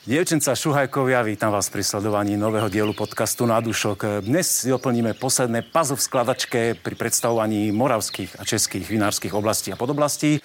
Dievčenca 0.00 0.56
Šuhajkovia, 0.56 1.20
vítam 1.20 1.52
vás 1.52 1.68
pri 1.68 1.84
sledovaní 1.84 2.32
nového 2.32 2.72
dielu 2.72 2.96
podcastu 2.96 3.44
Na 3.44 3.60
dušok. 3.60 4.24
Dnes 4.24 4.48
si 4.48 4.72
doplníme 4.72 5.12
posledné 5.12 5.60
pazo 5.60 5.92
v 5.92 6.00
skladačke 6.00 6.60
pri 6.80 6.94
predstavovaní 6.96 7.68
moravských 7.68 8.40
a 8.40 8.48
českých 8.48 8.88
vinárskych 8.88 9.36
oblastí 9.36 9.68
a 9.68 9.76
podoblastí. 9.76 10.40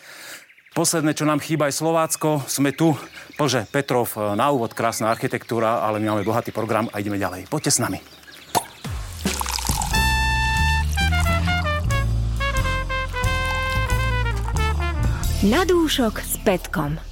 Posledné, 0.76 1.16
čo 1.16 1.24
nám 1.24 1.40
chýba, 1.40 1.72
je 1.72 1.80
Slovácko. 1.80 2.44
Sme 2.52 2.76
tu. 2.76 3.00
Plže, 3.40 3.64
Petrov, 3.72 4.12
na 4.36 4.52
úvod 4.52 4.76
krásna 4.76 5.08
architektúra, 5.08 5.88
ale 5.88 6.04
my 6.04 6.20
máme 6.20 6.28
bohatý 6.28 6.52
program 6.52 6.92
a 6.92 7.00
ideme 7.00 7.16
ďalej. 7.16 7.48
Poďte 7.48 7.72
s 7.72 7.80
nami. 7.80 8.04
Na 15.48 15.64
dúšok 15.64 16.20
s 16.20 16.44
Petkom. 16.44 17.05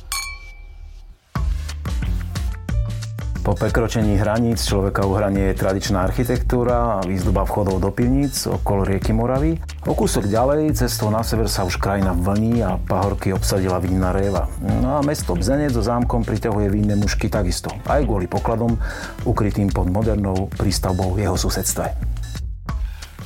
Po 3.43 3.59
prekročení 3.59 4.15
hraníc 4.15 4.63
človeka 4.63 5.03
uhranie 5.03 5.51
je 5.51 5.59
tradičná 5.59 6.07
architektúra 6.07 6.95
a 6.95 7.03
výzdoba 7.03 7.43
vchodov 7.43 7.83
do 7.83 7.91
pivníc 7.91 8.47
okolo 8.47 8.87
rieky 8.87 9.11
Moravy. 9.11 9.59
O 9.83 9.91
kúsok 9.91 10.31
ďalej, 10.31 10.79
cestou 10.79 11.11
na 11.11 11.27
sever 11.27 11.51
sa 11.51 11.67
už 11.67 11.75
krajina 11.75 12.15
vlní 12.15 12.63
a 12.63 12.79
pahorky 12.79 13.35
obsadila 13.35 13.83
vinná 13.83 14.15
réva. 14.15 14.47
No 14.63 14.95
a 14.95 15.03
mesto 15.03 15.35
Bzenec 15.35 15.75
so 15.75 15.83
zámkom 15.83 16.23
priťahuje 16.23 16.71
vinné 16.71 16.95
mušky 16.95 17.27
takisto, 17.27 17.67
aj 17.83 18.07
kvôli 18.07 18.31
pokladom 18.31 18.79
ukrytým 19.27 19.67
pod 19.75 19.91
modernou 19.91 20.47
prístavbou 20.55 21.11
v 21.11 21.27
jeho 21.27 21.35
susedstve. 21.35 21.91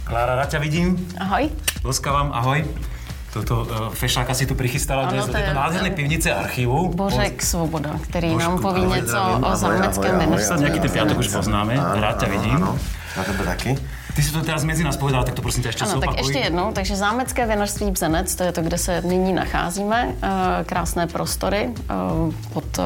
Klára, 0.01 0.33
rád 0.33 0.49
ťa 0.49 0.59
vidím. 0.65 0.97
Ahoj. 1.21 1.53
Loskávam, 1.85 2.33
ahoj. 2.33 2.65
Toto 3.33 3.61
uh, 3.61 3.93
fešáka 3.93 4.33
si 4.33 4.45
tu 4.45 4.55
prichystala 4.55 5.01
ano, 5.01 5.11
dnes 5.11 5.25
do 5.25 5.31
této 5.31 5.53
nádherné 5.53 5.89
pivnice 5.89 6.33
archivu. 6.33 6.89
Bořek 6.89 7.43
Svoboda, 7.43 7.99
který 8.03 8.29
Božku, 8.29 8.49
nám 8.49 8.59
poví 8.61 8.81
ahoj, 8.81 9.01
něco 9.01 9.17
ahoj, 9.17 9.43
o 9.53 9.55
zámeckém 9.55 10.19
vinařství. 10.19 10.59
Nějaký 10.59 10.79
ten 10.79 10.91
piatok 10.91 11.17
už 11.17 11.27
poznáme, 11.27 11.75
rád 11.75 12.19
ťa 12.19 12.27
vidím. 12.27 12.55
Ano, 12.55 12.77
tebe 13.25 13.43
taky. 13.43 13.77
Ty 14.15 14.23
si 14.23 14.31
to 14.31 14.41
teraz 14.41 14.63
mezi 14.63 14.83
nás 14.83 14.97
povedala, 14.97 15.23
tak 15.23 15.33
to 15.33 15.41
prosím 15.41 15.63
tě 15.63 15.69
ještě 15.69 15.83
Ano, 15.83 16.01
tak 16.01 16.17
ještě 16.17 16.39
jednou. 16.39 16.71
Takže 16.71 16.95
zámecké 16.95 17.47
vinařství 17.47 17.91
Bzenec, 17.91 18.35
to 18.35 18.43
je 18.43 18.51
to, 18.51 18.61
kde 18.61 18.77
se 18.77 19.01
nyní 19.01 19.33
nacházíme. 19.33 20.15
Eh, 20.23 20.29
krásné 20.65 21.07
prostory 21.07 21.69
eh, 21.69 21.93
pod 22.53 22.79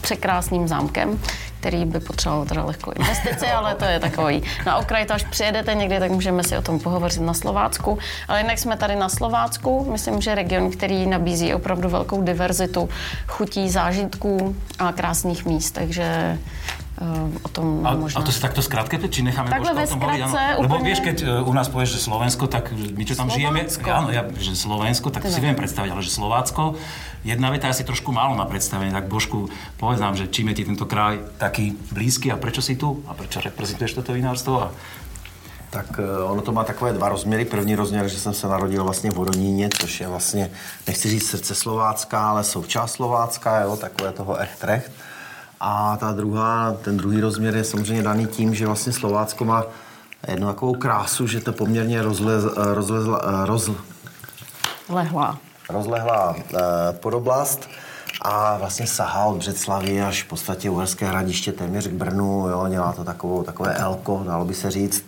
překrásným 0.00 0.68
zámkem, 0.68 1.18
který 1.64 1.84
by 1.84 2.00
potřeboval 2.00 2.44
teda 2.44 2.64
lehkou 2.64 2.90
investici, 2.90 3.46
ale 3.46 3.74
to 3.74 3.84
je 3.84 4.00
takový. 4.00 4.42
Na 4.66 4.76
okraj, 4.76 5.06
to 5.06 5.14
až 5.14 5.24
přijedete 5.24 5.74
někdy, 5.74 5.98
tak 5.98 6.10
můžeme 6.10 6.44
si 6.44 6.56
o 6.56 6.62
tom 6.62 6.78
pohovořit 6.78 7.22
na 7.22 7.34
Slovácku. 7.34 7.98
Ale 8.28 8.40
jinak 8.40 8.58
jsme 8.58 8.76
tady 8.76 8.96
na 8.96 9.08
Slovácku, 9.08 9.88
myslím, 9.92 10.20
že 10.20 10.34
region, 10.34 10.70
který 10.70 11.06
nabízí 11.06 11.54
opravdu 11.54 11.88
velkou 11.88 12.22
diverzitu 12.22 12.88
chutí, 13.26 13.70
zážitků 13.70 14.56
a 14.78 14.92
krásných 14.92 15.44
míst, 15.44 15.70
takže 15.70 16.38
o 17.42 17.48
tom 17.48 17.86
a, 17.86 17.94
možná... 17.94 18.20
a 18.20 18.24
to 18.24 18.32
si 18.32 18.40
takto 18.40 18.62
zkrátke, 18.62 18.96
či 19.08 19.22
necháme 19.22 19.50
Takhle 19.50 19.74
ve 19.74 19.86
zkratce, 19.86 20.40
Lebo 20.58 20.78
vieš, 20.78 21.00
keď 21.00 21.16
uh, 21.22 21.50
u 21.50 21.52
nás 21.52 21.68
povieš, 21.68 21.98
že 21.98 22.00
Slovensko, 22.06 22.46
tak 22.46 22.72
my 22.72 23.02
čo 23.04 23.14
tam 23.14 23.30
Slovácko. 23.30 23.38
žijeme, 23.38 23.60
áno, 23.92 24.08
ja, 24.10 24.22
že 24.38 24.52
Slovensko, 24.56 25.10
tak 25.10 25.28
teda. 25.28 25.34
si 25.34 25.40
viem 25.40 25.56
predstaviť, 25.56 25.90
ale 25.92 26.02
že 26.02 26.10
Slovácko, 26.10 26.78
jedna 27.24 27.50
veta 27.50 27.68
asi 27.68 27.84
trošku 27.84 28.12
málo 28.12 28.36
na 28.36 28.46
predstavenie, 28.48 28.92
tak 28.92 29.06
Božku, 29.06 29.48
povedz 29.76 30.00
nám, 30.00 30.16
že 30.16 30.30
čím 30.30 30.52
je 30.52 30.54
ti 30.60 30.64
tento 30.64 30.86
kraj 30.86 31.20
taký 31.36 31.76
blízky 31.92 32.32
a 32.32 32.36
prečo 32.36 32.62
si 32.62 32.76
tu 32.76 33.02
a 33.06 33.12
prečo 33.12 33.40
reprezentuješ 33.40 34.00
toto 34.00 34.12
vinárstvo 34.12 34.64
a 34.64 34.68
tak 35.74 35.98
uh, 35.98 36.30
ono 36.30 36.42
to 36.42 36.52
má 36.54 36.64
takové 36.64 36.92
dva 36.92 37.08
rozměry. 37.08 37.44
První 37.44 37.74
rozměr, 37.74 38.08
že 38.08 38.18
jsem 38.18 38.34
se 38.34 38.46
narodil 38.48 38.84
vlastně 38.84 39.10
v 39.10 39.14
Vodoníně, 39.14 39.68
což 39.80 40.00
je 40.00 40.08
vlastně, 40.08 40.50
nechci 40.86 41.10
říct 41.10 41.26
srdce 41.26 41.54
Slovácka, 41.54 42.30
ale 42.30 42.44
součást 42.44 42.92
Slovácka, 42.92 43.60
jo, 43.60 43.76
takové 43.76 44.12
toho 44.12 44.36
echtrecht. 44.38 44.90
A 45.66 45.96
ta 45.96 46.12
druhá, 46.12 46.72
ten 46.72 46.96
druhý 46.96 47.20
rozměr 47.20 47.56
je 47.56 47.64
samozřejmě 47.64 48.02
daný 48.02 48.26
tím, 48.26 48.54
že 48.54 48.66
vlastně 48.66 48.92
Slovácko 48.92 49.44
má 49.44 49.64
jednu 50.28 50.46
takovou 50.46 50.74
krásu, 50.74 51.26
že 51.26 51.40
to 51.40 51.52
poměrně 51.52 52.02
rozlez, 52.02 52.44
rozlezla, 52.56 53.44
roz, 53.44 53.70
Lehlá. 54.88 55.38
rozlehlá 55.70 56.36
eh, 56.38 56.58
podoblast 56.92 57.68
a 58.22 58.56
vlastně 58.56 58.86
sahá 58.86 59.24
od 59.24 59.36
Břeclavy 59.36 60.02
až 60.02 60.22
v 60.22 60.28
podstatě 60.28 60.70
Uherské 60.70 61.06
hradiště 61.06 61.52
téměř 61.52 61.88
k 61.88 61.92
Brnu, 61.92 62.48
jo, 62.48 62.66
dělá 62.68 62.92
to 62.92 63.04
takovou, 63.04 63.42
takové 63.42 63.74
elko, 63.74 64.22
dalo 64.26 64.44
by 64.44 64.54
se 64.54 64.70
říct. 64.70 65.06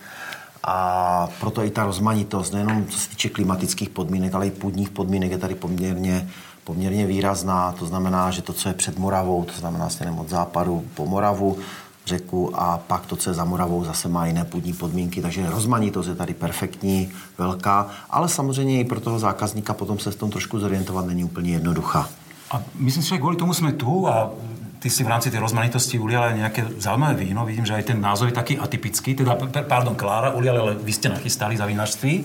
A 0.64 1.28
proto 1.40 1.64
i 1.64 1.70
ta 1.70 1.84
rozmanitost, 1.84 2.52
nejenom 2.52 2.86
co 2.86 2.98
se 2.98 3.08
týče 3.08 3.28
klimatických 3.28 3.88
podmínek, 3.88 4.34
ale 4.34 4.46
i 4.46 4.50
půdních 4.50 4.90
podmínek 4.90 5.30
je 5.30 5.38
tady 5.38 5.54
poměrně 5.54 6.28
poměrně 6.66 7.06
výrazná. 7.06 7.72
To 7.78 7.86
znamená, 7.86 8.30
že 8.30 8.42
to, 8.42 8.52
co 8.52 8.68
je 8.68 8.74
před 8.74 8.98
Moravou, 8.98 9.44
to 9.44 9.54
znamená 9.54 9.88
směrem 9.88 10.18
od 10.18 10.28
západu 10.28 10.84
po 10.94 11.06
Moravu, 11.06 11.58
řeku 12.06 12.50
a 12.54 12.78
pak 12.78 13.06
to, 13.06 13.16
co 13.16 13.30
je 13.30 13.34
za 13.34 13.44
Moravou, 13.44 13.84
zase 13.84 14.08
má 14.08 14.26
jiné 14.26 14.44
půdní 14.44 14.72
podmínky, 14.72 15.22
takže 15.22 15.50
rozmanitost 15.50 16.08
je 16.08 16.14
tady 16.14 16.34
perfektní, 16.34 17.10
velká, 17.38 17.86
ale 18.10 18.28
samozřejmě 18.28 18.80
i 18.80 18.84
pro 18.84 19.00
toho 19.00 19.18
zákazníka 19.18 19.74
potom 19.74 19.98
se 19.98 20.10
v 20.10 20.16
tom 20.16 20.30
trošku 20.30 20.58
zorientovat 20.58 21.06
není 21.06 21.24
úplně 21.24 21.50
jednoduchá. 21.52 22.08
A 22.50 22.62
myslím 22.78 23.02
si, 23.02 23.08
že 23.08 23.18
kvůli 23.18 23.36
tomu 23.36 23.54
jsme 23.54 23.72
tu 23.72 24.08
a 24.08 24.30
ty 24.78 24.90
si 24.90 25.04
v 25.04 25.08
rámci 25.08 25.30
té 25.30 25.40
rozmanitosti 25.40 25.98
uliala 25.98 26.32
nějaké 26.32 26.66
zaujímavé 26.78 27.14
víno. 27.14 27.46
Vidím, 27.46 27.66
že 27.66 27.74
aj 27.74 27.82
ten 27.82 28.00
názov 28.00 28.28
je 28.28 28.38
taký 28.38 28.58
atypický. 28.58 29.14
Teda, 29.14 29.34
pardon, 29.66 29.98
Klára 29.98 30.30
uliala, 30.30 30.62
ale 30.62 30.78
vy 30.78 30.92
ste 30.92 31.10
nachystali 31.10 31.56
za 31.58 31.66
vinařství. 31.66 32.24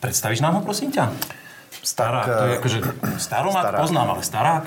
Představíš 0.00 0.44
nám 0.44 0.54
ho, 0.54 0.60
prosím 0.60 0.92
ťa? 0.92 1.12
Starák, 1.86 2.26
tak, 2.26 2.38
to 2.38 2.44
je 2.44 2.52
jakože 2.52 2.80
staromák 3.18 3.62
starák. 3.62 3.80
poznám, 3.80 4.10
ale 4.10 4.22
starák? 4.22 4.62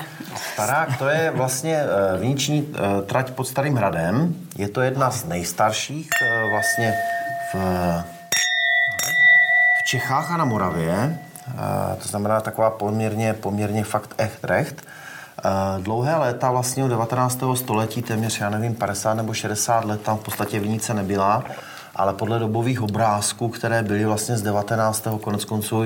Starák, 0.52 0.98
to 0.98 1.08
je 1.08 1.30
vlastně 1.30 1.76
eh, 1.76 2.18
viniční 2.18 2.68
eh, 2.74 3.02
trať 3.02 3.30
pod 3.30 3.44
Starým 3.44 3.76
hradem. 3.76 4.34
Je 4.56 4.68
to 4.68 4.80
jedna 4.80 5.10
z 5.10 5.24
nejstarších 5.24 6.08
eh, 6.22 6.50
vlastně 6.50 6.94
v, 7.52 7.56
v 9.80 9.84
Čechách 9.86 10.30
a 10.30 10.36
na 10.36 10.44
Moravě. 10.44 11.18
To 12.02 12.08
znamená 12.08 12.40
taková 12.40 12.70
poměrně, 12.70 13.34
poměrně 13.34 13.84
fakt 13.84 14.14
echt 14.18 14.44
recht. 14.44 14.86
Dlouhé 15.78 16.16
léta 16.16 16.50
vlastně 16.50 16.84
od 16.84 16.88
19. 16.88 17.42
století, 17.54 18.02
téměř, 18.02 18.40
já 18.40 18.50
nevím, 18.50 18.74
50 18.74 19.14
nebo 19.14 19.34
60 19.34 19.84
let 19.84 20.02
tam 20.02 20.18
v 20.18 20.20
podstatě 20.24 20.60
vinice 20.60 20.94
nebyla 20.94 21.44
ale 22.00 22.14
podle 22.14 22.38
dobových 22.38 22.82
obrázků, 22.82 23.48
které 23.48 23.82
byly 23.82 24.04
vlastně 24.04 24.38
z 24.38 24.42
19. 24.42 25.06
konec 25.20 25.44
konců 25.44 25.84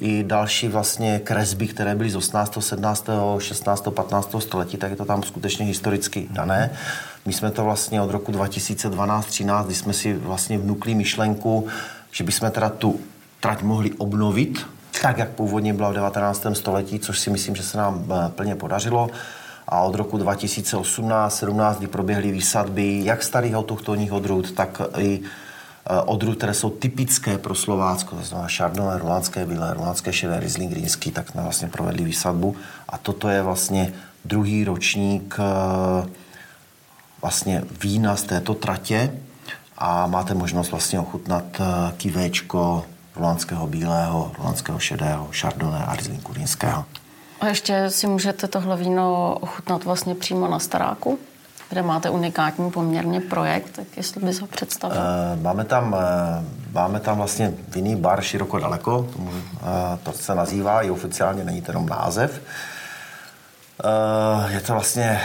i 0.00 0.22
další 0.22 0.68
vlastně 0.68 1.18
kresby, 1.18 1.66
které 1.66 1.94
byly 1.94 2.10
z 2.10 2.16
18., 2.16 2.58
17., 2.60 3.08
16., 3.38 3.88
15. 3.90 4.34
století, 4.38 4.76
tak 4.76 4.90
je 4.90 4.96
to 4.96 5.04
tam 5.04 5.22
skutečně 5.22 5.66
historicky 5.66 6.26
dané. 6.30 6.70
My 7.26 7.32
jsme 7.32 7.50
to 7.50 7.64
vlastně 7.64 8.02
od 8.02 8.10
roku 8.10 8.32
2012-13, 8.32 9.64
kdy 9.64 9.74
jsme 9.74 9.92
si 9.92 10.12
vlastně 10.12 10.58
vnukli 10.58 10.94
myšlenku, 10.94 11.66
že 12.12 12.24
bychom 12.24 12.50
teda 12.50 12.68
tu 12.68 13.00
trať 13.40 13.62
mohli 13.62 13.92
obnovit, 13.92 14.66
tak, 15.02 15.18
jak 15.18 15.28
původně 15.28 15.74
byla 15.74 15.90
v 15.90 15.94
19. 15.94 16.46
století, 16.52 16.98
což 16.98 17.18
si 17.18 17.30
myslím, 17.30 17.56
že 17.56 17.62
se 17.62 17.78
nám 17.78 18.04
eh, 18.04 18.30
plně 18.30 18.54
podařilo. 18.54 19.10
A 19.68 19.80
od 19.80 19.94
roku 19.94 20.18
2018-17, 20.18 21.76
kdy 21.78 21.86
proběhly 21.86 22.32
výsadby 22.32 23.00
jak 23.04 23.22
starých 23.22 23.56
autochtonních 23.56 24.12
odrůd, 24.12 24.52
tak 24.52 24.80
i 24.98 25.20
odrůd, 26.04 26.36
které 26.36 26.54
jsou 26.54 26.70
typické 26.70 27.38
pro 27.38 27.54
Slovácko, 27.54 28.16
to 28.16 28.22
znamená 28.22 28.48
Chardonnay, 28.56 28.98
Rulánské 28.98 29.46
bílé, 29.46 29.74
Rulánské 29.74 30.12
šedé, 30.12 30.40
Riesling 30.40 30.72
Greenský, 30.72 31.10
tak 31.10 31.28
jsme 31.28 31.42
vlastně 31.42 31.68
provedli 31.68 32.04
výsadbu. 32.04 32.56
A 32.88 32.98
toto 32.98 33.28
je 33.28 33.42
vlastně 33.42 33.92
druhý 34.24 34.64
ročník 34.64 35.36
eh, 35.38 36.08
vlastně 37.22 37.62
vína 37.82 38.16
z 38.16 38.22
této 38.22 38.54
tratě 38.54 39.20
a 39.78 40.06
máte 40.06 40.34
možnost 40.34 40.70
vlastně 40.70 41.00
ochutnat 41.00 41.44
eh, 41.60 41.92
kivéčko 41.96 42.84
Rulánského 43.16 43.66
bílého, 43.66 44.32
Rulánského 44.38 44.78
šedého, 44.78 45.28
Chardonnay 45.40 45.82
a 45.86 45.96
Riesling 45.96 46.28
Greenského. 46.28 46.84
A 47.40 47.46
ještě 47.46 47.90
si 47.90 48.06
můžete 48.06 48.48
tohle 48.48 48.76
víno 48.76 49.38
ochutnat 49.40 49.84
vlastně 49.84 50.14
přímo 50.14 50.48
na 50.48 50.58
Staráku? 50.58 51.18
Kde 51.74 51.82
máte 51.82 52.10
unikátní 52.10 52.70
poměrně 52.70 53.20
projekt, 53.20 53.70
tak 53.76 53.86
jestli 53.96 54.26
bys 54.26 54.40
ho 54.40 54.46
představil. 54.46 54.98
Uh, 54.98 55.42
máme, 55.42 55.64
tam, 55.64 55.92
uh, 55.92 55.98
máme 56.72 57.00
tam 57.00 57.16
vlastně 57.16 57.52
vinný 57.68 57.96
bar 57.96 58.22
široko 58.22 58.58
daleko, 58.58 58.98
uh, 58.98 59.28
to 60.02 60.12
se 60.12 60.34
nazývá, 60.34 60.82
i 60.82 60.90
oficiálně 60.90 61.44
není 61.44 61.62
to 61.62 61.70
jenom 61.70 61.88
název. 61.88 62.40
Je 64.48 64.60
to 64.60 64.72
vlastně 64.72 65.20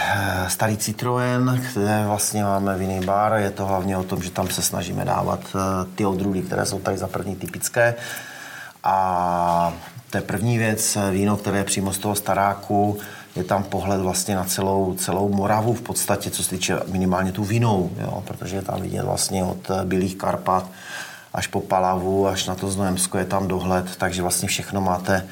starý 0.47 0.77
Citroen, 0.77 1.61
kde 1.73 2.03
vlastně 2.05 2.43
máme 2.43 2.77
vinný 2.77 3.05
bar. 3.05 3.33
Je 3.33 3.51
to 3.51 3.65
hlavně 3.65 3.97
o 3.97 4.03
tom, 4.03 4.23
že 4.23 4.31
tam 4.31 4.49
se 4.49 4.61
snažíme 4.61 5.05
dávat 5.05 5.39
ty 5.95 6.05
odrůdy, 6.05 6.41
které 6.41 6.65
jsou 6.65 6.79
tady 6.79 6.97
za 6.97 7.07
první 7.07 7.35
typické. 7.35 7.95
A 8.83 9.73
to 10.09 10.17
je 10.17 10.21
první 10.21 10.57
věc, 10.57 10.97
víno, 11.11 11.37
které 11.37 11.57
je 11.57 11.63
přímo 11.63 11.93
z 11.93 11.97
toho 11.97 12.15
staráku, 12.15 12.97
je 13.35 13.43
tam 13.43 13.63
pohled 13.63 14.01
vlastně 14.01 14.35
na 14.35 14.43
celou, 14.43 14.93
celou 14.93 15.29
Moravu 15.29 15.73
v 15.73 15.81
podstatě, 15.81 16.29
co 16.29 16.43
se 16.43 16.49
týče 16.49 16.79
minimálně 16.87 17.31
tu 17.31 17.43
vinou, 17.43 17.91
jo, 18.01 18.23
protože 18.27 18.55
je 18.55 18.61
tam 18.61 18.81
vidět 18.81 19.03
vlastně 19.03 19.43
od 19.43 19.69
eh, 19.69 19.85
Bílých 19.85 20.15
Karpat 20.15 20.65
až 21.33 21.47
po 21.47 21.61
Palavu, 21.61 22.27
až 22.27 22.47
na 22.47 22.55
to 22.55 22.71
Znojemsko 22.71 23.17
je 23.17 23.25
tam 23.25 23.47
dohled, 23.47 23.95
takže 23.95 24.21
vlastně 24.21 24.47
všechno 24.47 24.81
máte 24.81 25.25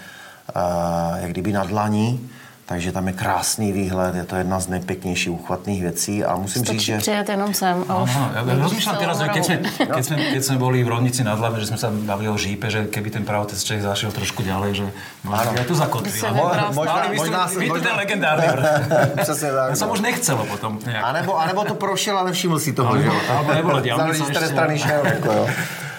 uh, 0.55 1.21
jak 1.21 1.31
kdyby 1.31 1.51
na 1.51 1.63
dlaní. 1.63 2.29
Takže 2.67 2.91
tam 2.91 3.07
je 3.07 3.13
krásný 3.15 3.71
výhled, 3.71 4.15
je 4.15 4.25
to 4.27 4.35
jedna 4.35 4.59
z 4.59 4.67
nejpěknějších 4.67 5.31
uchvatných 5.31 5.81
věcí 5.81 6.15
a 6.23 6.35
musím 6.35 6.61
Stačí 6.67 6.79
říct, 6.79 6.85
že... 6.85 6.97
přijet 6.97 7.29
jenom 7.29 7.53
sem 7.53 7.83
a 7.87 7.93
už 8.03 8.11
Áno, 8.11 8.27
ja 8.35 8.41
vidíš 8.43 8.63
rozmýšľam 8.67 8.95
teraz, 8.99 9.15
že 9.23 9.27
keď 9.31 9.43
sme, 9.47 9.57
Moravu. 9.57 9.95
keď, 9.95 10.03
sme, 10.03 10.15
keď 10.35 10.41
sme 10.43 10.57
boli 10.59 10.77
v 10.83 10.89
Rovnici 10.91 11.21
nad 11.23 11.39
Labem, 11.39 11.63
že 11.63 11.71
sme 11.71 11.79
sa 11.79 11.87
bavili 11.87 12.27
o 12.27 12.35
žípe, 12.35 12.67
že 12.67 12.91
keby 12.91 13.07
ten 13.07 13.23
pravotec 13.23 13.55
Čech 13.55 13.79
zašiel 13.79 14.11
trošku 14.11 14.43
ďalej, 14.43 14.71
že 14.83 14.85
možno 15.23 15.49
aj 15.55 15.63
tu 15.63 15.75
zakotvil. 15.79 16.23
Možná- 16.35 16.69
možná- 16.75 17.07
vy 17.55 17.67
možná- 17.71 17.87
ten 17.87 17.95
legendárny 17.95 18.47
vrch. 18.55 18.69
Přesně 19.23 19.49
tak. 19.51 19.69
Ja 19.71 19.75
som 19.79 19.87
no. 19.87 19.93
už 19.95 20.01
nechcelo 20.03 20.43
potom 20.51 20.79
nejak. 20.83 21.03
A 21.03 21.09
nebo, 21.15 21.39
a 21.39 21.47
nebo 21.47 21.63
to 21.63 21.75
prošel 21.79 22.19
a 22.19 22.23
nevšiml 22.27 22.59
si 22.59 22.75
toho, 22.75 22.99
že 22.99 23.07
jo? 23.07 23.15
alebo 23.31 23.79
které 23.79 24.11
ešte. 24.11 24.47
strany 24.47 24.75
šel, 24.79 25.01
jako 25.07 25.31
jo. 25.31 25.45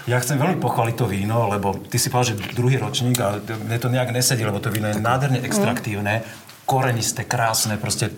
Ja 0.08 0.16
chcem 0.24 0.40
veľmi 0.40 0.56
pochváliť 0.56 0.96
to 0.96 1.04
víno, 1.04 1.52
lebo 1.52 1.76
ty 1.76 2.00
si 2.00 2.08
povedal, 2.08 2.32
že 2.32 2.56
druhý 2.56 2.80
ročník 2.80 3.20
a 3.20 3.36
mne 3.44 3.76
to 3.76 3.92
nejak 3.92 4.08
nesedí, 4.08 4.40
lebo 4.40 4.56
to 4.56 4.72
víno 4.72 4.88
je 4.88 4.96
nádherne 4.96 5.44
extraktívne, 5.44 6.24
korenisté, 6.68 7.24
krásne, 7.24 7.80
proste 7.80 8.12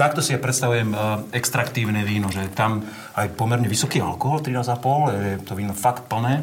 Takto 0.00 0.24
si 0.24 0.32
ja 0.32 0.40
predstavujem 0.40 0.96
extraktívne 1.28 2.00
víno, 2.08 2.32
že 2.32 2.48
tam 2.56 2.80
aj 3.20 3.36
pomerne 3.36 3.68
vysoký 3.68 4.00
alkohol, 4.00 4.40
13,5, 4.40 5.12
je 5.12 5.36
to 5.44 5.52
víno 5.52 5.76
fakt 5.76 6.08
plné. 6.08 6.40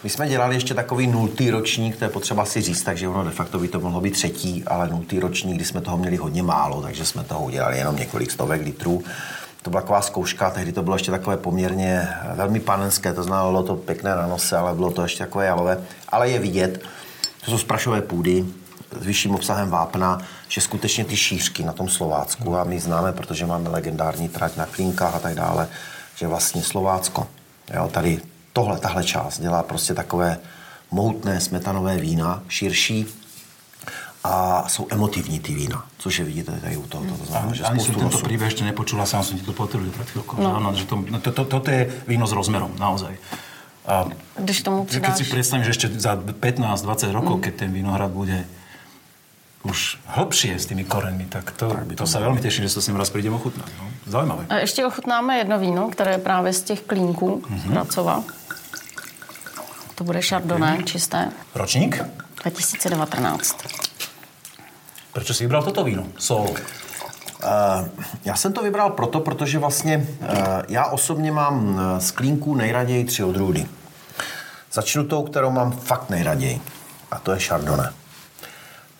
My 0.00 0.08
jsme 0.08 0.28
dělali 0.28 0.56
ještě 0.56 0.74
takový 0.74 1.06
nultý 1.06 1.50
ročník, 1.50 1.96
to 1.96 2.04
je 2.04 2.10
potřeba 2.10 2.44
si 2.44 2.64
říct, 2.64 2.82
takže 2.82 3.08
ono 3.08 3.24
de 3.24 3.30
facto 3.30 3.58
by 3.58 3.68
to 3.68 3.80
mohlo 3.80 4.00
být 4.00 4.16
třetí, 4.16 4.64
ale 4.64 4.88
nultý 4.88 5.20
ročník, 5.20 5.56
kdy 5.56 5.64
jsme 5.64 5.80
toho 5.80 5.96
měli 5.96 6.16
hodně 6.16 6.42
málo, 6.42 6.82
takže 6.82 7.04
jsme 7.04 7.24
toho 7.24 7.44
udělali 7.44 7.78
jenom 7.78 7.96
několik 7.96 8.30
stovek 8.30 8.64
litrů. 8.64 9.04
To 9.62 9.70
byla 9.70 9.82
taková 9.82 10.02
zkouška, 10.02 10.50
tehdy 10.50 10.72
to 10.72 10.82
bylo 10.82 10.96
ještě 10.96 11.10
takové 11.10 11.36
poměrně 11.36 12.08
velmi 12.34 12.60
panenské, 12.60 13.12
to 13.12 13.22
znamená, 13.22 13.50
bylo 13.50 13.62
to 13.62 13.76
pěkné 13.76 14.16
na 14.16 14.26
nose, 14.26 14.56
ale 14.56 14.74
bylo 14.74 14.90
to 14.90 15.02
ještě 15.02 15.28
takové 15.28 15.46
jalové. 15.46 15.78
Ale 16.08 16.28
je 16.28 16.38
vidět, 16.38 16.80
to 17.44 17.50
jsou 17.50 17.58
sprašové 17.58 18.00
půdy 18.00 18.44
s 19.00 19.04
vyšším 19.06 19.34
obsahem 19.34 19.70
vápna, 19.70 20.18
že 20.48 20.60
skutečně 20.60 21.04
ty 21.04 21.16
šířky 21.16 21.64
na 21.64 21.72
tom 21.72 21.88
Slovácku, 21.88 22.56
a 22.56 22.64
my 22.64 22.80
známe, 22.80 23.12
protože 23.12 23.46
máme 23.46 23.70
legendární 23.70 24.28
trať 24.28 24.56
na 24.56 24.66
Klínkách 24.66 25.14
a 25.14 25.18
tak 25.18 25.34
dále, 25.34 25.68
že 26.16 26.26
vlastně 26.26 26.62
Slovácko, 26.62 27.26
jo, 27.74 27.88
tady 27.92 28.20
tohle, 28.52 28.78
tahle 28.78 29.04
část 29.04 29.40
dělá 29.40 29.62
prostě 29.62 29.94
takové 29.94 30.38
mohutné 30.90 31.40
smetanové 31.40 31.96
vína, 31.96 32.42
širší, 32.48 33.06
a 34.24 34.64
jsou 34.68 34.86
emotivní 34.90 35.40
ty 35.40 35.54
vína, 35.54 35.84
což 35.98 36.18
je 36.18 36.24
vidíte 36.24 36.52
tady 36.60 36.76
u 36.76 36.86
toho. 36.86 37.04
To 37.04 37.24
znamená, 37.24 37.52
že 37.52 37.64
Ani 37.64 37.80
spoustu 37.80 38.00
tento 38.00 38.16
nosu. 38.16 38.24
príbeh 38.24 38.48
ešte 38.48 38.64
nepočula, 38.64 39.04
sám 39.04 39.20
som 39.20 39.36
ti 39.36 39.44
to 39.44 39.52
potvrdil 39.52 39.92
pred 39.92 40.08
chvíľkou. 40.08 40.40
No. 40.40 40.56
Áno, 40.56 40.72
že 40.72 40.88
to, 40.88 40.96
no, 40.96 41.20
to, 41.20 41.28
to, 41.28 41.44
toto 41.44 41.68
je 41.68 41.92
víno 42.08 42.24
s 42.24 42.32
rozmerom, 42.32 42.72
naozaj. 42.80 43.20
A 43.84 44.08
Když 44.40 44.64
tomu 44.64 44.88
keď 44.88 45.12
přidáš... 45.12 45.16
si 45.20 45.24
predstavím, 45.28 45.64
že 45.68 45.72
ešte 45.76 45.86
za 46.00 46.16
15-20 46.16 47.12
rokov, 47.12 47.44
keď 47.44 47.68
ten 47.68 47.70
vinohrad 47.76 48.16
bude 48.16 48.48
už 49.64 49.98
hlbšie 50.06 50.58
s 50.58 50.66
tými 50.66 50.84
korenmi, 50.84 51.24
tak 51.26 51.50
to, 51.56 51.72
to 51.96 52.04
sa 52.06 52.20
veľmi 52.20 52.40
teším, 52.40 52.68
že 52.68 52.76
sa 52.76 52.80
s 52.84 52.88
ním 52.88 53.00
raz 53.00 53.08
prídem 53.10 53.32
ochutnať. 53.34 53.68
No. 53.80 53.84
Zaujímavé. 54.06 54.44
A 54.48 54.54
ještě 54.60 54.86
ochutnáme 54.86 55.38
jedno 55.38 55.58
víno, 55.58 55.88
které 55.88 56.10
je 56.10 56.18
právě 56.18 56.52
z 56.52 56.62
těch 56.62 56.80
klínků 56.80 57.42
Mhm. 57.48 57.74
Racova. 57.74 58.22
To 59.94 60.04
bude 60.04 60.22
Chardonnay 60.22 60.82
čisté, 60.84 61.30
Ročník? 61.54 62.02
2019. 62.42 63.56
Prečo 65.12 65.34
si 65.34 65.44
vybral 65.44 65.62
toto 65.62 65.84
víno? 65.84 66.04
Sol. 66.18 66.50
Uh, 66.50 67.88
já 68.24 68.34
jsem 68.36 68.52
to 68.52 68.62
vybral 68.62 68.90
proto, 68.90 69.20
protože 69.20 69.58
vlastně 69.58 69.96
uh, 70.20 70.28
já 70.68 70.84
osobně 70.86 71.32
mám 71.32 71.68
uh, 71.74 71.80
z 71.98 72.10
klínků 72.10 72.54
nejraději 72.54 73.04
tři 73.04 73.24
odrůdy. 73.24 73.66
Začnu 74.72 75.04
tou, 75.04 75.22
kterou 75.22 75.50
mám 75.50 75.72
fakt 75.72 76.10
nejraději. 76.10 76.60
A 77.10 77.18
to 77.18 77.32
je 77.32 77.40
Chardonnay. 77.40 77.88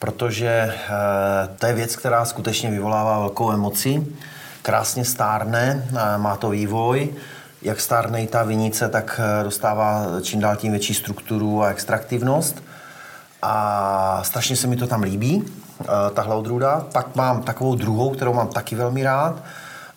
Protože 0.05 0.75
uh, 0.75 1.57
to 1.57 1.67
je 1.67 1.73
věc, 1.73 1.97
která 1.97 2.25
skutečně 2.25 2.71
vyvolává 2.71 3.19
velkou 3.19 3.53
emoci. 3.53 4.07
Krásně 4.63 5.05
stárne, 5.05 5.89
uh, 5.93 5.99
má 6.17 6.37
to 6.37 6.51
vývoj. 6.51 7.09
Jak 7.63 7.81
stárne 7.81 8.23
i 8.23 8.27
ta 8.27 8.43
vinice, 8.43 8.89
tak 8.89 9.21
uh, 9.39 9.45
dostává 9.45 10.07
čím 10.23 10.41
dál 10.41 10.57
tím 10.57 10.73
větší 10.73 10.95
strukturu 10.95 11.63
a 11.63 11.69
extraktivnost. 11.69 12.63
A 13.47 14.21
strašně 14.25 14.57
se 14.57 14.67
mi 14.67 14.77
to 14.77 14.87
tam 14.87 15.03
líbí, 15.03 15.45
eh, 15.81 15.87
tahle 16.15 16.35
odrůda. 16.35 16.87
Pak 16.93 17.17
mám 17.17 17.43
takovou 17.43 17.75
druhou, 17.75 18.11
kterou 18.11 18.33
mám 18.33 18.49
taky 18.49 18.77
velmi 18.77 19.03
rád, 19.03 19.43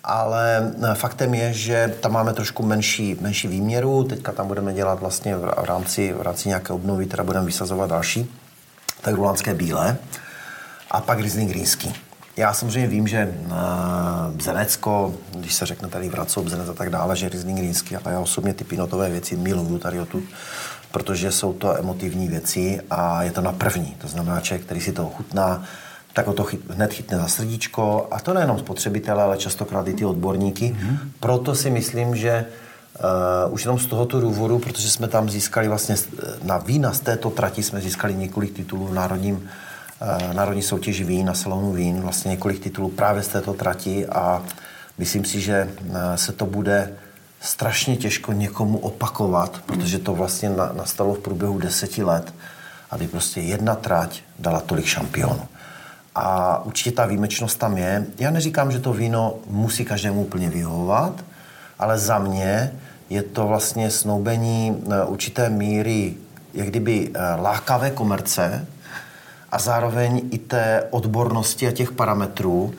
ale 0.04 0.74
eh, 0.84 0.96
faktem 0.96 1.34
je, 1.34 1.54
že 1.54 1.96
tam 2.00 2.12
máme 2.12 2.34
trošku 2.34 2.66
menší, 2.66 3.18
menší 3.22 3.48
výměru. 3.48 4.04
Teďka 4.04 4.32
tam 4.32 4.48
budeme 4.48 4.74
dělat 4.74 5.00
vlastně 5.00 5.38
v 5.38 5.66
rámci, 5.66 6.14
v 6.14 6.22
rámci 6.22 6.50
nějaké 6.50 6.74
obnovy, 6.74 7.06
teda 7.06 7.24
budeme 7.24 7.46
vysazovat 7.46 7.90
další, 7.90 8.32
tak 9.02 9.16
rulanské 9.16 9.54
bílé. 9.54 9.98
A 10.92 11.02
pak 11.02 11.20
Riesling 11.20 11.52
Rýnský. 11.52 11.94
Já 12.38 12.54
samozřejmě 12.54 12.88
vím, 12.88 13.08
že 13.08 13.36
uh, 13.46 13.52
Bzenecko, 14.36 15.14
když 15.36 15.54
se 15.54 15.66
řekne 15.66 15.88
tady 15.88 16.10
Vracov, 16.10 16.46
Bzenec 16.46 16.70
a 16.70 16.74
tak 16.74 16.90
dále, 16.90 17.16
že 17.16 17.30
Riesling 17.30 17.60
Rýnský, 17.60 17.96
ale 17.96 18.14
já 18.14 18.20
osobně 18.20 18.54
ty 18.54 18.64
pinotové 18.64 19.10
věci 19.10 19.36
miluju 19.36 19.78
tady 19.78 20.00
odtud, 20.00 20.24
protože 20.92 21.32
jsou 21.32 21.54
to 21.54 21.78
emotivní 21.78 22.28
věci 22.28 22.82
a 22.90 23.24
je 23.24 23.32
to 23.32 23.42
na 23.42 23.52
první. 23.52 23.96
To 23.98 24.08
znamená, 24.08 24.42
člověk, 24.42 24.66
který 24.66 24.82
si 24.82 24.92
to 24.92 25.08
ochutná, 25.08 25.64
tak 26.14 26.28
o 26.28 26.34
to 26.34 26.44
chyt, 26.44 26.70
hned 26.70 26.94
chytne 26.94 27.18
za 27.18 27.28
srdíčko. 27.28 28.08
A 28.12 28.20
to 28.20 28.34
nejenom 28.34 28.60
spotřebitele, 28.60 29.24
ale 29.24 29.38
častokrát 29.38 29.88
i 29.88 29.94
ty 29.94 30.06
odborníky. 30.06 30.66
Mm-hmm. 30.66 30.98
Proto 31.20 31.56
si 31.56 31.70
myslím, 31.70 32.16
že 32.16 32.46
Uh, 33.48 33.54
už 33.54 33.64
jenom 33.66 33.80
z 33.80 33.86
tohoto 33.86 34.22
důvodu, 34.22 34.60
protože 34.60 34.90
jsme 34.92 35.08
tam 35.08 35.30
získali 35.30 35.68
vlastně 35.68 35.98
s- 35.98 36.08
na 36.44 36.58
vína 36.58 36.94
z 36.94 37.00
této 37.00 37.30
trati 37.30 37.64
jsme 37.64 37.82
získali 37.82 38.16
několik 38.16 38.54
titulů 38.54 38.88
v 38.88 38.94
národním, 38.94 39.36
uh, 39.36 40.34
národní 40.34 40.62
soutěži 40.62 41.04
vín, 41.04 41.26
na 41.28 41.34
salonu 41.34 41.72
vín, 41.72 42.02
vlastně 42.02 42.30
několik 42.30 42.60
titulů 42.60 42.90
právě 42.90 43.24
z 43.24 43.28
této 43.28 43.54
trati 43.54 44.08
a 44.08 44.44
myslím 44.98 45.26
si, 45.26 45.42
že 45.42 45.70
uh, 45.86 45.96
se 46.16 46.32
to 46.32 46.46
bude 46.46 46.94
strašně 47.42 47.98
těžko 47.98 48.34
někomu 48.34 48.78
opakovat, 48.78 49.62
protože 49.66 50.00
to 50.00 50.14
vlastně 50.16 50.50
na, 50.50 50.72
nastalo 50.74 51.14
v 51.14 51.20
průběhu 51.20 51.60
deseti 51.60 52.04
let, 52.04 52.34
aby 52.92 53.08
prostě 53.08 53.42
jedna 53.42 53.76
trať 53.76 54.22
dala 54.40 54.60
tolik 54.60 54.86
šampionů. 54.86 55.42
A 56.16 56.58
určitě 56.66 56.92
ta 56.92 57.06
výjimečnost 57.06 57.60
tam 57.60 57.78
je. 57.78 58.06
Já 58.20 58.32
neříkám, 58.32 58.72
že 58.72 58.80
to 58.80 58.94
víno 58.94 59.36
musí 59.50 59.86
každému 59.86 60.22
úplně 60.22 60.50
vyhovovat, 60.50 61.14
ale 61.80 61.98
za 62.00 62.20
mě 62.20 62.72
je 63.10 63.24
to 63.24 63.48
vlastně 63.48 63.92
snoubení 63.92 64.84
eh, 64.92 65.06
určité 65.06 65.50
míry, 65.50 66.14
jak 66.54 66.68
kdyby 66.68 67.12
eh, 67.14 67.20
lákavé 67.42 67.92
komerce 67.92 68.68
a 69.52 69.60
zároveň 69.60 70.22
i 70.32 70.38
té 70.38 70.84
odbornosti 70.90 71.68
a 71.68 71.72
těch 71.72 71.92
parametrů, 71.92 72.74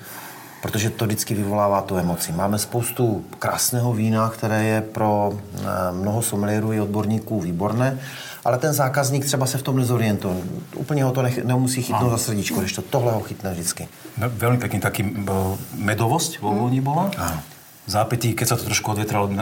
protože 0.63 0.91
to 0.91 1.07
vždycky 1.07 1.35
vyvolává 1.35 1.81
tu 1.81 1.97
emoci. 1.97 2.33
Máme 2.33 2.59
spoustu 2.59 3.25
krásného 3.39 3.93
vína, 3.93 4.29
které 4.31 4.65
je 4.65 4.81
pro 4.81 5.33
eh, 5.33 5.67
mnoho 5.93 6.23
sommelierů 6.23 6.73
i 6.73 6.81
odborníků 6.81 7.41
výborné, 7.41 7.99
ale 8.45 8.59
ten 8.59 8.73
zákazník 8.73 9.25
třeba 9.25 9.47
se 9.47 9.59
v 9.59 9.63
tom 9.63 9.77
nezorientuje. 9.77 10.37
Úplně 10.77 11.05
ho 11.05 11.13
to 11.13 11.23
nech, 11.23 11.45
nemusí 11.45 11.83
chytnout 11.83 12.11
za 12.11 12.19
srdíčko, 12.19 12.61
když 12.61 12.73
to 12.73 12.83
tohle 12.83 13.13
ho 13.13 13.21
chytne 13.21 13.53
vždycky. 13.53 13.89
No, 14.19 14.27
veľmi 14.27 14.59
pekný 14.59 14.83
taký 14.83 15.03
bo, 15.03 15.55
medovosť 15.79 16.43
vo 16.43 16.51
vôni 16.51 16.83
bola. 16.83 17.15
Áno. 17.15 17.58
V 17.89 17.91
zápätí, 17.91 18.37
keď 18.37 18.47
sa 18.53 18.57
to 18.61 18.69
trošku 18.69 18.93
odvetralo, 18.93 19.33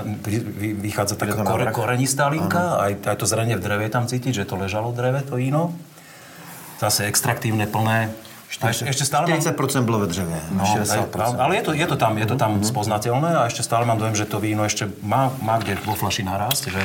vychádza 0.78 1.18
taká 1.18 1.34
to 1.34 1.42
na 1.42 1.50
kore, 1.50 1.66
korenistá 1.74 2.30
linka, 2.30 2.78
aj, 2.78 3.02
aj 3.02 3.16
to 3.18 3.26
zranie 3.26 3.58
v 3.58 3.62
dreve 3.62 3.82
je 3.82 3.90
tam 3.90 4.06
cítiť, 4.06 4.32
že 4.32 4.44
to 4.46 4.54
ležalo 4.54 4.94
v 4.94 4.96
dreve, 5.02 5.20
to 5.26 5.34
víno. 5.34 5.74
Zase 6.78 7.10
extraktívne, 7.10 7.66
plné. 7.66 8.14
A 8.62 8.70
ešte, 8.70 8.86
ešte 8.86 9.02
stále 9.04 9.26
mám... 9.26 9.42
40% 9.42 9.82
bylo 9.82 9.98
ve 9.98 10.06
dřevě, 10.06 10.38
No, 10.54 10.62
60%. 10.64 11.10
aj- 11.10 11.40
ale 11.42 11.56
je 11.58 11.62
to, 11.62 11.72
je 11.74 11.86
to 11.86 11.96
tam, 11.98 12.14
je 12.18 12.26
to 12.26 12.36
tam 12.38 12.62
spoznateľné 12.62 13.34
a 13.34 13.50
ešte 13.50 13.66
stále 13.66 13.82
mám 13.82 13.98
dojem, 13.98 14.14
že 14.14 14.24
to 14.30 14.38
víno 14.38 14.62
ešte 14.62 14.86
má, 15.02 15.34
má 15.42 15.58
kde 15.58 15.74
vo 15.82 15.98
flaši 15.98 16.22
narásť, 16.22 16.70
že 16.70 16.82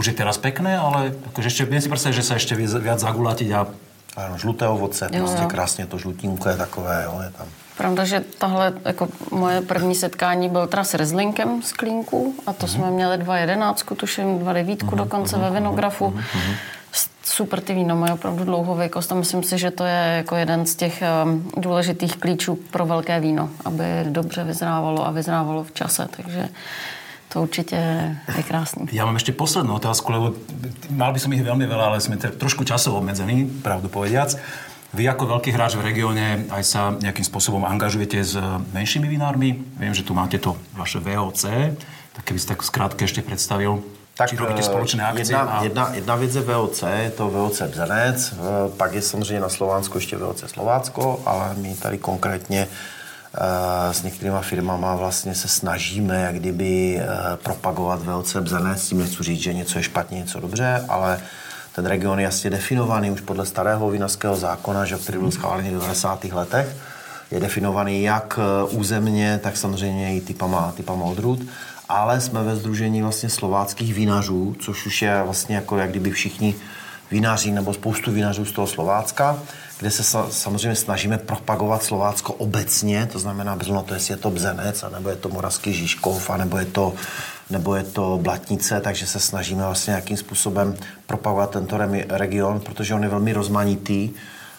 už 0.00 0.04
je 0.06 0.14
teraz 0.16 0.40
pekné, 0.40 0.80
ale 0.80 1.12
akože 1.36 1.46
ešte, 1.52 1.68
viem 1.68 1.84
si 1.84 1.92
predstaviť, 1.92 2.16
že 2.16 2.24
sa 2.24 2.34
ešte 2.40 2.56
viac 2.56 2.96
zagulatiť 2.98 3.48
a 3.52 3.68
Ano, 4.16 4.34
žluté 4.38 4.66
ovoce, 4.66 5.06
Jo, 5.12 5.18
prostě 5.22 5.42
jo. 5.42 5.48
krásně 5.48 5.86
to 5.86 5.98
žlutínko 5.98 6.48
je 6.48 6.56
takové, 6.56 7.02
jo, 7.06 7.20
je 7.22 7.30
tam. 7.30 7.46
Pravda, 7.80 8.04
že 8.04 8.20
tahle 8.38 8.72
jako 8.84 9.08
moje 9.32 9.60
první 9.64 9.94
setkání 9.94 10.48
byl 10.52 10.66
teda 10.66 10.84
s 10.84 10.94
Rizlinkem 10.94 11.62
z 11.64 11.72
Klínku 11.72 12.34
a 12.46 12.52
to 12.52 12.68
jsme 12.68 12.90
měli 12.90 13.16
2.11, 13.24 13.96
tuším 13.96 14.38
2.9 14.44 14.94
dokonce 14.94 15.38
ve 15.38 15.50
Vinografu. 15.50 16.12
S- 16.92 17.08
Super 17.24 17.60
ty 17.60 17.74
víno 17.74 17.96
mají 17.96 18.12
opravdu 18.12 18.44
dlouhověkost 18.44 19.12
a 19.12 19.14
myslím 19.14 19.42
si, 19.42 19.58
že 19.58 19.70
to 19.70 19.84
je 19.84 20.14
jako 20.16 20.36
jeden 20.36 20.66
z 20.66 20.74
těch 20.74 21.02
um, 21.24 21.50
důležitých 21.56 22.16
klíčů 22.16 22.58
pro 22.70 22.86
velké 22.86 23.20
víno, 23.20 23.48
aby 23.64 23.84
dobře 24.04 24.44
vyzrávalo 24.44 25.06
a 25.06 25.10
vyzrávalo 25.10 25.64
v 25.64 25.72
čase, 25.72 26.08
takže 26.16 26.48
to 27.28 27.42
určitě 27.42 27.76
je 28.36 28.42
krásný. 28.42 28.90
Ja 28.92 29.06
mám 29.06 29.14
ešte 29.16 29.30
poslednú 29.30 29.78
otázku, 29.78 30.10
lebo 30.10 30.26
mal 30.90 31.14
by 31.14 31.18
som 31.22 31.30
ich 31.30 31.46
veľmi 31.46 31.62
veľa, 31.62 31.94
ale 31.94 32.02
sme 32.02 32.18
te- 32.18 32.34
trošku 32.34 32.66
časovo 32.66 32.98
obmedzení, 32.98 33.46
pravdu 33.62 33.86
povediac. 33.86 34.34
Vy 34.90 35.06
ako 35.06 35.38
veľký 35.38 35.54
hráč 35.54 35.78
v 35.78 35.86
regióne 35.86 36.50
aj 36.50 36.62
sa 36.66 36.90
nejakým 36.90 37.22
spôsobom 37.22 37.62
angažujete 37.62 38.18
s 38.26 38.34
eh, 38.34 38.42
menšími 38.74 39.06
vinármi. 39.06 39.54
Viem, 39.78 39.94
že 39.94 40.02
tu 40.02 40.18
máte 40.18 40.42
to 40.42 40.58
vaše 40.74 40.98
VOC, 40.98 41.42
tak 42.10 42.22
keby 42.26 42.38
si 42.42 42.46
tak 42.50 42.66
skrátke 42.66 43.06
ešte 43.06 43.22
predstavil. 43.22 43.86
Či 44.18 44.34
robíte 44.34 44.66
eh, 44.66 44.66
spoločné 44.66 45.06
akcie? 45.06 45.30
Jedna, 45.30 45.46
a... 45.46 45.62
jedna, 45.62 45.84
jedna 45.94 46.14
věc 46.18 46.34
je 46.34 46.42
VOC, 46.42 46.78
je 46.82 47.10
to 47.14 47.24
VOC 47.30 47.58
Bzenec, 47.70 48.18
eh, 48.18 48.36
pak 48.74 48.90
je 48.94 49.02
samozřejmě 49.02 49.40
na 49.40 49.48
Slovánsko 49.48 49.98
ještě 49.98 50.16
VOC 50.16 50.44
Slovácko, 50.50 51.22
ale 51.26 51.54
my 51.54 51.74
tady 51.74 51.98
konkrétně 51.98 52.68
s 53.90 54.02
některýma 54.02 54.40
firmama 54.42 54.96
vlastně 54.96 55.34
se 55.34 55.48
snažíme 55.48 56.20
jak 56.20 56.34
kdyby 56.34 57.00
propagovat 57.42 58.02
VOC 58.02 58.36
Bzenec, 58.42 58.82
s 58.82 58.88
tím 58.88 58.98
nechci 58.98 59.22
říct, 59.22 59.40
že 59.40 59.54
něco 59.54 59.78
je 59.78 59.82
špatně, 59.82 60.18
něco 60.18 60.40
dobře, 60.40 60.84
ale 60.88 61.20
ten 61.74 61.86
region 61.86 62.18
je 62.18 62.24
jasně 62.24 62.50
definovaný 62.50 63.10
už 63.10 63.20
podle 63.20 63.46
starého 63.46 63.90
vinařského 63.90 64.36
zákona, 64.36 64.84
že, 64.84 64.96
který 64.96 65.18
byl 65.18 65.30
schválený 65.30 65.68
v 65.68 65.72
90. 65.72 66.24
letech. 66.24 66.76
Je 67.30 67.40
definovaný 67.40 68.02
jak 68.02 68.38
eh, 68.38 68.64
územně, 68.70 69.40
tak 69.42 69.56
samozřejmě 69.56 70.16
i 70.16 70.20
typama, 70.20 70.72
typama 70.76 71.04
odrůd 71.04 71.40
ale 71.90 72.20
jsme 72.20 72.42
ve 72.42 72.56
združení 72.56 73.02
vlastně 73.02 73.28
slováckých 73.28 73.94
vinařů, 73.94 74.56
což 74.60 74.86
už 74.86 75.02
je 75.02 75.22
vlastně 75.22 75.56
jako 75.56 75.78
jak 75.78 75.90
kdyby 75.90 76.10
všichni 76.10 76.54
vinaři 77.10 77.50
nebo 77.50 77.74
spoustu 77.74 78.12
vinařů 78.12 78.44
z 78.44 78.52
toho 78.52 78.66
Slovácka, 78.66 79.38
kde 79.78 79.90
se 79.90 80.02
sa, 80.02 80.26
samozřejmě 80.30 80.76
snažíme 80.76 81.18
propagovat 81.18 81.82
Slovácko 81.82 82.32
obecně, 82.32 83.06
to 83.12 83.18
znamená 83.18 83.56
bez 83.56 83.66
to, 83.66 83.94
jestli 83.94 84.14
je 84.14 84.16
to 84.16 84.30
Bzenec, 84.30 84.84
nebo 84.92 85.08
je 85.08 85.16
to 85.16 85.28
Moravský 85.28 85.72
Žižkov, 85.72 86.30
nebo 86.36 86.58
je 86.58 86.64
to, 86.64 86.94
nebo 87.50 87.74
je 87.74 87.82
to 87.82 88.18
Blatnice, 88.22 88.80
takže 88.80 89.06
se 89.06 89.20
snažíme 89.20 89.64
vlastně 89.64 89.90
nějakým 89.90 90.16
způsobem 90.16 90.74
propagovat 91.06 91.50
tento 91.50 91.78
region, 92.08 92.60
protože 92.60 92.94
on 92.94 93.02
je 93.02 93.08
velmi 93.08 93.32
rozmanitý 93.32 94.10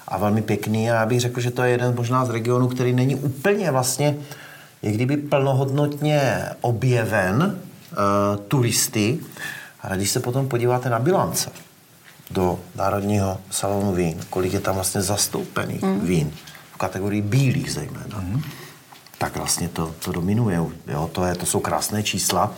a 0.08 0.18
velmi 0.18 0.42
pěkný 0.42 0.92
a 0.92 0.96
já 0.96 1.06
bych 1.06 1.20
řekl, 1.20 1.42
že 1.42 1.52
to 1.52 1.64
je 1.64 1.72
jeden 1.72 1.96
možná 1.96 2.26
z 2.26 2.30
regionů, 2.30 2.68
který 2.68 2.94
není 2.94 3.16
úplně 3.16 3.72
vlastně 3.72 4.18
je 4.82 4.92
kdyby 4.92 5.18
plnohodnotně 5.18 6.46
objeven 6.62 7.42
uh, 7.44 8.44
turisty, 8.48 9.20
ale 9.82 9.98
když 9.98 10.10
se 10.10 10.20
potom 10.20 10.48
podíváte 10.48 10.90
na 10.90 11.00
bilance 11.00 11.52
do 12.32 12.60
Národního 12.76 13.38
salonu 13.50 13.94
vín, 13.94 14.20
kolik 14.30 14.54
je 14.54 14.60
tam 14.60 14.76
vlastně 14.76 15.02
zastoupených 15.02 15.82
mm. 15.82 16.00
vín, 16.00 16.32
v 16.74 16.78
kategorii 16.78 17.22
bílých 17.22 17.72
zejména, 17.72 18.20
mm. 18.20 18.42
tak 19.18 19.38
vlastně 19.38 19.70
to, 19.70 19.96
to 20.06 20.12
dominuje. 20.12 20.60
Jo? 20.88 21.10
To, 21.12 21.26
je, 21.26 21.36
to 21.36 21.46
jsou 21.46 21.60
krásné 21.60 22.04
čísla 22.04 22.54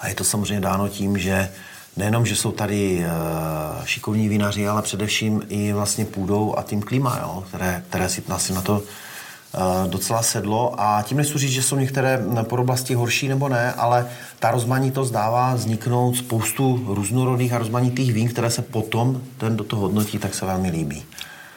a 0.00 0.08
je 0.08 0.14
to 0.14 0.24
samozřejmě 0.24 0.60
dáno 0.60 0.88
tím, 0.88 1.18
že 1.18 1.48
nejenom, 1.96 2.26
že 2.26 2.36
jsou 2.36 2.52
tady 2.52 2.98
uh, 2.98 3.84
šikovní 3.84 4.28
vinaři, 4.28 4.68
ale 4.68 4.82
především 4.82 5.42
i 5.48 5.72
vlastně 5.72 6.04
půdou 6.04 6.58
a 6.58 6.62
tím 6.62 6.82
klima, 6.82 7.18
jo? 7.22 7.44
Které, 7.48 7.82
které 7.88 8.08
si, 8.08 8.22
si 8.36 8.52
na 8.52 8.60
to 8.60 8.82
Eh, 9.54 9.88
docela 9.88 10.22
sedlo 10.22 10.74
a 10.80 11.02
tím 11.02 11.16
nechci 11.16 11.38
říct, 11.38 11.50
že 11.50 11.62
jsou 11.62 11.76
některé 11.76 12.24
podoblasti 12.42 12.94
horší 12.94 13.28
nebo 13.28 13.48
ne, 13.48 13.72
ale 13.72 14.06
ta 14.38 14.50
rozmanitost 14.50 15.12
dává 15.12 15.54
vzniknout 15.54 16.16
spoustu 16.16 16.84
různorodých 16.94 17.52
a 17.52 17.58
rozmanitých 17.58 18.12
vín, 18.12 18.28
které 18.28 18.50
se 18.50 18.62
potom 18.62 19.22
ten 19.38 19.56
do 19.56 19.64
toho 19.64 19.82
hodnotí, 19.82 20.18
tak 20.18 20.34
se 20.34 20.46
velmi 20.46 20.70
líbí. 20.70 21.04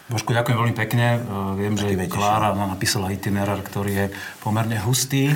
Božku, 0.08 0.32
ďakujem 0.32 0.56
veľmi 0.56 0.76
pekne. 0.76 1.20
Eh, 1.20 1.20
viem, 1.60 1.76
že 1.76 1.92
Klára 2.08 2.56
nám 2.56 2.80
napísala 2.80 3.12
itinerár, 3.12 3.60
ktorý 3.60 3.92
je 3.92 4.06
pomerne 4.40 4.80
hustý. 4.80 5.36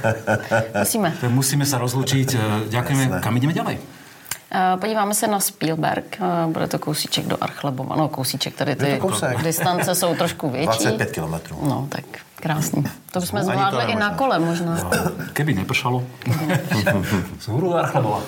Musíme. 0.84 1.12
Musíme 1.28 1.64
sa 1.68 1.76
rozlučiť. 1.76 2.28
Eh, 2.32 2.40
ďakujeme. 2.72 3.20
Kam 3.20 3.36
ideme 3.36 3.52
ďalej? 3.52 3.76
Eh, 3.76 4.76
podíváme 4.80 5.14
se 5.14 5.28
na 5.28 5.40
Spielberg, 5.40 6.18
bude 6.48 6.66
to 6.66 6.78
kousíček 6.78 7.26
do 7.26 7.36
Archlebova, 7.40 7.96
no 7.96 8.08
kousíček, 8.08 8.56
tady 8.56 8.76
ty 8.76 9.00
distance 9.44 9.94
jsou 9.94 10.14
trošku 10.14 10.50
větší. 10.50 10.84
25 10.84 11.12
kilometrů. 11.12 11.58
No, 11.62 11.86
tak 11.88 12.04
krásný. 12.34 12.84
To 13.12 13.20
bychom 13.20 13.42
zvládli 13.42 13.84
i 13.84 13.94
na 13.94 14.14
kole 14.14 14.38
možná. 14.38 14.74
No, 14.74 14.90
keby 15.32 15.54
nepršalo. 15.54 16.02
Z 17.40 17.48
hůru 17.48 17.76
Archlebova. 17.76 18.20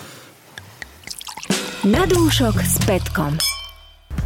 Na 1.82 2.06
dúšok 2.06 2.62
s 2.62 2.78
Petkom. 2.86 3.61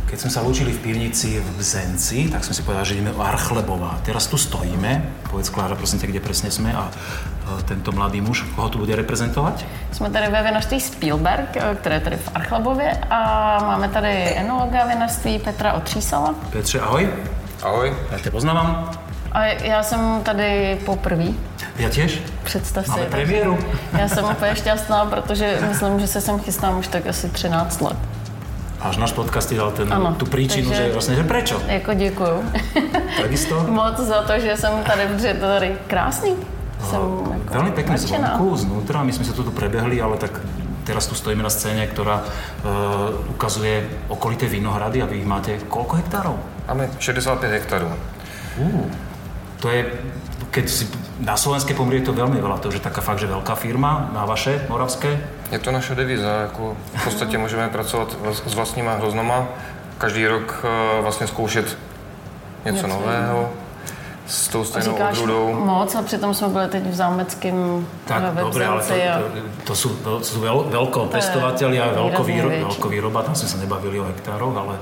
Keď 0.07 0.19
sme 0.23 0.31
sa 0.31 0.41
lúčili 0.47 0.71
v 0.71 0.79
pivnici 0.87 1.43
v 1.43 1.49
Bzenci, 1.59 2.31
tak 2.31 2.47
sme 2.47 2.55
si 2.55 2.63
povedali, 2.63 2.87
že 2.87 2.95
ideme 2.95 3.11
o 3.11 3.27
Archlebová. 3.27 3.99
Teraz 4.07 4.31
tu 4.31 4.39
stojíme. 4.39 5.03
Povedz, 5.27 5.51
Klára, 5.51 5.75
prosím 5.75 5.99
ťa, 5.99 6.07
kde 6.15 6.21
presne 6.23 6.51
sme 6.55 6.71
a 6.71 6.87
e, 6.87 7.67
tento 7.67 7.91
mladý 7.91 8.23
muž, 8.23 8.47
koho 8.55 8.71
tu 8.71 8.79
bude 8.79 8.95
reprezentovat? 8.95 9.67
Jsme 9.93 10.11
tady 10.11 10.31
ve 10.31 10.43
vinařství 10.43 10.81
Spielberg, 10.81 11.57
e, 11.57 11.75
které 11.75 11.95
je 11.95 12.01
tady 12.01 12.17
v 12.17 12.29
Archlebově 12.35 12.91
a 13.11 13.21
máme 13.67 13.89
tady 13.89 14.39
enologa 14.39 14.87
vinařství 14.87 15.39
Petra 15.39 15.73
Otřísala. 15.73 16.35
Petře, 16.51 16.81
ahoj. 16.81 17.11
Ahoj. 17.63 17.95
Já 18.11 18.19
tě 18.19 18.31
poznávám. 18.31 18.91
A 19.33 19.45
já 19.45 19.83
jsem 19.83 20.23
tady 20.23 20.79
poprvé. 20.87 21.35
Já 21.79 21.89
těž. 21.91 22.23
Představ 22.45 22.87
Máme 22.89 23.03
si. 23.03 23.11
premiéru. 23.11 23.59
Já 23.99 24.09
jsem 24.09 24.25
úplně 24.25 24.57
šťastná, 24.57 25.05
protože 25.05 25.59
myslím, 25.69 26.01
že 26.01 26.07
se 26.07 26.21
sem 26.21 26.39
chystám 26.39 26.79
už 26.79 26.89
tak 26.89 27.07
asi 27.07 27.29
13 27.29 27.81
let. 27.81 27.97
Až 28.87 28.97
náš 28.97 29.13
podcast 29.13 29.49
ti 29.49 29.57
dal 29.57 29.71
ten, 29.71 29.93
ano, 29.93 30.15
tu 30.15 30.27
příčinu, 30.27 30.69
takže, 30.71 30.87
že 30.87 30.93
vlastně, 30.93 31.15
že 31.15 31.25
prečo? 31.25 31.63
Jako 31.67 31.95
děkuju. 31.95 32.45
Takisto? 33.23 33.67
Moc 33.69 33.99
za 33.99 34.23
to, 34.23 34.39
že 34.39 34.57
jsem 34.57 34.73
tady, 34.87 35.03
protože 35.07 35.35
to 35.35 35.47
tady 35.47 35.77
krásný. 35.87 36.35
No, 36.81 36.87
jsem 36.87 37.01
jako 37.33 37.55
Veľmi 37.55 37.71
pekné 37.73 37.99
zvonku, 37.99 38.57
znútra. 38.57 39.03
My 39.03 39.13
jsme 39.13 39.25
se 39.25 39.33
tu 39.33 39.51
prebehli, 39.51 40.01
ale 40.01 40.17
tak 40.17 40.41
teraz 40.85 41.07
tu 41.07 41.15
stojíme 41.15 41.43
na 41.43 41.51
scéně, 41.51 41.87
která 41.87 42.23
uh, 42.23 43.31
ukazuje 43.31 43.89
okolité 44.09 44.47
vinohrady 44.47 45.03
a 45.03 45.07
vy 45.07 45.17
ich 45.17 45.27
máte 45.27 45.59
koľko 45.69 45.97
hektárov? 45.97 46.37
Máme 46.69 46.91
65 46.99 47.51
hektarů. 47.51 47.89
Uh, 48.59 48.87
to 49.61 49.69
je, 49.71 49.87
keď 50.57 50.67
si 50.73 50.89
na 51.21 51.37
slovenské 51.37 51.77
poměry 51.77 52.01
je 52.01 52.09
to 52.09 52.17
velmi 52.17 52.41
veľa, 52.41 52.57
to 52.65 52.73
je 52.73 52.81
taká 52.81 53.05
fakt, 53.05 53.21
že 53.21 53.29
velká 53.29 53.53
firma 53.53 54.09
na 54.17 54.25
vaše 54.25 54.65
moravské. 54.73 55.21
Je 55.53 55.61
to 55.61 55.69
naše 55.69 55.93
deviza, 55.93 56.49
jako 56.49 56.77
v 56.97 57.05
podstatě 57.05 57.37
můžeme 57.39 57.69
pracovat 57.69 58.17
s 58.49 58.55
vlastníma 58.55 58.97
hroznama, 58.97 59.53
každý 59.99 60.27
rok 60.27 60.65
uh, 60.65 61.05
vlastně 61.05 61.27
zkoušet 61.27 61.77
něco, 62.65 62.77
něco 62.77 62.87
nového 62.87 63.53
s 64.27 64.49
tou 64.49 64.65
stejnou 64.65 64.93
Říkáš 64.93 65.19
odrůdou. 65.19 65.55
moc 65.55 65.95
a 65.95 66.03
přitom 66.03 66.35
jsme 66.35 66.49
byli 66.49 66.69
teď 66.69 66.85
v 66.87 66.95
Zámeckém 66.95 67.87
Tak 68.05 68.23
dobré, 68.35 68.67
ale 68.67 68.83
to, 68.83 68.95
to, 68.95 69.31
to, 69.65 69.75
jsou, 69.77 69.89
to 69.89 70.25
jsou 70.25 70.41
veľ, 70.41 70.57
veľkopestovateľi 70.73 71.77
a 71.81 71.87
veľkovýroba, 72.65 73.23
tam 73.23 73.35
jsme 73.35 73.49
se 73.49 73.57
nebavili 73.57 74.01
o 74.01 74.05
hektároch, 74.05 74.57
ale 74.57 74.79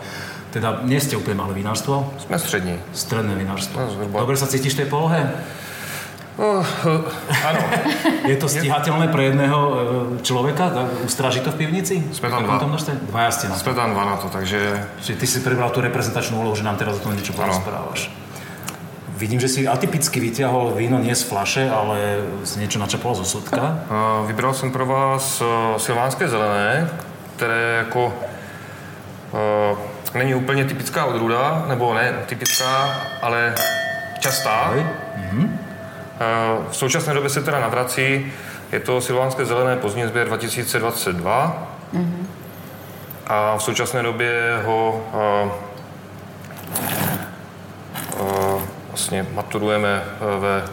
teda 0.55 0.87
nie 0.87 1.01
ste 1.01 1.17
úplně 1.17 1.35
malé 1.35 1.55
vinárstvo? 1.55 2.15
Jsme 2.19 2.39
střední. 2.39 2.79
Středné 2.93 3.35
vinárstvo. 3.35 3.81
No, 3.81 4.21
Dobre 4.21 4.39
sa 4.39 4.47
cítiš 4.47 4.75
v 4.75 4.77
té 4.77 4.87
polohe? 4.87 5.31
Uh, 6.39 6.67
uh, 6.87 7.47
ano. 7.47 7.61
je 8.27 8.37
to 8.37 8.49
stíhatelné 8.49 9.09
pro 9.09 9.23
jedného 9.23 9.77
eh, 10.19 10.23
člověka? 10.23 10.73
Ustráží 11.05 11.41
to 11.41 11.51
v 11.51 11.55
pivnici? 11.55 12.05
Jsme 12.13 12.31
tam 12.31 12.45
dva. 12.45 12.59
Dva 13.03 13.21
jasně 13.21 13.49
to. 13.49 13.55
Jsme 13.55 13.75
tam 13.75 13.91
dva 13.91 14.05
na 14.05 14.17
to, 14.17 14.29
takže... 14.29 14.87
Že 15.01 15.15
ty 15.15 15.27
si 15.27 15.41
prebral 15.41 15.71
tu 15.71 15.81
reprezentačnou 15.81 16.41
úlohu, 16.41 16.57
že 16.57 16.63
nám 16.63 16.77
teraz 16.77 16.97
o 16.97 16.99
tom 16.99 17.15
niečo 17.15 17.33
porozprávaš. 17.33 18.11
Vidím, 19.15 19.39
že 19.39 19.47
si 19.49 19.63
atypicky 19.63 20.19
vyťahol 20.19 20.75
víno 20.75 20.99
nie 20.99 21.15
z 21.15 21.23
flaše, 21.23 21.71
ale 21.71 22.19
z 22.43 22.57
něco 22.57 22.79
načapalo 22.79 23.15
zo 23.15 23.25
sudka. 23.25 23.87
Uh, 23.87 24.27
vybral 24.27 24.55
jsem 24.55 24.75
pro 24.75 24.87
vás 24.87 25.41
uh, 25.41 25.47
silvánské 25.79 26.29
zelené, 26.29 26.91
které 27.37 27.87
jako 27.87 28.07
uh, 28.11 29.79
není 30.15 30.35
úplně 30.35 30.65
typická 30.65 31.05
odrůda, 31.05 31.65
nebo 31.69 31.95
ne 31.95 32.15
typická, 32.27 32.91
ale 33.23 33.55
častá. 34.19 34.75
Mm-hmm. 34.75 35.64
V 36.71 36.77
současné 36.77 37.15
době 37.15 37.31
se 37.31 37.43
teda 37.43 37.61
navrací. 37.61 38.33
Je 38.73 38.81
to 38.81 39.01
silvánské 39.01 39.45
zelené 39.45 39.77
pozdní 39.77 40.07
sběr 40.07 40.27
2022. 40.27 41.69
Mm-hmm. 41.95 42.27
A 43.27 43.57
v 43.57 43.63
současné 43.63 44.03
době 44.03 44.61
ho 44.65 45.05
uh, 45.13 45.53
uh, 48.21 48.63
vlastně 48.89 49.27
maturujeme 49.35 50.03
ve 50.39 50.65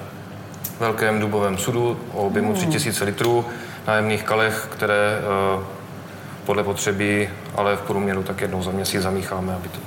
velkém 0.80 1.20
dubovém 1.20 1.58
sudu 1.58 2.00
o 2.14 2.22
objemu 2.22 2.54
3000 2.54 3.04
litrů 3.06 3.46
na 3.88 3.96
jemných 3.96 4.24
kalech, 4.24 4.68
které 4.72 5.22
podle 6.46 6.64
potřeby, 6.64 7.30
ale 7.56 7.76
v 7.76 7.82
průměru 7.82 8.24
tak 8.24 8.42
jednou 8.42 8.64
za 8.64 8.72
měsíc 8.72 9.02
zamícháme, 9.02 9.56
aby 9.56 9.70
to 9.70 9.80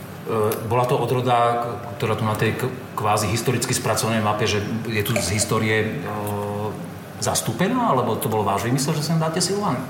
bola 0.69 0.85
to 0.89 0.97
odroda, 0.97 1.69
ktorá 1.97 2.17
tu 2.17 2.25
na 2.25 2.35
tej 2.35 2.57
kvázi 2.97 3.29
historicky 3.29 3.75
spracované 3.77 4.25
mape, 4.25 4.49
že 4.49 4.65
je 4.89 5.03
tu 5.05 5.13
z 5.13 5.29
historie 5.37 5.77
e, 5.85 5.89
zastúpená, 7.21 7.93
alebo 7.93 8.17
to 8.17 8.33
bolo 8.33 8.45
váš 8.45 8.65
vymysl, 8.65 8.97
že 8.97 9.03
sem 9.03 9.19
dáte 9.21 9.41
Silvan? 9.41 9.77
E, 9.77 9.85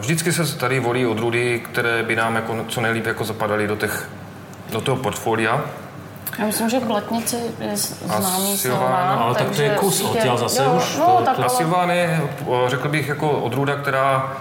vždycky 0.00 0.32
se 0.32 0.58
tady 0.58 0.80
volí 0.80 1.06
odrůdy, 1.06 1.60
které 1.60 2.02
by 2.02 2.16
nám 2.16 2.34
jako 2.36 2.64
co 2.68 2.80
nejlíp 2.80 3.06
jako 3.06 3.24
zapadaly 3.24 3.66
do, 3.66 3.76
těch, 3.76 4.08
do 4.70 4.80
toho 4.80 4.96
portfolia. 4.96 5.64
Já 6.38 6.46
myslím, 6.46 6.68
že 6.68 6.80
Blatnici 6.80 7.36
je 7.60 7.76
známý 7.76 8.56
Silván. 8.56 9.18
Ale 9.18 9.34
tak 9.34 9.50
to 9.50 9.62
je 9.62 9.70
kus 9.70 10.00
odtěl 10.00 10.36
zase 10.36 10.64
jo, 10.64 10.74
už. 10.76 10.96
No, 10.98 11.22
to, 11.36 11.42
to... 11.42 11.48
Silván 11.48 11.90
je, 11.90 12.20
řekl 12.66 12.88
bych, 12.88 13.08
jako 13.08 13.30
odrůda, 13.30 13.76
která 13.76 14.36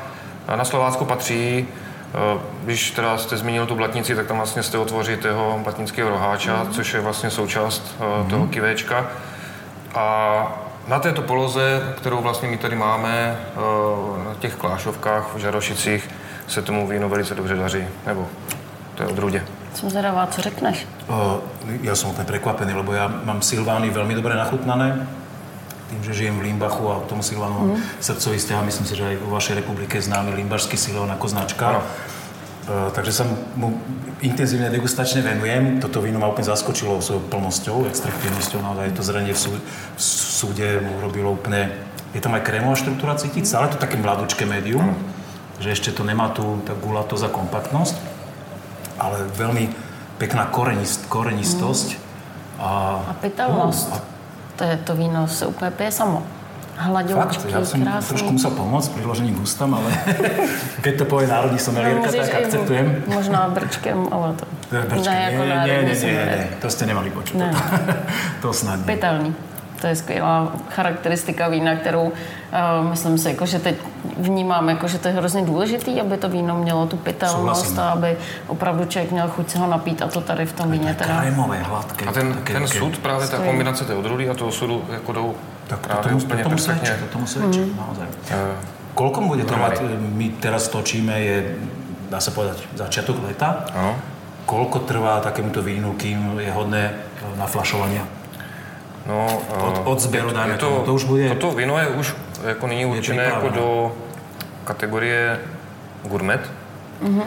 na 0.56 0.65
Slovácko 0.65 1.06
patří, 1.06 1.68
eh, 1.70 1.85
když 2.64 2.92
teda 2.92 3.18
jste 3.18 3.38
zmínil 3.38 3.66
tu 3.66 3.76
blatnici, 3.76 4.16
tak 4.16 4.28
tam 4.28 4.38
vlastně 4.38 4.64
jste 4.64 4.78
otvořit 4.78 5.26
jeho 5.26 5.60
blatnického 5.64 6.10
roháča, 6.10 6.64
mm. 6.64 6.74
což 6.74 6.94
je 6.94 7.02
vlastně 7.02 7.30
součást 7.30 7.96
mm. 8.24 8.30
toho 8.30 8.48
kivečka. 8.48 9.08
A 9.96 10.06
na 10.88 11.00
této 11.00 11.22
poloze, 11.22 11.94
kterou 11.98 12.22
vlastně 12.22 12.50
my 12.50 12.58
tady 12.58 12.76
máme, 12.76 13.38
uh, 13.56 14.24
na 14.24 14.36
těch 14.40 14.56
klášovkách 14.56 15.36
v 15.36 15.38
Žarošicích, 15.38 16.10
se 16.48 16.62
tomu 16.62 16.88
víno 16.88 17.10
velice 17.10 17.36
dobře 17.36 17.56
daří. 17.56 17.84
Nebo 18.06 18.28
to 18.96 19.04
je 19.04 19.10
odrůdě. 19.10 19.44
Jsem 19.74 19.90
zvědavá, 19.90 20.28
co 20.28 20.42
řekneš. 20.42 20.88
O, 21.12 21.44
ja 21.84 22.00
som 22.00 22.16
úplne 22.16 22.24
prekvapený, 22.24 22.72
lebo 22.72 22.96
ja 22.96 23.12
mám 23.12 23.44
Silvány 23.44 23.92
veľmi 23.92 24.16
dobre 24.16 24.40
nachutnané. 24.40 25.04
Tým, 25.96 26.04
že 26.04 26.12
žijem 26.12 26.36
v 26.36 26.52
Limbachu 26.52 26.92
a 26.92 27.00
tomu 27.08 27.24
Silvánu 27.24 27.72
mm. 27.72 28.04
srdcový 28.04 28.36
vzťah, 28.36 28.68
myslím 28.68 28.84
si, 28.84 28.94
že 29.00 29.16
aj 29.16 29.16
vo 29.24 29.32
vašej 29.32 29.64
republike 29.64 29.96
je 29.96 30.12
známy 30.12 30.36
limbašský 30.36 30.75
Silván 30.75 31.08
ako 31.16 31.32
značka. 31.32 31.72
Áno. 31.72 31.82
Uh, 32.66 32.92
takže 32.92 33.16
sa 33.16 33.24
mu 33.56 33.80
intenzívne 34.20 34.68
degustačne 34.68 35.24
venujem. 35.24 35.80
Toto 35.80 36.04
víno 36.04 36.20
ma 36.20 36.28
úplne 36.28 36.52
zaskočilo 36.52 37.00
svojou 37.00 37.24
plnosťou, 37.32 37.88
extraktívnosťou. 37.88 38.60
Naozaj 38.60 38.92
to 38.92 39.04
zrenie 39.08 39.32
v, 39.32 39.40
sú, 39.40 39.56
v 39.56 40.02
súde 40.04 40.84
mu 40.84 41.00
robilo 41.00 41.32
úplne... 41.32 41.72
Je 42.12 42.20
tam 42.20 42.36
aj 42.36 42.44
krémová 42.44 42.75
štruktúra 42.75 43.16
cítiť, 43.16 43.48
ale 43.56 43.72
to 43.72 43.80
také 43.80 43.96
mladúčké 43.96 44.44
médium, 44.44 44.98
že 45.64 45.72
ešte 45.72 45.96
to 45.96 46.04
nemá 46.04 46.34
tú 46.36 46.60
tak 46.68 46.75
gulatosť 46.84 47.24
a 47.24 47.32
kompaktnosť, 47.32 47.96
ale 49.00 49.30
veľmi 49.38 49.72
pekná 50.20 50.50
korenist, 50.52 51.08
korenistosť. 51.08 52.02
A, 52.60 53.04
A 53.04 53.14
pitelnost. 53.20 53.94
a 53.94 54.15
To 54.56 54.64
je 54.64 54.78
to 54.78 54.96
víno 54.96 55.28
se 55.28 55.46
úplně 55.46 55.72
pije 55.72 55.92
samo. 55.92 56.24
Fakt, 56.76 56.92
Hladoučký, 56.92 57.48
ja 57.56 57.64
som 57.64 57.80
krásný. 57.88 58.08
trošku 58.12 58.36
musel 58.36 58.52
pomôcť 58.52 59.00
pri 59.00 59.04
ložení 59.08 59.32
k 59.32 59.40
ústam, 59.40 59.72
ale 59.80 59.88
keď 60.84 60.94
to 61.00 61.06
povie 61.08 61.24
národní 61.28 61.56
somelierka, 61.56 62.12
Můžeš 62.12 62.20
tak 62.20 62.36
akceptujem. 62.36 63.04
Možná 63.08 63.48
brčkem, 63.48 64.08
ale 64.12 64.36
to... 64.36 64.44
Brčky, 64.72 65.08
Ne, 65.08 65.32
jako 65.32 65.44
národní 65.46 65.72
nie, 65.72 65.84
nie, 65.88 65.96
sommelier. 65.96 66.38
nie, 66.38 66.48
to 66.60 66.68
ste 66.68 66.84
nemali 66.86 67.10
počuť. 67.16 67.36
Ne. 67.40 67.48
to 68.44 68.52
snad. 68.54 68.84
Pitelný. 68.84 69.32
To 69.86 69.89
je 69.89 69.96
skvělá 69.96 70.51
charakteristika 70.70 71.48
vína, 71.48 71.75
kterou 71.75 72.04
uh, 72.10 72.89
myslím 72.89 73.18
si, 73.18 73.30
jako, 73.30 73.46
že 73.46 73.60
teď 73.60 73.75
vnímám, 74.18 74.70
jako, 74.70 74.88
že 74.88 74.98
to 74.98 75.08
je 75.08 75.13
hrozně 75.13 75.42
důležitý, 75.46 76.01
aby 76.01 76.18
to 76.18 76.30
víno 76.30 76.58
mělo 76.58 76.88
tu 76.88 76.98
pitelnost 76.98 77.80
a 77.80 77.89
aby 77.89 78.18
opravdu 78.48 78.86
člověk 78.86 79.12
měl 79.12 79.27
chuť 79.30 79.50
se 79.50 79.58
ho 79.60 79.68
napít 79.68 80.01
a 80.01 80.08
to 80.08 80.22
tady 80.22 80.46
v 80.46 80.54
tom 80.54 80.72
víně 80.72 80.94
teda... 80.94 81.22
Krémové, 81.22 81.58
hladké. 81.58 82.06
A 82.06 82.12
ten, 82.12 82.34
také- 82.34 82.54
ten 82.54 82.68
sud, 82.68 82.98
právě 82.98 83.27
ta 83.27 83.38
kombinace 83.38 83.86
té 83.86 83.94
odrůdy 83.94 84.30
a 84.30 84.34
toho 84.34 84.51
sudu 84.51 84.84
jako 84.89 85.13
jdou 85.13 85.36
Tak 85.68 85.80
to 85.80 85.88
právě 85.88 86.04
tomu, 86.10 86.18
úplně 86.24 86.44
to 86.44 86.50
tomu 86.50 86.56
perfektně. 86.56 86.88
svedčí, 86.88 87.04
to 87.04 87.13
tomu 87.13 87.25
Mhm. 87.50 87.77
naozaj. 87.77 88.08
Eh, 88.32 88.36
Koľko 88.96 89.22
mu 89.22 89.27
bude 89.27 89.44
Dohromady. 89.44 89.75
trvať, 89.77 89.92
my 90.01 90.30
teraz 90.42 90.68
točíme, 90.68 91.13
je, 91.20 91.38
dá 92.10 92.18
sa 92.24 92.32
povedať, 92.34 92.63
začiatok 92.74 93.22
leta. 93.27 93.70
Ano. 93.75 93.96
Koľko 94.50 94.80
trvá 94.89 95.20
takémuto 95.22 95.62
vínu, 95.62 95.94
kým 95.94 96.39
je 96.42 96.48
hodné 96.51 96.84
e, 96.89 96.94
naflašovania? 97.38 98.01
No, 99.06 99.42
Od- 99.60 99.82
od 99.86 100.00
sběru, 100.00 100.32
dáme 100.34 100.54
je 100.54 100.58
tomu. 100.58 100.80
To 100.80 100.94
už 100.94 101.04
bude- 101.04 101.30
Toto 101.30 101.52
víno 101.52 101.78
je 101.80 101.88
už 101.88 102.16
jako 102.48 102.68
nyní 102.68 102.86
určené 102.86 103.24
jako 103.24 103.50
do 103.50 103.96
kategorie 104.64 105.40
gourmet, 106.04 106.52
Mhm. 107.02 107.22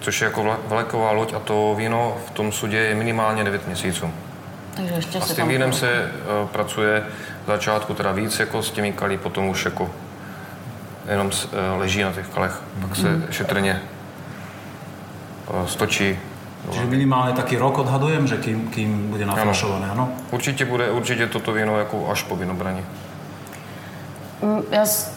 což 0.00 0.20
je 0.20 0.24
jako 0.24 0.56
vlajková 0.68 1.10
loď 1.10 1.34
a 1.34 1.38
to 1.38 1.74
víno 1.78 2.16
v 2.26 2.30
tom 2.30 2.52
sudě 2.52 2.76
je 2.78 2.94
minimálně 2.94 3.44
9 3.44 3.66
měsíců. 3.66 4.10
Takže 4.76 4.94
ještě 4.94 5.18
A 5.18 5.20
se 5.20 5.32
s 5.32 5.36
tím 5.36 5.48
vínem 5.48 5.72
se 5.72 6.12
uh, 6.42 6.48
pracuje 6.48 7.02
v 7.44 7.46
začátku 7.46 7.94
teda 7.94 8.12
víc 8.12 8.38
jako 8.38 8.62
s 8.62 8.70
těmi 8.70 8.92
kalí, 8.92 9.18
potom 9.18 9.46
už 9.48 9.64
jako 9.64 9.90
jenom 11.10 11.26
uh, 11.26 11.32
leží 11.78 12.02
na 12.02 12.12
těch 12.12 12.28
kalech. 12.28 12.60
Pak 12.80 12.96
se 12.96 13.08
Mhm. 13.10 13.26
šetrně 13.30 13.82
uh, 15.60 15.66
stočí. 15.66 16.18
Čiže 16.72 16.86
minimálne 16.88 17.32
taký 17.36 17.60
rok 17.60 17.78
odhadujem, 17.78 18.24
že 18.26 18.36
kým, 18.40 18.68
kým 18.72 19.10
bude 19.12 19.26
naflašované, 19.26 19.90
áno? 19.90 20.08
Určitě 20.32 20.64
bude 20.64 20.90
určitě 20.90 21.26
toto 21.26 21.52
víno 21.52 21.78
jako 21.78 22.08
až 22.10 22.22
po 22.22 22.36
vinobraní. 22.36 22.80
Mm, 24.42 24.62
Já 24.70 24.86
s, 24.86 25.12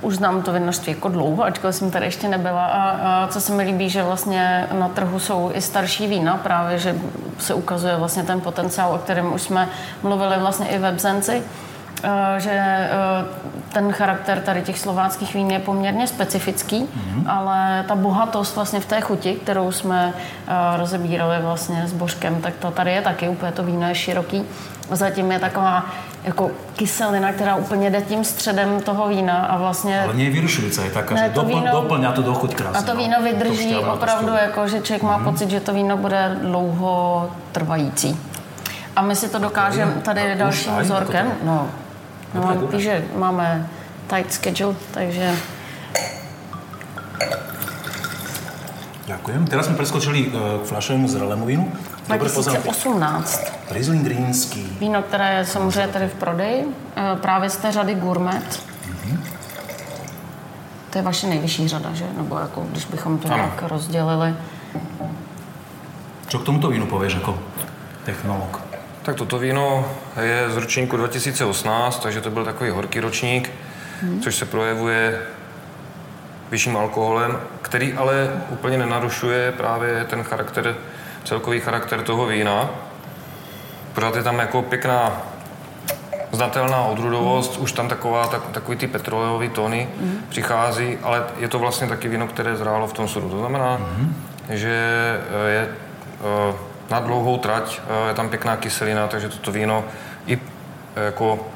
už 0.00 0.16
znám 0.16 0.42
to 0.42 0.52
vinařství 0.52 0.92
jako 0.92 1.08
dlouho, 1.08 1.44
ačkoliv 1.44 1.76
jsem 1.76 1.90
tady 1.90 2.04
ještě 2.06 2.28
nebyla. 2.28 2.66
A, 2.66 2.82
a 2.90 3.26
co 3.28 3.40
se 3.40 3.52
mi 3.54 3.62
líbí, 3.62 3.90
že 3.90 4.02
vlastně 4.02 4.68
na 4.78 4.88
trhu 4.88 5.18
jsou 5.18 5.50
i 5.54 5.60
starší 5.60 6.06
vína, 6.06 6.36
právě, 6.36 6.78
že 6.78 6.94
se 7.38 7.54
ukazuje 7.54 7.96
vlastně 7.96 8.22
ten 8.22 8.40
potenciál, 8.40 8.94
o 8.94 8.98
kterém 8.98 9.32
už 9.32 9.42
jsme 9.42 9.68
mluvili 10.02 10.36
vlastně 10.38 10.68
i 10.68 10.78
ve 10.78 10.92
Bzenci, 10.92 11.42
že 12.38 12.50
eh, 12.52 12.88
ten 13.72 13.92
charakter 13.92 14.40
tady 14.40 14.62
těch 14.62 14.78
slováckých 14.78 15.34
vín 15.34 15.50
je 15.50 15.58
poměrně 15.58 16.06
specifický, 16.06 16.82
mm-hmm. 16.82 17.22
ale 17.26 17.84
ta 17.88 17.94
bohatost 17.94 18.56
vlastně 18.56 18.80
v 18.80 18.86
té 18.86 19.00
chuti, 19.00 19.34
kterou 19.34 19.72
jsme 19.72 20.12
eh, 20.48 20.52
rozebírali 20.76 21.36
vlastně 21.42 21.82
s 21.86 21.92
Božkem, 21.92 22.40
tak 22.42 22.54
to 22.58 22.70
tady 22.70 22.92
je 22.92 23.02
taky, 23.02 23.28
úplně 23.28 23.52
to 23.52 23.62
víno 23.62 23.88
je 23.88 23.94
široký. 23.94 24.42
Zatím 24.90 25.32
je 25.32 25.38
taková 25.38 25.84
jako 26.24 26.50
kyselina, 26.76 27.32
která 27.32 27.56
úplně 27.56 27.90
jde 27.90 28.02
tím 28.02 28.24
středem 28.24 28.80
toho 28.80 29.08
vína 29.08 29.36
a 29.46 29.56
vlastně 29.58 30.00
Ale 30.00 30.14
nie 30.14 30.24
je 30.24 30.30
vyrušujúca, 30.30 30.84
je 30.84 30.90
taká, 30.90 31.14
Ne, 31.14 31.22
že 31.24 31.28
to 31.34 31.40
dopl, 31.42 31.48
víno- 31.60 31.72
doplňa 31.72 32.12
to 32.12 32.22
do 32.22 32.34
chuť 32.34 32.54
krásne. 32.54 32.78
a 32.78 32.82
to 32.82 32.94
no. 32.94 33.00
víno 33.00 33.16
vydrží 33.22 33.68
šťavnatosťou. 33.68 33.94
opravdu, 33.96 34.32
jako, 34.32 34.68
že 34.68 34.80
člověk 34.80 35.02
má 35.02 35.18
pocit, 35.18 35.50
že 35.50 35.60
to 35.60 35.72
víno 35.74 35.96
bude 35.96 36.36
dlouho 36.42 37.28
trvající. 37.52 38.16
A 38.96 39.02
my 39.02 39.16
si 39.16 39.28
to 39.28 39.38
dokážeme 39.38 39.92
tady 40.02 40.32
A 40.32 40.34
dalším 40.34 40.72
vzorkem. 40.80 41.26
Ako 41.26 41.36
to- 41.40 41.46
No, 41.46 41.66
no 42.34 42.68
víš, 42.72 42.82
že 42.82 43.04
máme 43.16 43.68
tight 44.08 44.32
schedule, 44.32 44.74
takže 44.94 45.32
Ďakujem. 49.08 49.48
Teraz 49.48 49.64
sme 49.72 49.80
preskočili 49.80 50.28
e, 50.28 50.60
k 50.60 50.64
fľašovému 50.68 51.08
zrelému 51.08 51.48
vínu. 51.48 51.64
Dobre 52.08 52.28
pozerám. 52.28 52.60
2018. 52.60 53.72
Riesling 53.72 54.04
Rínsky. 54.04 54.60
Víno, 54.80 55.02
které 55.02 55.34
je 55.38 55.44
samozřejmě 55.44 55.88
tady 55.92 56.08
v 56.08 56.14
prodeji, 56.14 56.64
eh, 56.96 57.16
právě 57.16 57.50
z 57.50 57.56
té 57.56 57.72
řady 57.72 57.94
Gourmet. 57.94 58.62
To 60.90 60.98
je 60.98 61.02
vaše 61.04 61.26
nejvyšší 61.26 61.68
řada, 61.68 61.92
že? 61.92 62.04
Nebo 62.16 62.38
jako, 62.38 62.66
když 62.70 62.84
bychom 62.84 63.18
to 63.18 63.28
Ano. 63.28 63.36
nějak 63.36 63.62
rozdělili. 63.62 64.34
Čo 66.28 66.38
k 66.38 66.44
tomuto 66.44 66.68
vínu 66.68 66.86
povieš 66.86 67.24
ako 67.24 67.38
technolog? 68.04 68.60
Tak 69.02 69.16
toto 69.16 69.38
víno 69.38 69.92
je 70.22 70.50
z 70.50 70.56
ročníku 70.56 70.96
2018, 70.96 72.02
takže 72.02 72.20
to 72.20 72.30
byl 72.30 72.44
takový 72.44 72.70
horký 72.70 73.00
ročník, 73.00 73.50
hmm. 74.02 74.20
což 74.20 74.34
se 74.36 74.46
projevuje 74.46 75.20
vyšším 76.50 76.76
alkoholem, 76.76 77.38
který 77.62 77.92
ale 77.92 78.42
úplně 78.50 78.78
nenarušuje 78.78 79.52
právě 79.52 80.04
ten 80.04 80.22
charakter, 80.22 80.76
celkový 81.24 81.60
charakter 81.60 82.02
toho 82.02 82.26
vína. 82.26 82.70
Pořád 83.94 84.16
je 84.16 84.22
tam 84.22 84.38
jako 84.38 84.62
pěkná 84.62 85.22
znatelná 86.32 86.82
odrudovost, 86.82 87.56
už 87.56 87.72
tam 87.72 87.88
taková, 87.88 88.26
tak, 88.26 88.42
takový 88.46 88.76
ty 88.76 88.86
petrolejové 88.86 89.48
tóny 89.48 89.88
mm. 90.00 90.18
přichází, 90.28 90.98
ale 91.02 91.24
je 91.38 91.48
to 91.48 91.58
vlastně 91.58 91.86
taky 91.86 92.08
víno, 92.08 92.26
které 92.26 92.56
zrálo 92.56 92.86
v 92.86 92.92
tom 92.92 93.08
sudu. 93.08 93.28
To 93.28 93.38
znamená, 93.38 93.76
mm. 93.76 94.14
že 94.50 94.70
eh, 95.46 95.50
je 95.50 95.68
eh, 95.70 96.54
na 96.90 97.00
dlouhou 97.00 97.38
trať, 97.38 97.80
eh, 97.80 98.08
je 98.08 98.14
tam 98.14 98.28
pěkná 98.28 98.56
kyselina, 98.56 99.06
takže 99.08 99.28
toto 99.28 99.52
víno 99.52 99.84
i 100.26 100.38
eh, 100.96 101.04
jako 101.04 101.46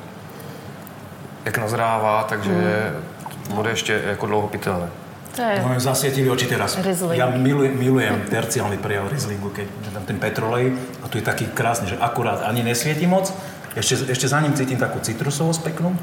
jak 1.45 1.59
nazrává, 1.59 2.25
takže 2.29 2.51
mm. 2.51 3.55
bude 3.55 3.71
ještě 3.71 4.03
jako 4.07 4.27
dlouho 4.27 4.49
pitelné. 4.49 4.89
To 5.37 5.43
je 5.43 5.65
No, 5.65 5.81
zasvietili 5.81 6.31
oči 6.31 6.45
teraz. 6.47 6.77
Riesling. 6.77 7.17
Ja 7.17 7.33
milujem, 7.33 7.73
milujem 7.73 8.21
terciálny 8.29 8.77
prejav 8.77 9.09
Rieslingu, 9.09 9.49
keď 9.49 9.65
je 9.65 9.91
tam 9.97 10.05
ten 10.05 10.19
petrolej 10.21 10.77
a 11.01 11.09
tu 11.09 11.17
je 11.17 11.25
taký 11.25 11.49
krásny, 11.57 11.89
že 11.89 11.97
akurát 11.97 12.45
ani 12.45 12.61
nesvieti 12.61 13.09
moc. 13.09 13.33
Ešte, 13.73 14.13
ešte 14.13 14.29
za 14.29 14.45
ním 14.45 14.53
cítim 14.53 14.77
takú 14.77 15.01
citrusovosť 15.01 15.61
peknú. 15.65 15.97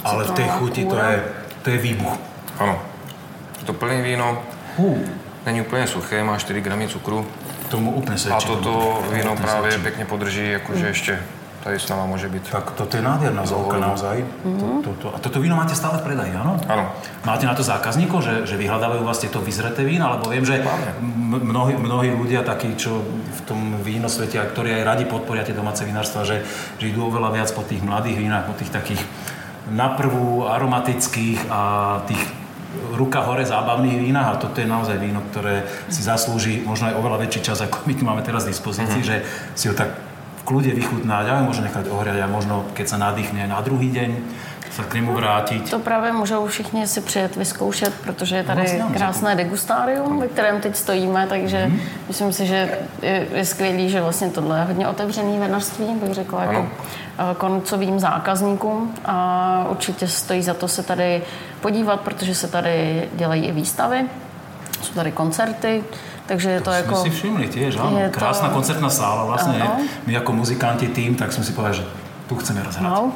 Ale 0.00 0.24
v 0.24 0.32
tej 0.32 0.48
Citrónová 0.48 0.58
chuti 0.58 0.82
to 0.88 0.96
je, 0.96 1.14
to 1.60 1.66
je 1.70 1.78
výbuch. 1.78 2.14
Ano. 2.56 2.80
Je 3.60 3.64
to 3.68 3.76
plný 3.76 4.00
víno, 4.00 4.40
Hú, 4.76 5.04
není 5.46 5.60
úplně 5.60 5.86
suché, 5.86 6.24
má 6.24 6.38
4 6.38 6.60
gramy 6.60 6.88
cukru 6.88 7.26
tomu 7.68 7.90
úplne 7.94 8.16
a 8.16 8.20
svedčí. 8.20 8.46
toto 8.46 9.02
víno 9.12 9.36
právě 9.36 9.78
pěkně 9.78 10.04
podrží, 10.04 10.50
jakože 10.50 10.86
ještě 10.86 11.18
tady 11.64 11.80
s 11.80 11.88
náma 11.88 12.06
může 12.06 12.28
být. 12.28 12.50
Tak 12.52 12.70
toto 12.70 12.96
je 12.96 13.02
nádherná 13.02 13.46
zóka 13.46 13.80
naozaj. 13.80 14.24
To, 14.60 14.66
toto, 14.84 15.16
a 15.16 15.18
toto 15.18 15.40
víno 15.40 15.56
máte 15.56 15.72
stále 15.72 15.96
v 15.98 16.12
predaji, 16.12 16.36
áno? 16.36 16.60
Áno. 16.68 16.92
Máte 17.24 17.48
na 17.48 17.56
to 17.56 17.64
zákazníkov, 17.64 18.20
že, 18.20 18.34
že 18.44 18.60
vyhľadávajú 18.60 19.00
vás 19.00 19.16
tieto 19.16 19.40
vyzreté 19.40 19.80
vína? 19.80 20.12
Lebo 20.12 20.28
viem, 20.28 20.44
že 20.44 20.60
mnohí, 21.40 21.80
mnohí 21.80 22.12
ľudia 22.12 22.44
takí, 22.44 22.76
čo 22.76 23.00
v 23.08 23.40
tom 23.48 23.80
vínosvete, 23.80 24.36
a 24.36 24.44
ktorí 24.44 24.76
aj 24.76 24.84
radi 24.84 25.04
podporia 25.08 25.40
tie 25.40 25.56
domáce 25.56 25.88
vinárstva, 25.88 26.28
že, 26.28 26.44
že 26.76 26.92
idú 26.92 27.08
oveľa 27.08 27.32
viac 27.32 27.48
po 27.56 27.64
tých 27.64 27.80
mladých 27.80 28.20
vínach, 28.20 28.44
po 28.44 28.52
tých 28.52 28.68
takých 28.68 29.00
naprvu 29.72 30.44
aromatických 30.44 31.48
a 31.48 31.60
tých 32.04 32.43
ruka 32.94 33.20
hore 33.22 33.42
zábavných 33.42 33.98
vínach 34.00 34.28
a 34.28 34.40
toto 34.40 34.60
je 34.60 34.66
naozaj 34.66 34.96
víno, 34.96 35.20
ktoré 35.30 35.62
si 35.88 36.00
zaslúži 36.00 36.62
možno 36.62 36.90
aj 36.90 36.94
oveľa 36.94 37.18
väčší 37.26 37.40
čas, 37.42 37.58
ako 37.60 37.84
my 37.84 37.94
tu 37.94 38.02
máme 38.04 38.22
teraz 38.22 38.44
v 38.44 38.54
dispozícii, 38.54 39.02
Mhm. 39.02 39.06
že 39.06 39.16
si 39.54 39.66
ho 39.66 39.74
tak 39.74 39.94
v 40.40 40.42
kľude 40.44 40.76
vychutnáť, 40.76 41.24
ale 41.24 41.40
možno 41.42 41.64
nechať 41.64 41.88
ohriať 41.88 42.20
a 42.20 42.28
možno 42.28 42.68
keď 42.76 42.86
sa 42.86 42.96
nadýchne 43.00 43.48
na 43.48 43.64
druhý 43.64 43.88
deň 43.88 44.10
sa 44.74 44.82
k 44.82 44.94
němu 44.94 45.14
vrátit. 45.14 45.70
To 45.70 45.78
právě 45.78 46.12
můžou 46.12 46.46
všichni 46.46 46.86
si 46.86 47.00
přijet 47.00 47.36
vyzkoušet, 47.36 47.94
protože 48.04 48.36
je 48.36 48.42
No, 48.42 48.46
tady 48.46 48.60
vlastně 48.60 48.82
ano, 48.82 48.94
krásné 48.94 49.34
degustárium, 49.34 50.20
ve 50.20 50.28
kterém 50.28 50.60
teď 50.60 50.76
stojíme, 50.76 51.26
takže 51.26 51.66
Mhm. 51.66 51.78
myslím 52.08 52.32
si, 52.32 52.46
že 52.46 52.78
je, 53.02 53.26
je 53.34 53.44
skvělý, 53.44 53.90
že 53.90 54.00
vlastně 54.00 54.28
tohle 54.30 54.58
je 54.58 54.64
hodně 54.64 54.88
otevřený 54.88 55.38
vinařství, 55.38 55.86
bych 56.02 56.14
řekla, 56.14 56.42
jako 56.42 56.58
Ano. 56.58 56.68
eh, 57.30 57.34
koncovým 57.34 58.00
zákazníkům 58.00 58.94
a 59.04 59.16
určitě 59.70 60.08
stojí 60.08 60.42
za 60.42 60.54
to 60.54 60.68
se 60.68 60.82
tady 60.82 61.22
podívat, 61.60 62.00
protože 62.00 62.34
se 62.34 62.48
tady 62.48 63.08
dělají 63.14 63.44
i 63.46 63.52
výstavy, 63.52 64.04
jsou 64.82 64.94
tady 64.94 65.12
koncerty, 65.12 65.84
takže 66.26 66.50
je 66.50 66.60
to, 66.60 66.70
Jsme 66.70 66.76
jako... 66.76 66.96
si 66.96 67.10
všimli 67.10 67.46
tiež, 67.48 67.76
áno. 67.78 67.98
je 68.00 68.08
to- 68.10 68.18
Krásna 68.18 68.48
koncertná 68.48 68.90
sála 68.90 69.24
vlastne. 69.24 69.60
Áno. 69.62 69.86
My 70.08 70.16
ako 70.18 70.32
muzikanti 70.32 70.88
tým, 70.90 71.14
tak 71.14 71.30
sme 71.32 71.44
si 71.46 71.52
povedali, 71.52 71.78
že 71.80 71.84
tu 72.24 72.36
chceme 72.36 72.62
rozhrať. 72.64 72.84
No. 72.88 73.12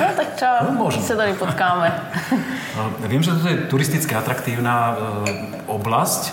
no, 0.00 0.06
tak 0.16 0.28
třeba 0.34 0.58
No, 0.66 0.72
možno. 0.74 1.02
se 1.02 1.16
tady 1.16 1.32
potkáme. 1.34 1.92
A 2.78 3.06
Viem, 3.06 3.22
že 3.22 3.30
toto 3.34 3.48
je 3.48 3.56
turisticky 3.66 4.14
atraktívna 4.14 4.94
e, 4.94 4.94
oblasť, 5.66 6.22
e, 6.28 6.32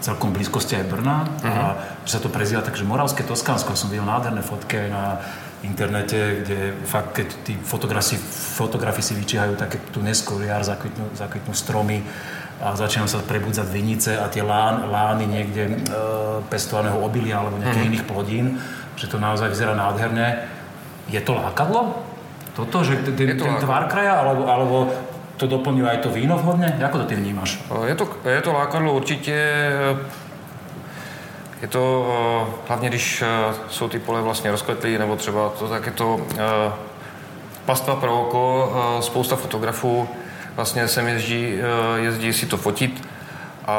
celkom 0.00 0.32
blízkosti 0.32 0.76
aj 0.76 0.84
Brna. 0.88 1.28
A 1.44 1.76
že 2.04 2.12
sa 2.16 2.20
to 2.20 2.28
prezýva 2.28 2.60
takže 2.64 2.84
Moravské 2.84 3.22
Toskánsko. 3.22 3.76
Som 3.76 3.88
videl 3.92 4.04
nádherné 4.04 4.42
fotky 4.42 4.88
na 4.90 5.20
internete, 5.62 6.42
kde 6.42 6.58
fakt, 6.84 7.14
keď 7.14 7.28
tí 7.46 7.54
fotografi, 7.62 8.18
fotografi 8.56 8.98
si 9.02 9.14
vyčíhajú 9.14 9.54
také 9.54 9.78
tu 9.94 10.02
neskôr 10.02 10.42
jar, 10.42 10.64
zakvitnú, 10.66 11.06
zakvitnú 11.14 11.54
stromy 11.54 12.02
a 12.58 12.74
začínajú 12.74 13.06
sa 13.06 13.22
prebudzať 13.22 13.66
vinice 13.70 14.18
a 14.18 14.26
tie 14.26 14.42
lán, 14.42 14.90
lány 14.90 15.26
niekde 15.26 15.62
e, 15.68 15.72
pestovaného 16.50 16.98
obilia 16.98 17.38
alebo 17.38 17.62
nejakých 17.62 17.88
iných 17.94 18.04
plodín, 18.10 18.58
že 18.98 19.06
to 19.06 19.22
naozaj 19.22 19.48
vyzerá 19.54 19.78
nádherne. 19.78 20.48
Je 21.08 21.20
to 21.20 21.34
lákadlo? 21.34 21.98
Toto, 22.56 22.84
že 22.84 22.96
ten, 22.96 23.28
Je 23.28 23.34
to 23.34 23.44
ten 23.44 23.56
tvar 23.56 23.88
kraja, 23.88 24.20
alebo, 24.20 24.44
alebo 24.44 24.76
to 25.36 25.46
doplňuje 25.48 25.88
aj 25.88 25.98
to 26.04 26.10
víno 26.12 26.38
vhodne? 26.38 26.68
Ako 26.68 27.02
to 27.02 27.06
ty 27.08 27.14
vnímaš? 27.16 27.58
Je 27.86 27.94
to, 27.94 28.04
je 28.28 28.42
to 28.42 28.52
lákadlo 28.52 28.92
určitě. 28.92 29.36
Je 31.62 31.68
to 31.68 32.06
hlavně, 32.68 32.88
když 32.88 33.22
eh, 33.22 33.54
jsou 33.70 33.88
ty 33.88 33.98
pole 33.98 34.22
vlastně 34.22 34.50
rozkvetlý, 34.50 34.98
nebo 34.98 35.16
třeba 35.16 35.48
to, 35.48 35.68
tak 35.68 35.86
je 35.86 35.92
to 35.92 36.20
eh, 36.34 36.72
pastva 37.64 37.96
pro 37.96 38.20
oko, 38.20 38.72
eh, 38.74 39.02
spousta 39.02 39.36
fotografů 39.36 40.08
vlastně 40.56 40.88
sem 40.88 41.08
jezdí, 41.08 41.54
jezdí 41.96 42.32
si 42.32 42.46
to 42.46 42.56
fotit 42.56 43.08
a 43.66 43.76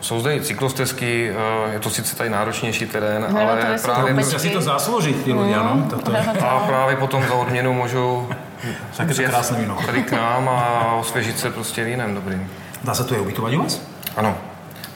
jsou 0.00 0.20
zde 0.20 0.36
i 0.36 0.40
cyklostezky, 0.40 1.32
eh, 1.68 1.72
je 1.72 1.80
to 1.80 1.90
sice 1.90 2.16
tady 2.16 2.30
náročnější 2.30 2.86
terén, 2.86 3.26
No, 3.30 3.40
ale 3.40 3.62
tady 3.62 3.78
jsou 3.78 3.84
právě. 3.84 4.14
Musia 4.14 4.38
si 4.38 4.50
to 4.50 4.60
zaslúžiť, 4.60 5.16
tí 5.24 5.30
ľudia, 5.32 5.62
no? 5.62 5.86
Toto 5.90 6.10
je 6.12 6.18
a 6.42 6.58
právě 6.66 6.96
potom 6.96 7.22
za 7.28 7.34
odměnu 7.34 7.72
můžou 7.72 8.28
víno. 9.58 9.76
tady 9.86 10.02
k 10.02 10.12
nám 10.12 10.48
a 10.48 10.92
osvěžit 11.00 11.38
se 11.38 11.50
prostě 11.50 11.84
vínem 11.84 12.14
dobrým. 12.14 12.50
Dá 12.84 12.92
sa 12.94 13.04
tu 13.04 13.14
aj 13.14 13.20
ubytovať 13.24 13.54
u 13.56 13.62
vás? 13.64 13.80
Ano, 14.16 14.36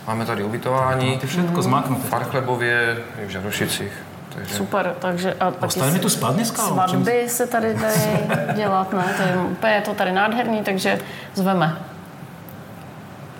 máme 0.07 0.27
tady 0.27 0.45
ubytování, 0.45 1.15
Máte 1.15 1.27
všetko 1.27 1.63
zmaknuté. 1.63 2.07
v 2.07 2.11
Parchlebově 2.11 2.97
i 3.23 3.27
v 3.27 3.31
Žarošicích. 3.31 3.93
Takže 4.35 4.55
Super, 4.55 4.95
takže 4.99 5.35
a 5.41 5.51
taky 5.51 5.67
Ostaneme 5.67 5.99
tu 5.99 6.09
spát 6.09 6.35
dneska? 6.35 6.63
čím- 6.63 6.75
svatby 6.75 7.29
se 7.29 7.47
tady 7.47 7.75
dají 7.75 8.19
dělat, 8.55 8.93
ne? 8.93 9.05
To 9.17 9.23
je, 9.23 9.37
úplně 9.51 9.73
je 9.73 9.81
to 9.81 9.95
tady 9.95 10.13
nádherný, 10.13 10.63
takže 10.63 10.99
zveme 11.35 11.79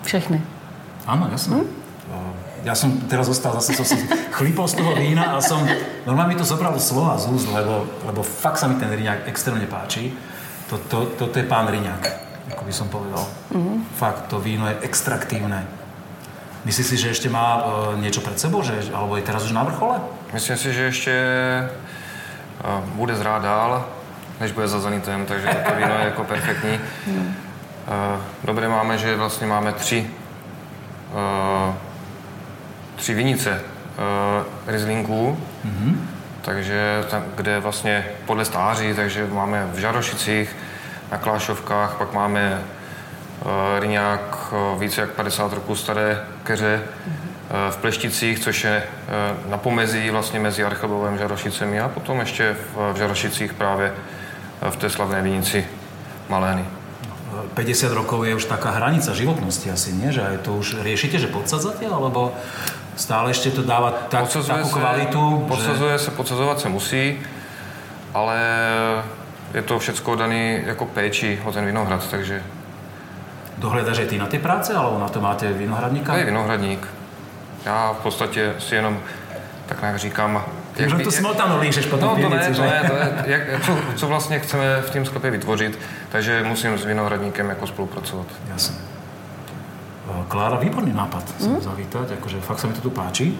všechny. 0.03 0.41
Áno, 1.07 1.27
jasné. 1.31 1.65
Ja 2.67 2.75
som 2.75 2.91
teraz 3.07 3.31
zostal, 3.31 3.55
zase 3.55 3.71
som 3.71 3.87
si 3.87 3.95
chlípol 4.35 4.67
z 4.67 4.83
toho 4.83 4.91
vína 4.99 5.31
a 5.31 5.39
som, 5.39 5.63
normálne 6.03 6.35
mi 6.35 6.39
to 6.39 6.43
zobralo 6.43 6.75
slova 6.75 7.15
z 7.15 7.31
úst, 7.31 7.47
lebo, 7.47 7.87
lebo 8.03 8.19
fakt 8.19 8.59
sa 8.59 8.67
mi 8.67 8.75
ten 8.75 8.91
riňák 8.91 9.31
extrémne 9.31 9.63
páči. 9.63 10.11
To, 10.67 10.75
to, 10.91 10.97
toto 11.15 11.39
je 11.39 11.47
pán 11.47 11.71
riňák, 11.71 12.03
ako 12.51 12.61
by 12.67 12.73
som 12.75 12.91
povedal. 12.91 13.23
Fakt, 13.95 14.27
to 14.27 14.43
víno 14.43 14.67
je 14.67 14.75
extraktívne. 14.83 15.63
Myslíš 16.67 16.87
si, 16.91 16.95
že 16.99 17.15
ešte 17.15 17.31
má 17.31 17.47
e, 17.55 17.61
niečo 18.03 18.19
pred 18.19 18.35
sebou, 18.35 18.59
že, 18.59 18.75
alebo 18.91 19.15
je 19.15 19.23
teraz 19.23 19.47
už 19.47 19.55
na 19.55 19.63
vrchole? 19.63 20.03
myslím 20.33 20.57
si, 20.57 20.73
že 20.73 20.81
ještě 20.81 21.11
eh, 21.11 22.81
bude 22.93 23.15
zrát 23.15 23.41
dál, 23.41 23.85
než 24.39 24.51
bude 24.51 24.67
za 24.67 24.79
zenitem, 24.79 25.25
takže 25.25 25.47
to 25.47 25.75
víno 25.75 25.93
je 25.93 26.05
jako 26.05 26.23
perfektní. 26.23 26.79
Eh, 27.07 27.48
Dobré 28.43 28.69
máme, 28.69 28.97
že 28.97 29.15
vlastně 29.15 29.47
máme 29.47 29.71
tři, 29.71 30.09
eh, 31.11 31.73
tři 32.95 33.13
vinice 33.13 33.61
eh, 33.61 34.71
Rizlinků, 34.71 35.37
takže 36.41 37.05
tam, 37.09 37.23
kde 37.35 37.59
vlastně 37.59 38.05
podle 38.25 38.45
stáří, 38.45 38.93
takže 38.93 39.27
máme 39.31 39.67
v 39.73 39.77
Žarošicích, 39.77 40.55
na 41.11 41.17
Klášovkách, 41.17 41.95
pak 41.97 42.13
máme 42.13 42.61
Ryňák, 43.79 44.51
uh, 44.51 44.79
více 44.79 45.01
jak 45.01 45.09
50 45.09 45.53
roků 45.53 45.75
staré 45.75 46.21
keře 46.43 46.81
v 47.69 47.77
Plešticích, 47.77 48.39
což 48.39 48.63
je 48.63 48.83
na 49.49 49.57
pomezí 49.57 50.09
vlastně 50.09 50.39
mezi 50.39 50.63
Archelbovem 50.63 51.13
a 51.13 51.17
Žarošicemi 51.17 51.79
a 51.79 51.87
potom 51.87 52.19
ještě 52.19 52.55
v, 52.75 52.97
Žarošicích 52.97 53.53
právě 53.53 53.93
v 54.69 54.75
té 54.75 54.89
slavné 54.89 55.21
vinici 55.21 55.67
Malény. 56.29 56.78
50 57.53 57.91
rokov 57.93 58.25
je 58.25 58.35
už 58.35 58.45
taká 58.45 58.71
hranica 58.71 59.13
životnosti 59.13 59.71
asi, 59.71 59.93
nie? 59.93 60.11
Že 60.11 60.21
aj 60.21 60.37
to 60.45 60.51
už 60.57 60.67
riešite, 60.81 61.19
že 61.19 61.27
podsadzate, 61.27 61.87
alebo 61.87 62.33
stále 62.95 63.31
ešte 63.31 63.51
to 63.51 63.63
dáva 63.63 63.91
tak, 64.11 64.27
Podsazuje 64.27 64.59
takú 64.59 64.69
se, 64.69 64.79
kvalitu, 64.79 65.23
že... 65.23 65.47
podsazuje 65.47 65.95
se, 65.99 66.09
podsazovat 66.11 66.59
se 66.59 66.69
musí, 66.69 67.19
ale 68.13 68.37
je 69.53 69.61
to 69.61 69.79
všecko 69.79 70.15
dané 70.15 70.63
jako 70.65 70.85
péči 70.85 71.39
o 71.45 71.51
ten 71.51 71.65
vinohrad, 71.65 72.07
takže 72.11 72.43
Dohledáš 73.59 73.99
aj 73.99 74.07
ty 74.07 74.15
na 74.15 74.27
tie 74.31 74.39
práce, 74.39 74.71
alebo 74.71 75.03
na 75.03 75.11
to 75.11 75.19
máte 75.19 75.51
vinohradníka? 75.51 76.15
to 76.15 76.19
je 76.19 76.25
vinohradník. 76.25 76.87
Já 77.65 77.91
v 77.99 78.03
podstatě 78.03 78.55
si 78.59 78.75
jenom 78.75 78.99
tak 79.65 79.81
nějak 79.81 79.99
říkám, 79.99 80.45
Už 80.85 80.93
len 80.93 81.03
tu 81.03 81.11
smotanu 81.11 81.59
lížeš 81.59 81.85
po 81.85 81.97
No 81.97 82.01
tom 82.01 82.21
to 82.21 82.29
ne, 82.29 82.37
pivnici, 82.37 82.49
to 82.49 82.53
že? 82.55 82.61
ne, 82.67 82.79
to 82.89 82.95
je, 82.95 83.07
jak, 83.25 83.41
co, 83.65 83.71
co 83.95 84.07
vlastně 84.07 84.39
chceme 84.39 84.81
v 84.81 84.89
tom 84.89 85.05
sklepě 85.05 85.31
vytvořit, 85.31 85.79
takže 86.09 86.43
musím 86.43 86.77
s 86.77 86.85
vinohradníkem 86.85 87.49
jako 87.49 87.67
spolupracovat. 87.67 88.27
Jasne. 88.47 88.75
E, 90.11 90.23
Klára, 90.27 90.57
výborný 90.57 90.93
nápad 90.93 91.23
sem 91.39 91.61
zavítať, 91.61 92.11
akože 92.17 92.41
fakt 92.41 92.59
sa 92.59 92.67
mi 92.67 92.73
to 92.73 92.81
tu 92.81 92.89
páči. 92.89 93.33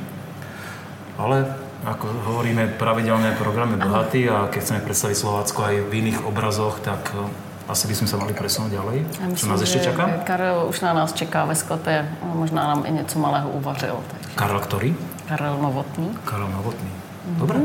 Ale 1.17 1.45
ako 1.85 2.07
hovoríme, 2.27 2.67
pravidelné 2.79 3.31
programy 3.39 3.75
bohatý 3.79 4.29
a 4.29 4.47
keď 4.51 4.61
chceme 4.63 4.79
predstaviť 4.83 5.15
Slovácko 5.17 5.59
aj 5.63 5.75
v 5.87 5.91
iných 5.95 6.19
obrazoch, 6.27 6.79
tak 6.83 7.11
e, 7.15 7.23
asi 7.71 7.87
by 7.87 7.95
sme 7.95 8.07
sa 8.07 8.17
mali 8.17 8.33
presunúť 8.33 8.71
ďalej. 8.71 8.97
Já 9.21 9.25
Čo 9.35 9.45
nás 9.47 9.61
ešte 9.61 9.79
že 9.79 9.85
čaká? 9.93 10.03
Karel 10.25 10.65
už 10.69 10.81
na 10.81 10.93
nás 10.93 11.13
čeká 11.13 11.45
ve 11.45 11.55
sklepě, 11.55 12.09
možná 12.33 12.63
nám 12.67 12.83
i 12.85 12.91
něco 12.91 13.19
malého 13.19 13.49
uvařil. 13.49 13.95
Takže 14.11 14.29
Karel 14.35 14.59
ktorý? 14.59 14.89
Karel 15.29 15.57
Novotný. 15.61 16.09
Karel 16.25 16.47
Novotný. 16.49 16.89
Dobre. 17.37 17.59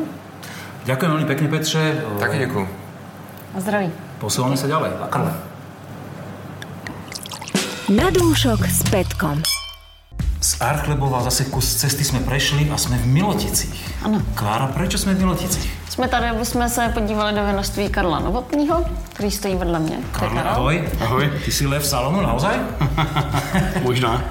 Ďakujem 0.84 1.10
veľmi 1.16 1.24
pekne, 1.26 1.48
Petře. 1.48 1.82
Taky 2.20 2.38
děkuji. 2.38 2.68
A 3.56 3.60
zdraví. 3.60 3.88
Posúvame 4.20 4.56
sa 4.60 4.66
ďalej. 4.68 4.90
A 5.00 5.06
Karle. 5.08 5.32
Na 7.88 8.08
dúšok 8.12 8.60
s 8.68 8.82
Petkom. 8.92 9.40
Z 10.44 10.60
Archlebova 10.60 11.24
zase 11.24 11.48
kus 11.48 11.64
cesty 11.80 12.04
sme 12.04 12.20
prešli 12.20 12.68
a 12.68 12.76
sme 12.76 13.00
v 13.00 13.06
Miloticích. 13.08 14.04
Ano. 14.04 14.20
Klára, 14.36 14.68
prečo 14.68 15.00
sme 15.00 15.16
v 15.16 15.24
Miloticích? 15.24 15.88
Jsme 15.88 16.08
tady, 16.08 16.26
aby 16.28 16.44
jsme 16.44 16.68
se 16.68 16.88
podívali 16.94 17.32
do 17.32 17.46
vinařství 17.46 17.88
Karla 17.88 18.18
Novotního, 18.20 18.84
který 19.12 19.30
stojí 19.30 19.56
vedle 19.56 19.78
mě. 19.78 19.96
To 19.96 20.02
je 20.02 20.12
Karle, 20.12 20.36
Karel. 20.36 20.52
ahoj. 20.52 20.84
Ahoj. 21.00 21.32
Ty 21.44 21.52
si 21.52 21.66
lev 21.66 21.86
salonu, 21.86 22.20
naozaj? 22.20 22.56
Možná. 23.82 24.24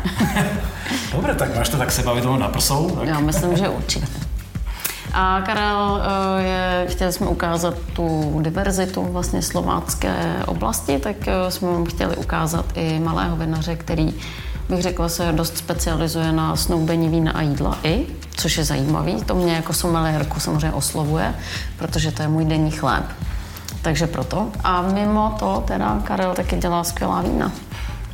Dobre, 1.11 1.35
tak 1.35 1.55
máš 1.55 1.69
to 1.69 1.77
tak 1.77 1.91
sebavedomo 1.91 2.37
na 2.37 2.47
prsou. 2.49 2.89
Tak. 2.89 3.07
Já 3.07 3.19
myslím, 3.19 3.57
že 3.57 3.69
určitě. 3.69 4.05
A 5.13 5.41
Karel, 5.45 6.01
eh, 6.01 6.43
je, 6.43 6.87
chtěli 6.89 7.13
jsme 7.13 7.27
ukázat 7.27 7.73
tu 7.93 8.39
diverzitu 8.41 9.03
vlastně 9.11 9.41
slovácké 9.41 10.43
oblasti, 10.45 10.99
tak 10.99 11.27
eh, 11.27 11.51
jsme 11.51 11.67
vám 11.67 11.85
chtěli 11.85 12.15
ukázat 12.15 12.65
i 12.75 12.99
malého 12.99 13.35
vinaře, 13.35 13.75
který 13.75 14.13
bych 14.69 14.81
řekla 14.81 15.09
se 15.09 15.31
dost 15.31 15.57
specializuje 15.57 16.31
na 16.31 16.55
snoubení 16.55 17.09
vína 17.09 17.31
a 17.31 17.41
jídla 17.41 17.77
i, 17.83 18.05
což 18.31 18.57
je 18.57 18.63
zajímavý. 18.63 19.23
To 19.23 19.35
mě 19.35 19.53
jako 19.53 19.73
someliérku 19.73 20.39
samozřejmě 20.39 20.71
oslovuje, 20.71 21.35
protože 21.77 22.11
to 22.11 22.21
je 22.21 22.27
můj 22.27 22.45
denní 22.45 22.71
chléb. 22.71 23.05
Takže 23.81 24.07
proto. 24.07 24.51
A 24.63 24.81
mimo 24.81 25.35
to 25.39 25.63
teda 25.67 25.99
Karel 26.03 26.33
taky 26.33 26.57
dělá 26.57 26.83
skvělá 26.83 27.21
vína. 27.21 27.51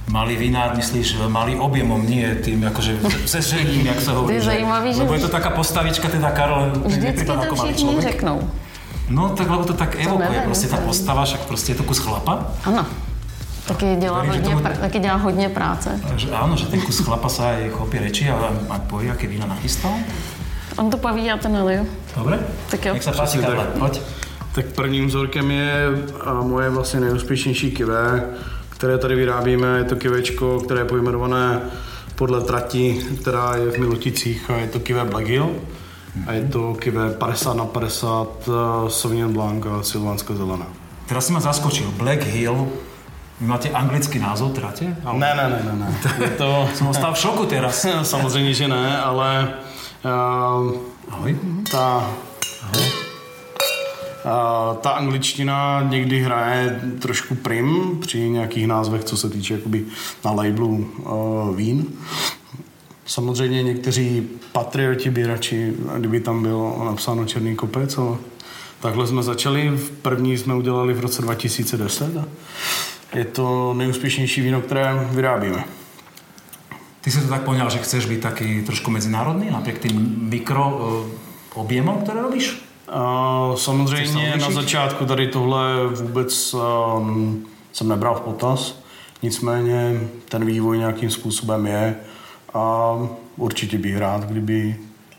Malý 0.10 0.36
vinár, 0.41 0.74
myslíš, 0.74 1.22
malý 1.30 1.54
objemom, 1.56 2.02
nie 2.02 2.26
tým, 2.41 2.65
akože 2.65 2.98
sežením, 3.30 3.86
jak 3.93 4.02
sa 4.02 4.17
hovorí. 4.17 4.34
To 4.34 4.41
je 4.41 4.45
zajímavý, 4.50 4.89
že 4.93 5.00
Lebo 5.06 5.13
je 5.13 5.22
to 5.22 5.30
taká 5.30 5.50
postavička, 5.54 6.10
teda 6.10 6.34
Karol. 6.34 6.74
Vždycky 6.82 7.26
to 7.30 7.34
ako 7.38 7.56
malý 7.56 7.74
všichni 7.74 8.02
řeknou. 8.02 8.38
No, 9.10 9.30
tak 9.38 9.50
lebo 9.50 9.63
to 9.65 9.74
tak 9.74 9.95
evokuje, 10.02 10.30
nevím, 10.30 10.41
prostě 10.45 10.67
ta 10.67 10.78
postava, 10.78 11.26
však 11.26 11.39
prostě 11.45 11.72
je 11.72 11.76
to 11.76 11.84
kus 11.84 11.98
chlapa. 11.98 12.45
Ano. 12.65 12.86
Taky 13.67 13.95
dělá, 13.95 14.17
Verím, 14.17 14.32
hodně, 14.32 14.50
tomu- 14.50 14.60
pr- 14.65 14.78
taky 14.78 15.00
dělá 15.00 15.15
hodně 15.15 15.50
práce. 15.50 16.02
Že 16.17 16.28
áno, 16.34 16.58
že 16.58 16.65
ten 16.65 16.82
kus 16.82 17.06
chlapa 17.06 17.30
sa 17.30 17.54
aj 17.54 17.69
chopí 17.69 18.02
reči 18.02 18.26
a, 18.30 18.50
a 18.69 18.76
povie, 18.82 19.13
aké 19.13 19.30
vína 19.30 19.45
nachystal. 19.45 19.93
On 20.78 20.89
to 20.89 20.98
poví, 20.98 21.26
já 21.26 21.38
to 21.38 21.50
naliju. 21.54 21.86
Dobre? 22.17 22.39
Tak 22.74 22.86
jo. 22.86 22.93
Nech 22.98 23.04
sa 23.06 23.12
páči, 23.13 23.38
Přesně 23.38 23.41
Karle, 23.45 23.65
tak. 23.65 23.78
poď. 23.78 24.00
Tak 24.58 24.65
prvním 24.74 25.06
vzorkem 25.08 25.52
je 25.52 25.74
moje 26.41 26.69
vlastně 26.69 27.00
nejúspěšnější 27.00 27.72
kivé, 27.72 28.26
které 28.79 28.97
tady 28.97 29.15
vyrábíme. 29.15 29.77
Je 29.77 29.83
to 29.83 29.95
kivečko, 29.95 30.59
které 30.59 30.79
je 30.79 30.85
pojmenované 30.85 31.61
podle 32.15 32.41
trati, 32.41 32.99
která 33.21 33.55
je 33.55 33.71
v 33.71 33.77
Miluticích 33.77 34.49
a 34.49 34.55
je 34.55 34.67
to 34.67 34.79
kivé 34.79 35.05
Black 35.05 35.27
Hill. 35.27 35.49
A 36.27 36.33
je 36.33 36.43
to 36.47 36.73
kivé 36.73 37.09
50 37.09 37.53
na 37.53 37.65
50 37.65 38.27
uh, 38.47 38.55
Sauvignon 38.87 39.33
Blanc 39.33 39.65
a 39.65 39.83
Silvánska 39.83 40.35
zelená. 40.35 40.67
Teraz 41.05 41.27
si 41.27 41.33
ma 41.33 41.39
zaskočil. 41.39 41.91
Black 41.91 42.23
Hill. 42.23 42.67
Vy 43.41 43.47
máte 43.47 43.69
anglický 43.69 44.19
názov 44.19 44.51
trate? 44.55 44.95
Ale... 45.05 45.19
Ne, 45.19 45.31
ne, 45.35 45.45
ne, 45.49 45.59
ne, 45.63 45.73
ne. 45.79 45.87
Je 46.23 46.29
to... 46.39 46.69
Som 46.75 46.87
ostal 46.87 47.13
v 47.13 47.17
šoku 47.17 47.45
teraz. 47.45 47.85
Samozřejmě, 48.01 48.53
že 48.53 48.67
ne, 48.67 49.01
ale 49.01 49.53
uh, 50.07 50.71
Ahoj. 51.11 51.37
ta, 51.71 52.07
ta 54.81 54.89
angličtina 54.89 55.87
někdy 55.89 56.21
hraje 56.21 56.81
trošku 57.01 57.35
prim 57.35 57.97
při 58.01 58.29
nějakých 58.29 58.67
názvech, 58.67 59.03
co 59.03 59.17
se 59.17 59.29
týče 59.29 59.53
jakoby 59.53 59.85
na 60.25 60.31
labelu 60.31 60.91
uh, 60.97 61.55
vín. 61.55 61.85
Samozřejmě 63.05 63.63
někteří 63.63 64.27
patrioti 64.51 65.09
by 65.09 65.25
radši, 65.25 65.73
kdyby 65.97 66.19
tam 66.19 66.41
bylo 66.41 66.85
napsáno 66.85 67.25
Černý 67.25 67.55
kopec, 67.55 67.97
ale 67.97 68.17
takhle 68.79 69.07
jsme 69.07 69.23
začali. 69.23 69.69
V 69.69 69.91
první 69.91 70.37
jsme 70.37 70.55
udělali 70.55 70.93
v 70.93 70.99
roce 70.99 71.21
2010 71.21 72.17
a 72.17 72.25
je 73.13 73.25
to 73.25 73.73
nejúspěšnější 73.73 74.41
víno, 74.41 74.61
které 74.61 75.07
vyrábíme. 75.11 75.63
Ty 77.01 77.11
si 77.11 77.21
to 77.21 77.27
tak 77.27 77.41
poňal, 77.41 77.69
že 77.69 77.79
chceš 77.79 78.05
byť 78.05 78.19
taký 78.21 78.61
trošku 78.61 78.91
medzinárodný, 78.91 79.49
napriek 79.51 79.79
tým 79.79 79.95
mikro 80.29 80.67
uh, 80.67 81.61
objemom, 81.63 82.03
ktoré 82.03 82.21
robíš? 82.21 82.68
Chceš 83.54 83.63
samozřejmě 83.65 84.32
se 84.32 84.38
na 84.38 84.52
začátku 84.52 85.06
tady 85.06 85.28
tohle 85.28 85.88
vůbec 85.88 86.54
um, 86.54 87.45
jsem 87.71 87.88
nebral 87.88 88.15
v 88.15 88.21
potaz, 88.21 88.80
nicméně 89.21 90.02
ten 90.30 90.45
vývoj 90.45 90.78
nějakým 90.78 91.10
způsobem 91.10 91.67
je 91.67 91.95
a 92.54 92.93
určitě 93.38 93.78
bych 93.78 93.97
rád, 93.97 94.23
kdyby 94.23 94.75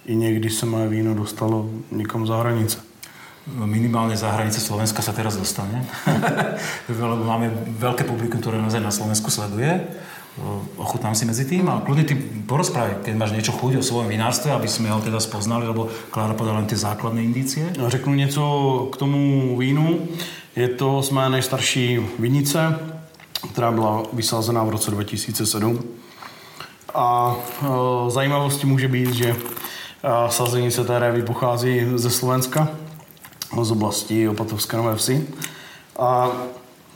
i 0.06 0.16
někdy 0.16 0.50
se 0.50 0.66
moje 0.66 0.88
víno 0.88 1.14
dostalo 1.14 1.70
někam 1.90 2.26
za 2.26 2.36
hranice. 2.36 2.90
minimálne 3.48 4.14
za 4.14 4.30
hranice 4.30 4.60
Slovenska 4.60 5.02
sa 5.02 5.16
teraz 5.16 5.34
dostane. 5.34 5.82
Máme 7.30 7.50
veľké 7.80 8.04
publikum, 8.04 8.38
naozaj 8.38 8.84
na 8.84 8.92
Slovensku 8.94 9.30
sleduje. 9.32 9.80
Ochutnám 10.78 11.14
si 11.14 11.26
medzi 11.26 11.44
tým 11.44 11.68
a 11.68 11.82
kľudne 11.82 12.06
ty 12.06 12.14
porozprávaj, 12.46 13.02
keď 13.02 13.14
máš 13.18 13.34
niečo 13.34 13.52
chuť 13.52 13.82
o 13.82 13.84
svojom 13.84 14.08
vinárstve, 14.08 14.54
aby 14.54 14.68
sme 14.70 14.88
ho 14.88 15.02
teda 15.02 15.20
spoznali, 15.20 15.66
lebo 15.66 15.90
Klára 16.14 16.38
podala 16.38 16.62
len 16.62 16.70
tie 16.70 16.78
základné 16.78 17.20
indície. 17.22 17.66
Řeknu 17.76 18.14
něco 18.14 18.42
k 18.92 18.96
tomu 18.96 19.20
vínu. 19.58 20.08
Je 20.56 20.68
to 20.68 21.02
z 21.02 21.10
mé 21.10 21.30
nejstarší 21.30 21.98
vinice, 22.18 22.78
která 23.52 23.72
byla 23.72 24.02
vysázená 24.12 24.64
v 24.64 24.70
roce 24.70 24.90
2007. 24.90 25.84
A 26.94 27.36
e, 27.36 27.66
zajímavostí 28.10 28.66
může 28.66 28.88
být, 28.88 29.14
že 29.14 29.28
e, 29.30 29.36
sazenice 30.28 30.84
té 30.84 30.98
révy 30.98 31.22
pochází 31.22 31.86
ze 31.94 32.10
Slovenska, 32.10 32.68
z 33.62 33.70
oblasti 33.70 34.28
Opatovské 34.28 34.76
Nové 34.76 34.96
Vsi. 34.96 35.26
A 35.98 36.30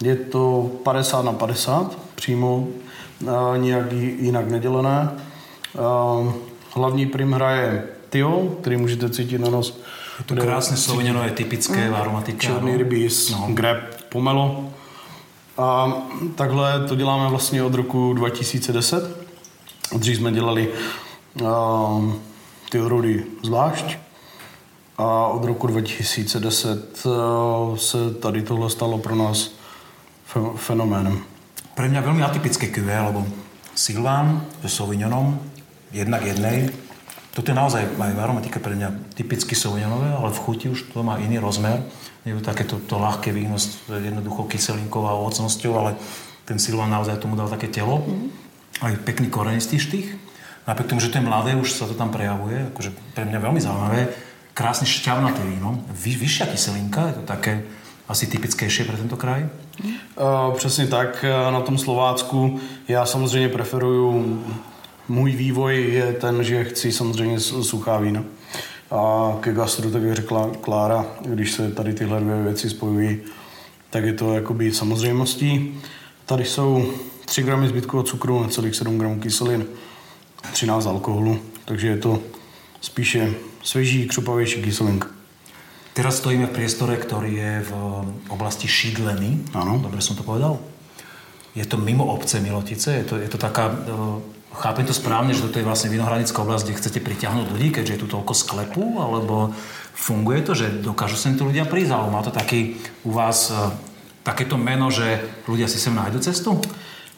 je 0.03 0.17
to 0.17 0.71
50 0.83 1.25
na 1.25 1.33
50, 1.33 1.99
přímo 2.15 2.67
nijak 3.57 3.93
jí- 3.93 4.17
jinak 4.21 4.51
nedělené. 4.51 5.09
E, 5.13 6.33
hlavní 6.75 7.07
prim 7.07 7.33
hraje 7.33 7.85
Tio, 8.11 8.57
který 8.61 8.77
můžete 8.77 9.11
cítit 9.11 9.39
na 9.39 9.51
nos. 9.51 9.81
Je 10.19 10.25
to 10.25 10.35
krásne 10.37 10.77
Sauvignonové, 10.77 11.31
typické, 11.31 11.89
aromatika. 11.89 12.39
Černý 12.39 12.73
no. 12.73 12.79
rybíz, 12.79 13.31
No. 13.31 13.47
greb, 13.55 13.79
pomelo. 14.09 14.65
A 15.59 15.93
takhle 16.35 16.85
to 16.89 16.95
děláme 16.97 17.31
vlastně 17.31 17.63
od 17.63 17.75
roku 17.75 18.13
2010. 18.15 19.25
Dřív 19.97 20.17
jsme 20.17 20.33
dělali 20.33 20.69
uh, 21.41 22.13
ty 22.71 22.79
rody 22.79 23.25
zvlášť. 23.43 23.97
A 24.99 25.27
od 25.27 25.45
roku 25.45 25.67
2010 25.67 27.07
uh, 27.07 27.77
se 27.77 28.15
tady 28.15 28.43
tohle 28.43 28.71
stalo 28.71 28.99
pro 28.99 29.15
nás 29.17 29.51
fe- 30.35 30.57
fenoménem. 30.57 31.21
Pre 31.75 31.91
mňa 31.91 32.07
veľmi 32.07 32.23
atypické 32.23 32.71
QV, 32.71 32.87
lebo 32.87 33.27
Silván 33.75 34.47
so 34.63 34.71
Sauvignonom, 34.71 35.43
jednak 35.91 36.23
jednej, 36.23 36.71
toto 37.35 37.51
je 37.51 37.59
naozaj 37.59 37.99
aj 37.99 38.15
v 38.15 38.23
aromatike 38.23 38.63
pre 38.63 38.79
mňa 38.79 39.19
typicky 39.19 39.59
Sauvignonové, 39.59 40.07
ale 40.15 40.31
v 40.31 40.39
chuti 40.39 40.71
už 40.71 40.95
to 40.95 41.03
má 41.03 41.19
iný 41.19 41.43
rozmer. 41.43 41.83
Je 42.23 42.31
to 42.31 42.47
takéto 42.47 42.79
to 42.79 42.95
ľahké 42.95 43.35
víno 43.35 43.59
s 43.59 43.83
jednoduchou 43.91 44.47
kyselinkou 44.47 45.03
a 45.03 45.19
ovocnosťou, 45.19 45.73
ale 45.75 45.99
ten 46.47 46.63
Silván 46.63 46.95
naozaj 46.95 47.19
tomu 47.19 47.35
dal 47.35 47.51
také 47.51 47.67
telo. 47.67 48.07
Aj 48.79 48.95
pekný 49.03 49.35
korenistý 49.35 49.83
štých. 49.83 50.15
Napriek 50.71 50.95
tomu, 50.95 51.03
že 51.03 51.11
to 51.11 51.19
je 51.19 51.27
mladé, 51.27 51.59
už 51.59 51.75
sa 51.75 51.91
to 51.91 51.99
tam 51.99 52.15
prejavuje. 52.15 52.71
Akože 52.71 52.95
pre 53.19 53.27
mňa 53.27 53.39
veľmi 53.43 53.59
zaujímavé. 53.59 54.15
Krásne 54.55 54.87
šťavnaté 54.87 55.43
víno. 55.43 55.83
Vy, 55.91 56.15
vyššia 56.15 56.55
kyselinka, 56.55 57.11
je 57.11 57.15
to 57.19 57.25
také 57.27 57.67
asi 58.09 58.27
typickejšie 58.27 58.85
pre 58.85 58.97
tento 58.97 59.17
kraj. 59.17 59.49
Uh, 59.81 60.55
přesně 60.55 60.87
tak, 60.87 61.25
eh, 61.25 61.53
na 61.53 61.61
tom 61.61 61.79
Slovácku 61.79 62.61
já 62.89 63.07
samozřejmě 63.07 63.49
preferuju, 63.49 64.45
můj 65.09 65.33
vývoj 65.33 65.93
je 65.93 66.13
ten, 66.13 66.45
že 66.45 66.65
chci 66.65 66.93
samozřejmě 66.93 67.41
suchá 67.41 67.99
vína. 67.99 68.25
A 68.91 69.33
ke 69.41 69.53
gastru, 69.53 69.91
tak 69.91 70.03
jak 70.03 70.15
řekla 70.15 70.51
Klára, 70.61 71.07
když 71.21 71.53
se 71.53 71.71
tady 71.71 71.95
tyhle 71.95 72.21
dvě 72.21 72.43
věci 72.43 72.71
spojují, 72.71 73.19
tak 73.91 74.05
je 74.05 74.13
to 74.13 74.35
jakoby 74.35 74.73
samozřejmostí. 74.73 75.81
Tady 76.27 76.45
jsou 76.45 76.93
3 77.25 77.43
gramy 77.43 77.69
zbytkového 77.69 78.03
cukru 78.03 78.43
na 78.43 78.49
celých 78.49 78.77
7 78.77 78.99
gramů 78.99 79.21
kyselin, 79.21 79.67
13 80.53 80.87
alkoholu, 80.87 81.39
takže 81.65 81.89
je 81.89 81.97
to 81.97 82.21
spíše 82.81 83.35
svěží, 83.63 84.09
křupavější 84.09 84.63
kyselinka. 84.63 85.09
Teraz 85.95 86.19
stojíme 86.19 86.51
v 86.51 86.57
priestore, 86.59 86.99
ktorý 86.99 87.31
je 87.39 87.53
v 87.71 87.73
oblasti 88.27 88.67
Šídleny. 88.67 89.55
Áno. 89.55 89.79
Dobre 89.79 90.03
som 90.03 90.19
to 90.19 90.27
povedal? 90.27 90.59
Je 91.55 91.63
to 91.63 91.79
mimo 91.79 92.11
obce 92.11 92.43
Milotice? 92.43 92.91
Je 92.91 93.05
to, 93.07 93.15
je 93.23 93.31
to 93.31 93.39
taká... 93.39 93.71
e, 93.71 94.35
Chápem 94.55 94.87
to 94.87 94.95
správne, 94.95 95.35
že 95.35 95.43
toto 95.43 95.59
je 95.59 95.67
vlastne 95.67 95.91
vinohradnická 95.91 96.39
oblasť, 96.43 96.67
kde 96.67 96.79
chcete 96.79 97.01
pritiahnuť 97.03 97.47
ľudí, 97.51 97.75
keďže 97.75 97.93
je 97.95 98.03
tu 98.03 98.09
toľko 98.11 98.35
sklepu? 98.35 99.03
Alebo 99.03 99.55
funguje 99.95 100.43
to, 100.43 100.55
že 100.55 100.83
dokážu 100.83 101.15
sem 101.15 101.39
tu 101.39 101.47
ľudia 101.47 101.67
prísť? 101.67 101.95
Alebo 101.95 102.11
má 102.11 102.23
to 102.27 102.35
taký 102.35 102.75
u 103.07 103.15
vás 103.15 103.55
e, 103.55 103.55
takéto 104.27 104.59
meno, 104.59 104.91
že 104.91 105.23
ľudia 105.47 105.71
si 105.71 105.79
sem 105.79 105.95
nájdu 105.95 106.19
cestu? 106.19 106.59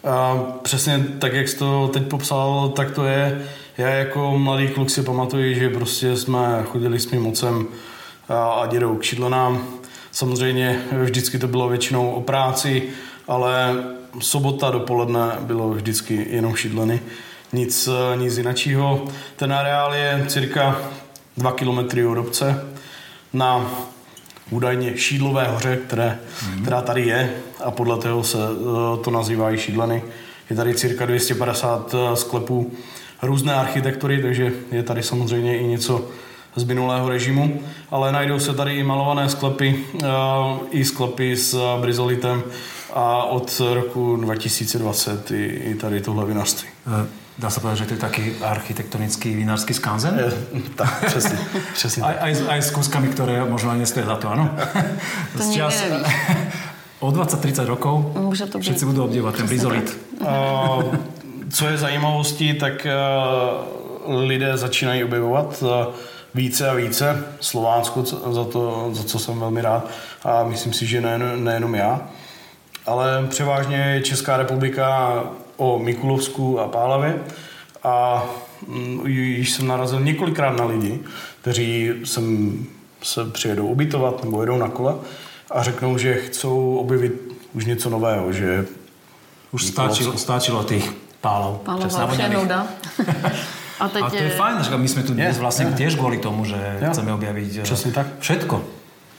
A 0.05 0.37
přesně 0.63 1.17
tak, 1.19 1.33
jak 1.33 1.49
jsi 1.49 1.57
to 1.57 1.91
teď 1.93 2.03
popsal, 2.09 2.73
tak 2.77 2.91
to 2.91 3.05
je. 3.05 3.41
Já 3.79 3.89
jako 3.89 4.39
mladý 4.39 4.69
kluk 4.69 4.91
si 4.91 5.03
pamatuju, 5.03 5.55
že 5.55 5.69
prostě 5.69 6.17
jsme 6.17 6.65
chodili 6.69 7.01
s 7.01 7.11
mým 7.11 7.27
otcem 7.27 7.67
a 8.29 8.67
dědou 8.67 8.97
k 8.97 9.03
šidlenám. 9.03 9.67
Samozřejmě 10.13 10.83
vždycky 11.03 11.39
to 11.39 11.49
bylo 11.49 11.69
většinou 11.69 12.11
o 12.11 12.21
práci, 12.21 12.83
ale 13.29 13.75
sobota 14.21 14.71
dopoledne 14.71 15.37
bylo 15.41 15.71
vždycky 15.71 16.27
jenom 16.31 16.57
šidleny. 16.57 17.01
Nic, 17.53 17.89
nic 18.17 18.37
jiného. 18.37 19.05
Ten 19.37 19.53
areál 19.53 19.95
je 19.95 20.25
cirka 20.29 20.77
2 21.37 21.53
kilometry 21.53 22.07
od 22.07 22.19
obce 22.19 22.65
na 23.33 23.71
údajně 24.51 24.97
Šídlové 24.97 25.49
hoře, 25.49 25.79
které, 25.87 26.19
mm. 26.49 26.63
která 26.63 26.83
tady 26.83 27.07
je 27.07 27.31
a 27.65 27.71
podle 27.71 27.99
toho 27.99 28.25
se 28.25 28.39
eh, 28.39 29.05
to 29.05 29.11
nazývá 29.11 29.53
i 29.53 29.59
Šídleny. 29.59 30.03
Je 30.51 30.57
tady 30.57 30.75
cirka 30.75 31.07
250 31.07 31.95
eh, 31.95 32.17
sklepů 32.17 32.73
různé 33.23 33.55
architektury, 33.55 34.23
takže 34.23 34.53
je 34.73 34.83
tady 34.83 35.03
samozřejmě 35.03 35.59
i 35.59 35.67
něco 35.67 36.09
z 36.57 36.65
minulého 36.65 37.09
režimu, 37.09 37.61
ale 37.91 38.13
najdou 38.13 38.39
se 38.39 38.55
tady 38.55 38.75
i 38.75 38.83
malované 38.83 39.29
sklepy, 39.29 39.85
eh, 40.03 40.07
i 40.71 40.85
sklepy 40.85 41.37
s 41.37 41.57
brizolitem 41.81 42.43
a 42.95 43.25
od 43.25 43.63
roku 43.75 44.17
2020 44.17 45.31
i, 45.31 45.45
i 45.45 45.75
tady 45.75 46.01
tohle 46.01 46.27
vinařství. 46.27 46.69
E, 46.69 47.27
Dá 47.37 47.53
sa 47.53 47.61
povedať, 47.61 47.85
že 47.85 47.87
to 47.93 47.95
je 47.95 48.01
taký 48.01 48.25
architektonický 48.41 49.37
vinársky 49.37 49.77
skanzen? 49.77 50.17
tak, 50.77 51.05
přesně, 51.05 51.39
přesně. 51.75 52.03
Aj, 52.03 52.17
aj, 52.21 52.33
aj 52.49 52.61
s 52.63 52.71
kúskami, 52.73 53.13
ktoré 53.13 53.45
možno 53.45 53.77
aj 53.77 53.85
nestojí 53.85 54.09
za 54.09 54.17
to, 54.17 54.33
áno? 54.33 54.49
To 55.37 55.45
nevíš. 55.45 55.77
O 57.01 57.13
20-30 57.13 57.69
rokov 57.69 58.17
Může 58.17 58.47
to 58.49 58.59
všetci 58.59 58.85
budú 58.89 59.05
obdivovať 59.05 59.37
ten 59.37 59.47
brizolit. 59.47 59.85
A 60.25 60.33
co 61.53 61.67
je 61.69 61.77
zajímavostí, 61.77 62.57
tak 62.57 62.87
eh, 62.87 62.97
lidé 64.09 64.57
začínají 64.57 65.05
objevovat 65.05 65.61
eh, 65.61 65.93
více 66.37 66.71
a 66.71 66.75
více 66.75 67.25
Slovácko, 67.41 68.03
co- 68.03 68.33
za, 68.35 68.45
to, 68.45 68.91
za 68.93 69.05
co 69.05 69.19
jsem 69.19 69.41
velmi 69.41 69.63
rád 69.63 69.87
a 70.25 70.45
myslím 70.45 70.73
si, 70.73 70.87
že 70.87 71.01
nejen, 71.01 71.45
nejenom 71.45 71.75
já. 71.75 72.01
Ale 72.87 73.27
převážně 73.29 73.77
je 73.77 74.01
Česká 74.03 74.37
republika 74.37 75.23
o 75.57 75.79
Mikulovsku 75.79 76.61
a 76.61 76.69
Pálavě 76.69 77.19
a 77.85 78.25
mm, 78.67 79.01
již 79.07 79.51
jsem 79.53 79.67
narazil 79.67 80.01
několikrát 80.01 80.57
na 80.57 80.65
lidi, 80.65 81.01
kteří 81.41 81.93
sem 82.05 82.55
se 83.03 83.25
přijedou 83.25 83.67
ubytovat 83.67 84.25
nebo 84.25 84.41
jedou 84.41 84.57
na 84.57 84.69
kole 84.69 84.95
a 85.51 85.63
řeknou, 85.63 85.99
že 85.99 86.15
chcou 86.15 86.77
objevit 86.77 87.13
už 87.55 87.65
něco 87.65 87.91
nového, 87.91 88.33
že 88.33 88.67
Už 89.53 89.65
stáčilo, 89.65 90.19
stáčilo 90.19 90.65
tých 90.65 90.93
pálov. 91.21 91.61
Přesně, 91.79 91.99
je. 93.77 93.81
A 93.81 93.89
teď 93.89 94.03
A 94.03 94.11
to 94.11 94.17
je 94.17 94.31
fajn, 94.33 94.57
že 94.65 94.71
my 94.73 94.89
sme 94.89 95.03
tu 95.05 95.13
dnes 95.13 95.37
Je, 95.37 95.41
vlastne 95.41 95.69
je. 95.69 95.77
tiež 95.77 95.95
kvôli 95.95 96.17
tomu, 96.17 96.49
že 96.49 96.57
Jo. 96.57 96.91
chceme 96.97 97.13
objaviť 97.13 97.51
eh, 97.57 97.63
Přesně 97.63 97.93
tak. 97.93 98.07
všetko. 98.21 98.57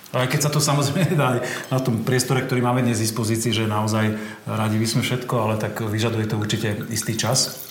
Ale 0.08 0.28
keď 0.28 0.40
sa 0.42 0.50
to 0.50 0.60
samozrejme 0.60 1.14
dá 1.20 1.40
na 1.70 1.80
tom 1.80 2.02
priestore, 2.02 2.42
ktorý 2.42 2.62
máme 2.62 2.82
dnes 2.82 2.98
v 2.98 3.06
dispozícii, 3.06 3.54
že 3.54 3.68
naozaj 3.68 4.18
radi 4.48 4.78
by 4.80 4.88
sme 4.88 5.02
všetko, 5.04 5.34
ale 5.38 5.54
tak 5.60 5.78
vyžaduje 5.80 6.26
to 6.26 6.36
určite 6.40 6.90
istý 6.90 7.14
čas. 7.14 7.68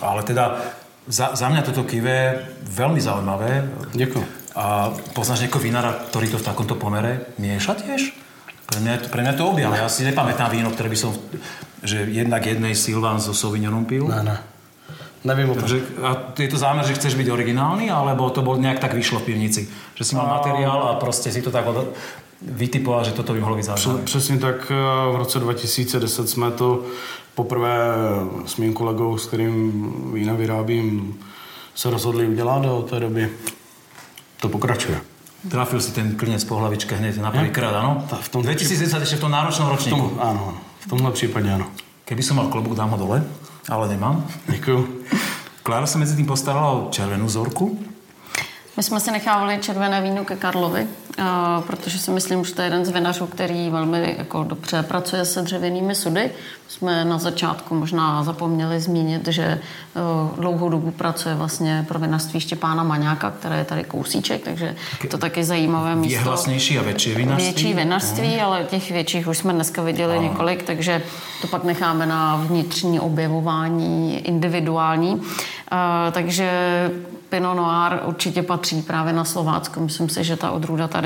Ale 0.00 0.22
teda 0.22 0.60
za, 1.08 1.34
za 1.34 1.46
mňa 1.48 1.62
toto 1.62 1.84
kive 1.84 2.10
je 2.10 2.28
veľmi 2.72 3.00
zaujímavé. 3.00 3.68
Děkuji. 3.92 4.24
A 4.56 4.88
poznáš 5.12 5.44
niekoho 5.44 5.60
vinára, 5.60 5.92
ktorý 6.08 6.32
to 6.32 6.38
v 6.40 6.46
takomto 6.48 6.74
pomere 6.80 7.28
mieša 7.36 7.76
tiež? 7.76 8.16
Pre 8.66 8.80
mňa, 8.80 8.92
je 8.92 9.00
to- 9.04 9.10
pre 9.12 9.20
mňa 9.22 9.32
je 9.32 9.38
to 9.38 9.46
objav. 9.46 9.70
Ja 9.76 9.86
si 9.86 10.02
nepamätám 10.02 10.50
víno, 10.50 10.72
ktoré 10.72 10.88
by 10.88 10.98
som, 10.98 11.12
že 11.84 12.08
jednak 12.08 12.40
jednej 12.42 12.72
Silvan 12.74 13.20
so 13.20 13.30
Sauvignonom 13.36 13.84
pil. 13.84 14.08
Ne, 14.08 14.22
ne. 14.24 14.36
Nevím 15.26 15.50
o 15.50 15.54
tom. 15.58 15.62
Takže 15.66 15.78
a 16.06 16.10
je 16.38 16.48
to 16.48 16.58
zámer, 16.58 16.86
že 16.86 16.94
chceš 16.94 17.18
byť 17.18 17.28
originálny, 17.34 17.90
alebo 17.90 18.30
to 18.30 18.46
bol 18.46 18.54
nejak 18.56 18.78
tak 18.78 18.94
vyšlo 18.94 19.18
v 19.18 19.34
pivnici? 19.34 19.66
Že 19.98 20.04
si 20.04 20.12
mal 20.14 20.26
materiál 20.30 20.86
a 20.86 20.94
prostě 20.94 21.32
si 21.34 21.42
to 21.42 21.50
tak 21.50 21.66
od... 21.66 21.90
vytipoval, 22.42 23.04
že 23.04 23.12
toto 23.12 23.32
by 23.34 23.40
mohlo 23.40 23.56
být 23.56 23.62
zaujímavé. 23.66 24.04
Přesně 24.04 24.38
tak 24.38 24.70
eh, 24.70 24.74
v 25.12 25.16
roce 25.16 25.38
2010 25.40 26.28
jsme 26.28 26.50
to 26.50 26.82
poprvé 27.34 27.78
s 28.46 28.56
mým 28.56 28.72
kolegou, 28.72 29.18
s 29.18 29.26
kterým 29.26 29.82
vína 30.14 30.34
vyrábím, 30.34 31.14
se 31.74 31.90
rozhodli 31.90 32.26
udělat 32.26 32.64
a 32.66 32.72
od 32.72 32.90
té 32.90 33.00
doby 33.00 33.28
to 34.40 34.48
pokračuje. 34.48 35.00
Trafil 35.50 35.80
si 35.80 35.92
ten 35.92 36.16
klinec 36.16 36.44
po 36.44 36.56
hlavičke 36.56 36.96
hneď 36.96 37.18
na 37.22 37.30
prvýkrát, 37.30 37.70
áno? 37.74 38.02
Ta- 38.10 38.18
v 38.18 38.28
tom- 38.28 38.42
2010 38.42 39.02
ešte 39.02 39.16
v 39.16 39.20
tom 39.20 39.30
náročnom 39.30 39.68
V 39.68 39.70
ročníku. 39.70 39.96
tom, 39.96 40.18
ano, 40.20 40.42
ano, 40.48 40.58
v 40.80 40.86
tomhle 40.90 41.10
případě 41.12 41.50
ano. 41.52 41.66
Keby 42.04 42.22
som 42.22 42.36
mal 42.36 42.46
klobúk, 42.50 42.74
dám 42.74 42.90
ho 42.90 42.96
dole, 42.98 43.22
ale 43.68 43.88
nemám. 43.88 44.26
Děkuju. 44.46 45.04
Klára 45.66 45.86
sa 45.90 45.98
medzi 45.98 46.14
tým 46.14 46.30
postarala 46.30 46.70
o 46.70 46.94
červenú 46.94 47.26
zorku. 47.26 47.74
My 48.76 48.82
jsme 48.82 49.00
si 49.00 49.10
nechávali 49.10 49.58
červené 49.58 49.98
víno 50.02 50.22
ke 50.22 50.36
Karlovi, 50.36 50.86
protože 51.66 51.98
si 51.98 52.10
myslím, 52.10 52.44
že 52.44 52.54
to 52.54 52.62
je 52.62 52.66
jeden 52.66 52.84
z 52.84 52.90
vinařů, 52.90 53.26
který 53.26 53.70
velmi 53.70 54.14
jako 54.18 54.44
dobře 54.44 54.82
pracuje 54.82 55.24
se 55.24 55.42
dřevěnými 55.42 55.94
sudy. 55.94 56.30
Jsme 56.68 57.04
na 57.04 57.18
začátku 57.18 57.74
možná 57.74 58.24
zapomněli 58.24 58.80
zmínit, 58.80 59.28
že 59.28 59.42
eh, 59.42 59.60
dlouhou 60.40 60.68
dobu 60.68 60.90
pracuje 60.90 61.34
vlastně 61.34 61.84
pro 61.88 61.98
vinařství 61.98 62.40
Štěpána 62.40 62.82
Maňáka, 62.82 63.30
které 63.30 63.58
je 63.58 63.64
tady 63.64 63.84
kousíček, 63.84 64.44
takže 64.44 64.76
to 65.10 65.18
taky 65.18 65.44
zajímavé 65.44 65.96
místo. 65.96 66.18
Věhlasnější 66.18 66.78
a 66.78 66.82
větší 66.82 67.14
vinařství. 67.14 67.44
Větší 67.44 67.74
vinařství, 67.74 68.40
ale 68.40 68.64
těch 68.64 68.90
větších 68.90 69.28
už 69.28 69.38
jsme 69.38 69.52
dneska 69.52 69.82
viděli 69.82 70.18
několik, 70.18 70.62
takže 70.62 71.02
to 71.42 71.48
pak 71.48 71.64
necháme 71.64 72.06
na 72.06 72.36
vnitřní 72.36 73.00
objevování 73.00 74.18
individuální. 74.18 75.14
Uh, 75.14 76.12
takže 76.12 76.50
Pinot 77.28 77.56
Noir 77.56 78.00
určitě 78.04 78.42
patří 78.42 78.82
právě 78.82 79.12
na 79.12 79.24
Slovácko. 79.24 79.80
Myslím 79.80 80.08
si, 80.08 80.24
že 80.24 80.36
ta 80.36 80.50
odrůda 80.50 80.88
tady 80.88 81.05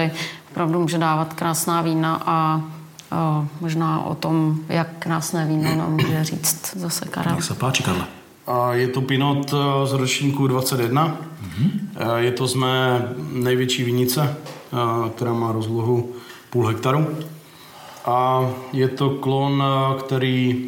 opravdu 0.50 0.80
může 0.80 0.98
dávat 0.98 1.34
krásná 1.34 1.82
vína 1.82 2.22
a 2.26 2.56
uh, 2.56 3.46
možná 3.60 4.04
o 4.04 4.14
tom, 4.14 4.58
jak 4.68 4.88
krásné 4.98 5.46
víno 5.46 5.76
nám 5.76 5.92
může 5.92 6.24
říct 6.24 6.76
zase 6.76 7.04
Karel. 7.04 7.34
Nech 7.34 7.44
sa 7.44 7.54
páči, 7.54 7.82
Karla. 7.82 8.08
A 8.46 8.74
je 8.74 8.88
to 8.88 9.00
Pinot 9.00 9.52
eh, 9.52 9.86
z 9.86 9.92
ročníku 9.92 10.46
21. 10.46 11.06
Mm-hmm. 11.06 12.16
Je 12.16 12.32
to 12.32 12.46
z 12.46 12.54
mé 12.54 13.08
největší 13.32 13.84
vinice, 13.84 14.22
eh, 14.26 15.10
která 15.10 15.32
má 15.32 15.52
rozlohu 15.52 16.12
půl 16.50 16.66
hektaru. 16.66 17.06
A 18.04 18.50
je 18.72 18.88
to 18.88 19.10
klon, 19.10 19.62
eh, 19.62 19.98
který 19.98 20.66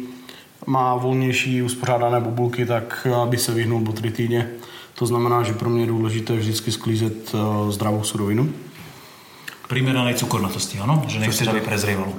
má 0.67 0.95
volnější 0.95 1.61
uspořádané 1.61 2.19
bubulky, 2.19 2.65
tak 2.65 3.07
eh, 3.09 3.15
aby 3.15 3.37
se 3.37 3.53
vyhnul 3.53 3.79
botritíně. 3.79 4.49
To 4.95 5.05
znamená, 5.05 5.43
že 5.43 5.53
pro 5.53 5.69
mě 5.69 5.83
je 5.83 5.87
důležité 5.87 6.35
vždycky 6.35 6.71
sklízet 6.71 7.35
eh, 7.35 7.71
zdravou 7.71 8.03
surovinu. 8.03 8.49
Primeranej 9.73 10.13
cukornatosti, 10.13 10.77
áno? 10.77 11.01
Že 11.09 11.17
nechceš, 11.17 11.49
aby 11.49 11.61
prezrievalo. 11.61 12.13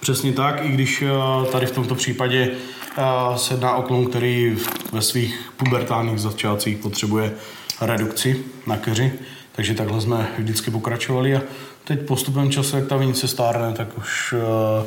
Přesně 0.00 0.32
tak, 0.32 0.64
i 0.64 0.68
když 0.68 1.02
eh, 1.02 1.06
tady 1.52 1.66
v 1.66 1.70
tomto 1.70 1.94
případě 1.94 2.50
eh, 2.50 3.38
se 3.38 3.54
jedná 3.54 3.74
o 3.74 3.82
klon, 3.82 4.06
který 4.06 4.56
ve 4.92 5.02
svých 5.02 5.52
pubertálních 5.56 6.18
začátcích 6.18 6.76
potřebuje 6.76 7.32
redukci 7.80 8.44
na 8.66 8.76
keři, 8.76 9.12
takže 9.52 9.74
takhle 9.74 10.00
jsme 10.00 10.28
vždycky 10.38 10.70
pokračovali 10.70 11.36
a 11.36 11.42
teď 11.84 12.00
postupem 12.06 12.50
času, 12.50 12.76
jak 12.76 12.86
ta 12.86 12.96
vinice 12.96 13.28
stárne, 13.28 13.72
tak 13.72 13.98
už 13.98 14.34
eh, 14.34 14.86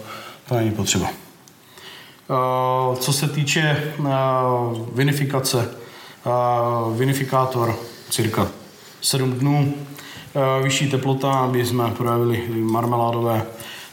to 0.49 0.55
není 0.55 0.71
potřeba. 0.71 1.07
Co 2.99 3.13
se 3.13 3.27
týče 3.27 3.93
vinifikace, 4.95 5.69
vinifikátor 6.95 7.75
cirka 8.09 8.47
7 9.01 9.33
dnů, 9.33 9.73
vyšší 10.63 10.89
teplota, 10.89 11.31
aby 11.31 11.65
jsme 11.65 11.91
projevili 11.91 12.43
marmeládové 12.63 13.45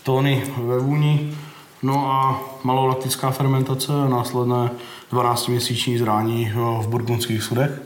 tóny 0.03 0.43
ve 0.57 0.79
vůni, 0.79 1.37
no 1.83 2.13
a 2.13 2.41
malolaktická 2.65 3.31
fermentace 3.31 3.93
a 3.93 4.09
následné 4.09 4.71
12-měsíční 5.13 5.99
zrání 5.99 6.53
eh, 6.53 6.55
v 6.83 6.89
burgundských 6.89 7.43
sudech. 7.43 7.83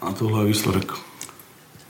A 0.00 0.12
tohle 0.12 0.42
je 0.42 0.46
výsledek. 0.46 0.92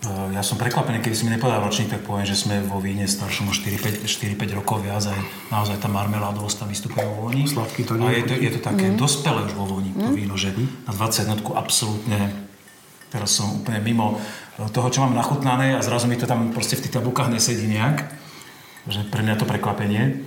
Uh, 0.07 0.31
Ja 0.31 0.44
som 0.46 0.55
prekvapený, 0.55 1.03
keby 1.03 1.16
si 1.18 1.27
mi 1.27 1.35
nepovedal 1.35 1.66
ročník, 1.66 1.90
tak 1.90 2.07
poviem, 2.07 2.29
že 2.29 2.38
sme 2.38 2.62
vo 2.62 2.79
víne 2.79 3.11
staršom 3.11 3.51
o 3.51 3.55
4-5 3.57 4.07
rokov 4.55 4.87
viac 4.87 5.03
aj 5.03 5.18
naozaj 5.51 5.83
tá 5.83 5.90
marmeládovosť 5.90 6.62
tam 6.62 6.68
vystupuje 6.70 7.03
vo 7.03 7.27
voni. 7.27 7.49
Sladký 7.49 7.83
to 7.83 7.99
A 7.99 8.07
nie. 8.07 8.22
je 8.22 8.25
to, 8.31 8.35
je 8.38 8.51
to 8.55 8.61
také 8.62 8.87
mm. 8.92 9.01
dospelé 9.03 9.42
už 9.51 9.59
vo 9.59 9.66
voni, 9.66 9.90
to 9.99 10.14
víno, 10.14 10.38
že 10.38 10.55
na 10.87 10.92
21 10.94 11.42
absolútne 11.59 12.45
teraz 13.16 13.33
som 13.33 13.48
úplne 13.64 13.81
mimo 13.81 14.20
toho, 14.76 14.92
čo 14.92 15.00
mám 15.00 15.16
nachutnané 15.16 15.72
a 15.76 15.81
zrazu 15.81 16.05
mi 16.05 16.20
to 16.20 16.29
tam 16.29 16.52
proste 16.52 16.76
v 16.76 16.85
tých 16.85 17.00
tabulkách 17.00 17.33
nesedí 17.33 17.64
nejak. 17.64 18.05
Že 18.87 19.09
pre 19.09 19.24
mňa 19.24 19.35
to 19.40 19.48
prekvapenie. 19.48 20.20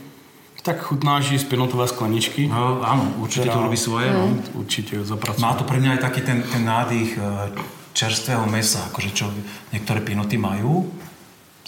Tak 0.59 0.81
chutnáš 0.83 1.31
i 1.31 1.39
z 1.39 1.47
pinotové 1.47 1.87
skleničky. 1.87 2.51
No, 2.51 2.83
áno, 2.83 3.15
určite 3.23 3.47
to 3.47 3.55
Teda- 3.55 3.63
robí 3.63 3.77
svoje. 3.79 4.11
No. 4.11 4.35
Určitě 4.53 5.03
zapracovat. 5.03 5.39
Má 5.39 5.53
to 5.55 5.63
pre 5.63 5.79
mňa 5.79 5.91
aj 5.91 5.97
taký 6.03 6.21
ten, 6.21 6.43
ten 6.43 6.65
nádych 6.65 7.15
eh, 7.15 7.49
čerstvého 7.93 8.43
mesa, 8.45 8.83
akože 8.91 9.09
čo 9.15 9.31
niektoré 9.71 10.03
pinoty 10.03 10.37
majú. 10.37 10.91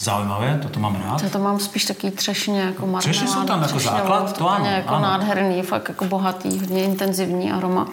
Zaujímavé, 0.01 0.59
toto 0.61 0.79
mám 0.79 0.95
rád. 0.95 1.23
Já 1.23 1.29
to 1.29 1.39
mám 1.39 1.59
spíš 1.59 1.85
takový 1.85 2.11
třešně, 2.11 2.61
jako 2.61 2.81
marmeláda. 2.81 2.99
Třešně 2.99 3.27
jsou 3.27 3.43
tam 3.43 3.61
jako 3.61 3.79
základ, 3.79 4.37
to 4.37 4.49
ano, 4.49 4.65
jako 4.65 4.93
ano. 4.93 5.03
nádherný, 5.03 5.61
fakt 5.61 5.89
jako 5.89 6.05
bohatý, 6.05 6.59
hodně 6.59 6.83
intenzivní 6.83 7.51
aroma. 7.51 7.87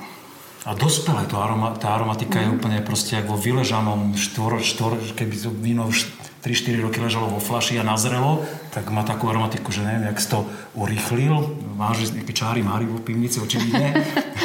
A 0.66 0.74
dospelé 0.74 1.26
to 1.30 1.38
aroma, 1.38 1.70
tá 1.78 1.94
aromatika 1.94 2.42
je 2.42 2.50
úplne 2.50 2.82
proste 2.82 3.14
ako 3.14 3.36
vo 3.36 3.38
vyležanom 3.38 4.18
štvor, 4.18 4.58
štvor, 4.58 4.98
keby 5.14 5.34
to 5.38 5.50
víno 5.54 5.86
už 5.86 6.10
3-4 6.42 6.82
roky 6.82 6.98
ležalo 7.00 7.30
vo 7.30 7.40
flaši 7.42 7.78
a 7.78 7.82
nazrelo, 7.82 8.42
tak 8.70 8.90
má 8.90 9.02
takú 9.02 9.26
aromatiku, 9.28 9.72
že 9.72 9.82
neviem, 9.82 10.06
jak 10.10 10.20
si 10.20 10.28
to 10.30 10.46
urýchlil. 10.74 11.34
Máš 11.74 12.14
nejaké 12.14 12.32
čáry 12.32 12.62
máry 12.62 12.86
vo 12.86 12.98
pivnici, 13.02 13.42
očividne. 13.42 13.94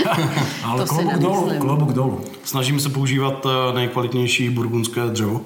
Ale 0.68 0.86
dolu, 1.18 1.48
nemyslím. 1.50 1.62
klobúk 1.62 1.92
dolu. 1.94 2.26
Snažím 2.44 2.80
se 2.80 2.90
používat 2.90 3.46
eh, 3.46 3.74
nejkvalitnější 3.74 4.50
burgundské 4.50 5.02
dřevo, 5.06 5.42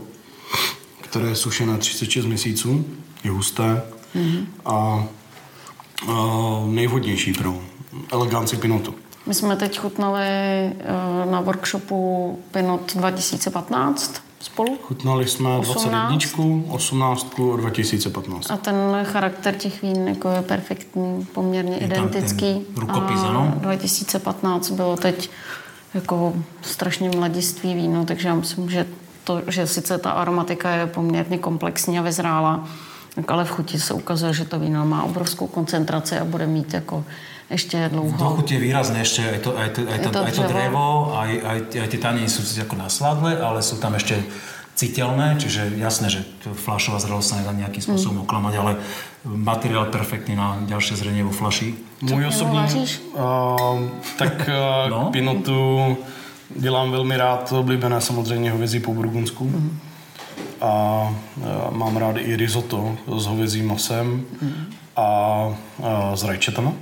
které 1.02 1.28
je 1.30 1.36
sušené 1.36 1.78
36 1.78 2.26
měsíců, 2.26 2.86
je 3.24 3.32
husté 3.32 3.84
mm-hmm. 4.16 4.46
a, 4.66 4.74
a 4.74 5.06
nejvhodnější 6.66 7.34
pro 7.34 7.60
eleganci 8.12 8.58
pinotu. 8.58 8.96
My 9.28 9.34
jsme 9.34 9.56
teď 9.56 9.80
chutnali 9.80 10.22
eh, 10.26 10.74
na 11.32 11.42
workshopu 11.42 12.40
Pinot 12.52 12.96
2015 12.96 14.22
spolu. 14.40 14.78
Chutnali 14.84 15.28
jsme 15.28 15.58
18. 15.58 16.10
21, 16.10 16.74
18 16.74 17.40
a 17.54 17.58
2015. 17.58 18.52
A 18.52 18.58
ten 18.58 18.76
charakter 19.04 19.56
těch 19.56 19.82
vín 19.82 20.08
jako 20.08 20.30
je 20.30 20.42
perfektní, 20.42 21.26
poměrně 21.34 21.76
Je 21.76 21.86
identický. 21.86 22.66
rukopis, 22.76 23.20
ano? 23.24 23.54
2015 23.58 24.70
bylo 24.70 24.98
teď 24.98 25.30
jako 25.94 26.34
strašně 26.62 27.10
mladiství 27.10 27.74
víno, 27.74 28.06
takže 28.06 28.28
já 28.28 28.36
myslím, 28.36 28.70
že 28.70 28.86
to, 29.24 29.42
že 29.48 29.68
sice 29.68 29.98
ta 29.98 30.12
aromatika 30.12 30.70
je 30.72 30.88
poměrně 30.88 31.38
komplexní 31.38 32.00
a 32.00 32.02
vyzrála, 32.02 32.68
ale 33.28 33.46
v 33.46 33.50
chuti 33.50 33.80
se 33.80 33.94
ukazuje, 33.94 34.34
že 34.34 34.46
to 34.46 34.60
víno 34.60 34.86
má 34.86 35.04
obrovskou 35.04 35.48
koncentraci 35.48 36.18
a 36.18 36.26
bude 36.26 36.48
mít 36.48 36.74
jako 36.74 37.04
ještě 37.50 37.88
V 37.88 37.92
dlouho. 37.92 38.18
dochuti 38.18 38.54
je 38.54 38.60
výrazné 38.60 39.02
ešte 39.02 39.24
aj 39.32 39.40
to, 39.40 39.58
aj 39.58 39.70
to, 39.70 39.82
aj 39.82 40.00
to, 40.00 40.08
Je 40.08 40.14
to 40.14 40.20
aj 40.20 40.32
to 40.32 40.42
dřevo. 40.44 40.54
drevo, 40.54 40.88
aj, 41.16 41.32
aj, 41.44 41.58
aj 41.82 41.88
tie 41.88 42.00
taniny 42.00 42.28
sú 42.30 42.42
ako 42.62 42.76
nasladlé, 42.76 43.40
ale 43.42 43.64
sú 43.64 43.80
tam 43.80 43.96
ešte 43.96 44.20
citeľné, 44.76 45.36
čiže 45.42 45.74
jasné, 45.80 46.10
že 46.10 46.22
to 46.44 46.54
fľašová 46.54 47.00
zrelosť 47.00 47.28
sa 47.30 47.36
nedá 47.42 47.52
nejakým 47.52 47.82
spôsobom 47.82 48.22
oklamať, 48.30 48.54
ale 48.62 48.72
materiál 49.26 49.90
perfektný 49.90 50.36
na 50.38 50.62
ďalšie 50.70 50.96
zrenie 51.02 51.24
vo 51.24 51.32
flaši. 51.34 51.74
Můj 52.02 52.26
osobní, 52.26 52.58
vaříš? 52.60 53.02
uh, 53.16 53.82
tak 54.18 54.50
uh, 54.50 54.90
No. 54.90 55.04
no. 55.04 55.10
pinotu 55.12 55.98
dělám 56.56 56.92
velmi 56.92 57.18
rád, 57.18 57.52
oblíbené 57.52 58.02
samozřejmě 58.02 58.52
hovězí 58.52 58.80
po 58.80 58.94
burgundsku. 58.94 59.44
Mm. 59.46 59.80
a 60.62 61.10
mám 61.72 61.98
rád 61.98 62.18
i 62.18 62.36
risotto 62.36 62.98
s 63.18 63.26
hovězím 63.26 63.68
masem 63.68 64.26
a, 64.96 65.04
a 65.04 66.16
s 66.16 66.24
rajčetama. 66.24 66.74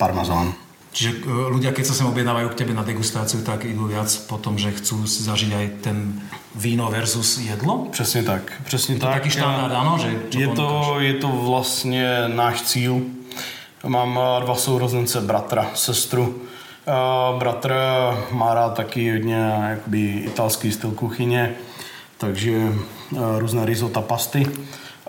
Parmazán. 0.00 0.56
Čiže 0.96 1.22
e, 1.22 1.52
ľudia, 1.52 1.76
keď 1.76 1.92
sa 1.92 1.94
sem 1.94 2.08
objednávajú 2.08 2.48
k 2.50 2.58
tebe 2.64 2.72
na 2.72 2.82
degustáciu, 2.82 3.44
tak 3.44 3.68
idú 3.68 3.86
viac 3.86 4.08
po 4.26 4.40
tom, 4.40 4.56
že 4.56 4.72
chcú 4.72 5.04
si 5.04 5.22
zažiť 5.22 5.52
aj 5.52 5.66
ten 5.84 6.24
víno 6.56 6.90
versus 6.90 7.38
jedlo? 7.38 7.86
Přesně 7.92 8.22
tak. 8.22 8.52
Přesně 8.64 8.94
to 8.94 9.06
tak. 9.06 9.14
taký 9.14 9.30
štandard, 9.30 9.72
ano? 9.72 9.98
Že 10.00 10.40
je, 10.40 10.48
to, 10.48 10.96
je 10.98 11.14
to 11.14 11.28
vlastně 11.28 12.24
náš 12.26 12.62
cíl. 12.62 13.00
Mám 13.86 14.18
e, 14.18 14.44
dva 14.44 14.54
sourozence, 14.54 15.20
bratra, 15.20 15.70
sestru. 15.74 16.42
Uh, 16.80 17.38
bratr 17.38 17.74
má 18.32 18.54
rád 18.54 18.74
taky 18.74 19.12
hodně 19.12 19.52
jakoby, 19.68 20.00
italský 20.08 20.72
styl 20.72 20.90
kuchyně, 20.90 21.54
takže 22.18 22.72
různé 23.38 23.66
risota 23.66 24.00
pasty. 24.00 24.46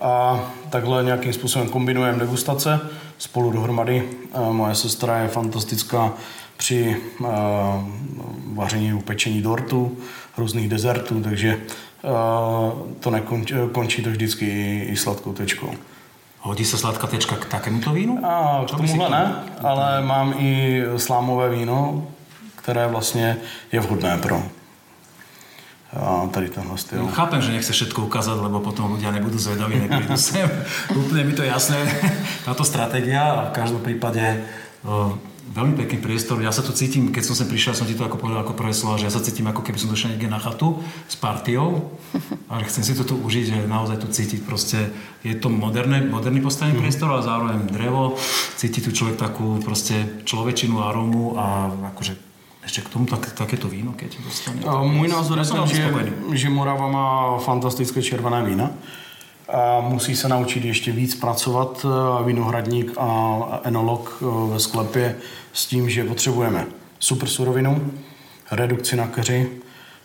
A 0.02 0.40
takhle 0.70 1.04
nějakým 1.04 1.32
způsobem 1.32 1.68
kombinujeme 1.68 2.18
degustace 2.18 2.80
spolu 3.22 3.50
dohromady. 3.50 4.08
Moje 4.52 4.74
sestra 4.74 5.18
je 5.18 5.28
fantastická 5.28 6.12
při 6.56 6.96
vaření 8.54 8.92
upečení 8.94 9.42
dortu, 9.42 9.96
různých 10.38 10.68
dezertů, 10.68 11.20
takže 11.22 11.60
to 13.00 13.10
nekončí 13.10 13.54
končí 13.72 14.02
to 14.02 14.10
vždycky 14.10 14.44
i, 14.46 14.88
i 14.92 14.96
sladkou 14.96 15.32
tečkou. 15.32 15.70
Hodí 16.40 16.64
se 16.64 16.78
sladká 16.78 17.06
tečka 17.06 17.36
k 17.36 17.44
takémuto 17.44 17.92
vínu? 17.92 18.26
A, 18.26 18.64
k 18.64 18.76
tomuhle 18.76 19.10
ne, 19.10 19.34
ale 19.60 20.02
mám 20.02 20.34
i 20.38 20.82
slámové 20.96 21.50
víno, 21.50 22.06
které 22.56 22.86
vlastně 22.86 23.36
je 23.72 23.80
vhodné 23.80 24.18
pro 24.18 24.42
tady 26.32 26.48
tenhle 26.48 26.78
styl. 26.78 26.98
No, 26.98 27.08
chápem, 27.08 27.42
že 27.42 27.52
nechce 27.52 27.72
všetko 27.72 28.08
ukázať, 28.08 28.40
lebo 28.40 28.60
potom 28.64 28.96
ľudia 28.96 29.12
nebudú 29.12 29.36
zvedaví, 29.36 29.76
neprídu 29.76 30.16
sem. 30.16 30.48
Úplne 30.96 31.24
mi 31.24 31.36
to 31.36 31.44
jasné, 31.44 31.84
táto 32.48 32.64
stratégia 32.64 33.20
a 33.20 33.52
v 33.52 33.52
každom 33.52 33.84
prípade 33.84 34.40
o, 34.88 35.20
veľmi 35.52 35.76
pekný 35.76 36.00
priestor. 36.00 36.40
Ja 36.40 36.48
sa 36.48 36.64
tu 36.64 36.72
cítim, 36.72 37.12
keď 37.12 37.28
som 37.28 37.36
sem 37.36 37.44
prišiel, 37.44 37.76
som 37.76 37.84
ti 37.84 37.92
to 37.92 38.08
ako 38.08 38.16
povedal 38.16 38.40
ako 38.40 38.56
prvé 38.56 38.72
slovo, 38.72 38.96
že 38.96 39.04
ja 39.04 39.12
sa 39.12 39.20
cítim 39.20 39.44
ako 39.44 39.60
keby 39.60 39.76
som 39.76 39.92
došiel 39.92 40.16
niekde 40.16 40.32
na 40.32 40.40
chatu 40.40 40.80
s 41.04 41.16
partiou 41.20 41.92
a 42.52 42.64
chcem 42.64 42.88
si 42.88 42.96
to 42.96 43.04
tu 43.04 43.20
užiť, 43.20 43.44
že 43.52 43.68
naozaj 43.68 44.00
tu 44.00 44.08
cítiť 44.08 44.40
proste, 44.48 44.88
je 45.20 45.36
to 45.36 45.52
moderné, 45.52 46.00
moderný 46.08 46.40
postavený 46.40 46.72
mm. 46.72 46.80
priestor, 46.80 47.12
ale 47.12 47.28
zároveň 47.28 47.68
drevo, 47.68 48.16
cíti 48.56 48.80
tu 48.80 48.96
človek 48.96 49.20
takú 49.20 49.60
proste 49.60 50.24
človečinu 50.24 50.80
aromu 50.80 51.36
a 51.36 51.68
akože 51.92 52.31
ještě 52.62 52.80
k 52.80 52.88
tomu 52.88 53.06
tak, 53.06 53.32
takéto 53.32 53.68
víno, 53.68 53.92
keď 53.92 54.18
dostane. 54.24 54.62
A 54.66 54.82
můj 54.82 55.08
názor 55.08 55.38
je 55.38 55.44
ten, 55.44 55.66
že, 55.66 55.92
že 56.32 56.50
Morava 56.50 56.88
má 56.88 57.38
fantastické 57.38 58.02
červené 58.02 58.42
vína. 58.44 58.70
A 59.48 59.80
musí 59.80 60.16
se 60.16 60.28
naučit 60.28 60.64
ještě 60.64 60.92
víc 60.92 61.14
pracovat 61.14 61.86
vinohradník 62.24 62.92
a 62.98 63.60
enolog 63.64 64.22
ve 64.50 64.60
sklepě 64.60 65.16
s 65.52 65.66
tím, 65.66 65.90
že 65.90 66.04
potřebujeme 66.04 66.66
super 66.98 67.28
surovinu, 67.28 67.92
redukci 68.50 68.96
na 68.96 69.06
keři, 69.06 69.50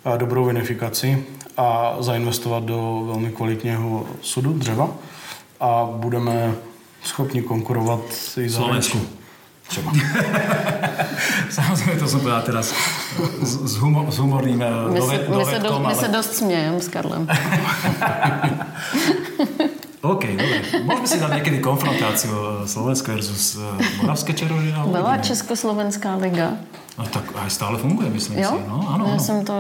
a 0.06 0.18
dobrou 0.18 0.46
vinifikaci 0.46 1.26
a 1.58 1.96
zainvestovat 2.00 2.64
do 2.64 3.04
velmi 3.06 3.32
kvalitního 3.32 4.06
sudu, 4.22 4.54
dřeva 4.54 4.90
a 5.60 5.90
budeme 5.92 6.56
schopni 7.04 7.42
konkurovat 7.42 8.00
i 8.38 8.50
za 8.50 8.58
Slovensku. 8.58 9.00
Třeba. 9.68 9.92
Samozřejmě 11.50 11.96
to 11.96 12.08
jsem 12.08 12.20
povedal 12.20 12.42
teraz 12.42 12.74
s, 13.42 13.74
s, 13.74 13.76
humor, 13.76 14.12
s 14.12 14.18
humorným 14.18 14.62
eh, 14.62 14.70
my, 14.90 15.00
dove, 15.00 15.18
se, 15.18 15.28
my, 15.38 15.46
se 15.46 15.60
do, 15.60 15.74
ale... 15.76 15.88
my 15.88 15.96
se 15.96 16.08
dost 16.08 16.34
smějeme 16.36 16.80
s 16.80 16.88
Karlem. 16.88 17.28
OK, 20.02 20.24
dobre. 20.30 20.62
Môžeme 20.88 21.08
si 21.10 21.18
dať 21.20 21.32
niekedy 21.42 21.58
konfrontáciu 21.60 22.32
eh, 22.32 22.70
Slovensko 22.70 23.12
versus 23.12 23.58
eh, 23.60 23.66
Moravské 24.00 24.34
čaroží? 24.34 24.72
Byla 24.72 25.18
Československá 25.18 26.16
liga. 26.16 26.54
No 26.98 27.06
tak 27.06 27.30
aj 27.30 27.50
stále 27.54 27.78
funguje, 27.78 28.10
myslím 28.10 28.42
jo? 28.42 28.58
si. 28.58 28.60
No, 28.66 28.82
áno, 28.90 29.06
Já 29.06 29.14
áno. 29.14 29.22
jsem 29.22 29.46
to 29.46 29.54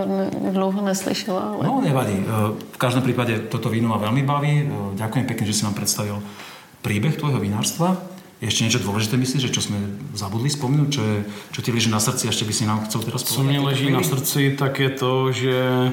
dlouho 0.51 0.81
neslyšela. 0.81 1.41
Ale... 1.53 1.63
No, 1.69 1.81
nevadí. 1.85 2.17
V 2.73 2.77
každém 2.81 3.05
prípade 3.05 3.39
toto 3.53 3.69
víno 3.69 3.93
ma 3.93 4.01
veľmi 4.01 4.25
baví. 4.25 4.65
Ďakujem 4.97 5.25
pekne, 5.29 5.45
že 5.45 5.53
si 5.53 5.61
nám 5.61 5.77
predstavil 5.77 6.17
príbeh 6.81 7.13
tvojho 7.13 7.37
vinárstva. 7.37 7.93
Ještě 8.41 8.63
něco 8.63 8.79
důležité 8.79 9.17
myslíš, 9.17 9.41
že 9.41 9.49
čo 9.49 9.61
jsme 9.61 9.77
zabudli 10.13 10.49
vzpomenout, 10.49 10.93
čo, 10.93 11.03
je, 11.03 11.25
čo 11.51 11.61
ti 11.61 11.71
leží 11.71 11.89
na 11.89 11.99
srdci, 11.99 12.27
ještě 12.27 12.45
by 12.45 12.53
si 12.53 12.65
nám 12.65 12.85
chcel 12.85 13.01
teraz 13.01 13.23
Co 13.23 13.43
mě 13.43 13.59
leží 13.59 13.91
na 13.91 14.03
srdci, 14.03 14.55
tak 14.59 14.79
je 14.79 14.89
to, 14.89 15.31
že 15.31 15.91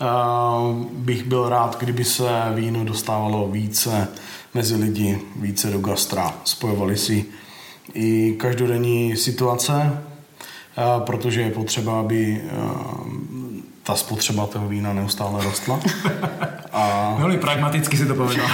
uh, 0.00 0.84
bych 0.92 1.22
byl 1.24 1.48
rád, 1.48 1.76
kdyby 1.80 2.04
se 2.04 2.28
víno 2.54 2.84
dostávalo 2.84 3.48
více 3.48 4.08
mezi 4.54 4.76
lidi, 4.76 5.18
více 5.36 5.70
do 5.70 5.78
gastra. 5.78 6.34
Spojovali 6.44 6.96
si 6.96 7.24
i 7.94 8.34
každodenní 8.38 9.16
situace, 9.16 9.72
uh, 9.78 11.04
protože 11.04 11.40
je 11.40 11.50
potřeba, 11.50 12.00
aby 12.00 12.40
uh, 12.52 13.27
ta 13.88 13.94
spotřeba 13.94 14.46
toho 14.46 14.68
vína 14.68 14.92
neustále 14.92 15.44
rostla. 15.44 15.80
A... 16.72 17.14
Velmi 17.18 17.38
pragmaticky 17.38 17.96
si 17.96 18.06
to 18.06 18.14
povedal. 18.14 18.46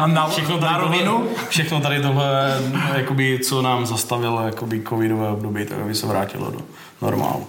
A 0.00 0.06
na, 0.06 0.28
všechno 0.28 0.58
tady, 0.58 0.72
na 0.72 0.78
rovinu? 0.78 1.28
Všechno 1.48 1.80
tady 1.80 2.02
tohle, 2.02 2.58
jakoby, 2.94 3.38
co 3.38 3.62
nám 3.62 3.86
zastavilo 3.86 4.42
jakoby 4.42 4.82
covidové 4.88 5.28
období, 5.28 5.64
tak 5.64 5.78
aby 5.78 5.94
se 5.94 6.06
vrátilo 6.06 6.50
do 6.50 6.60
normálu. 7.02 7.46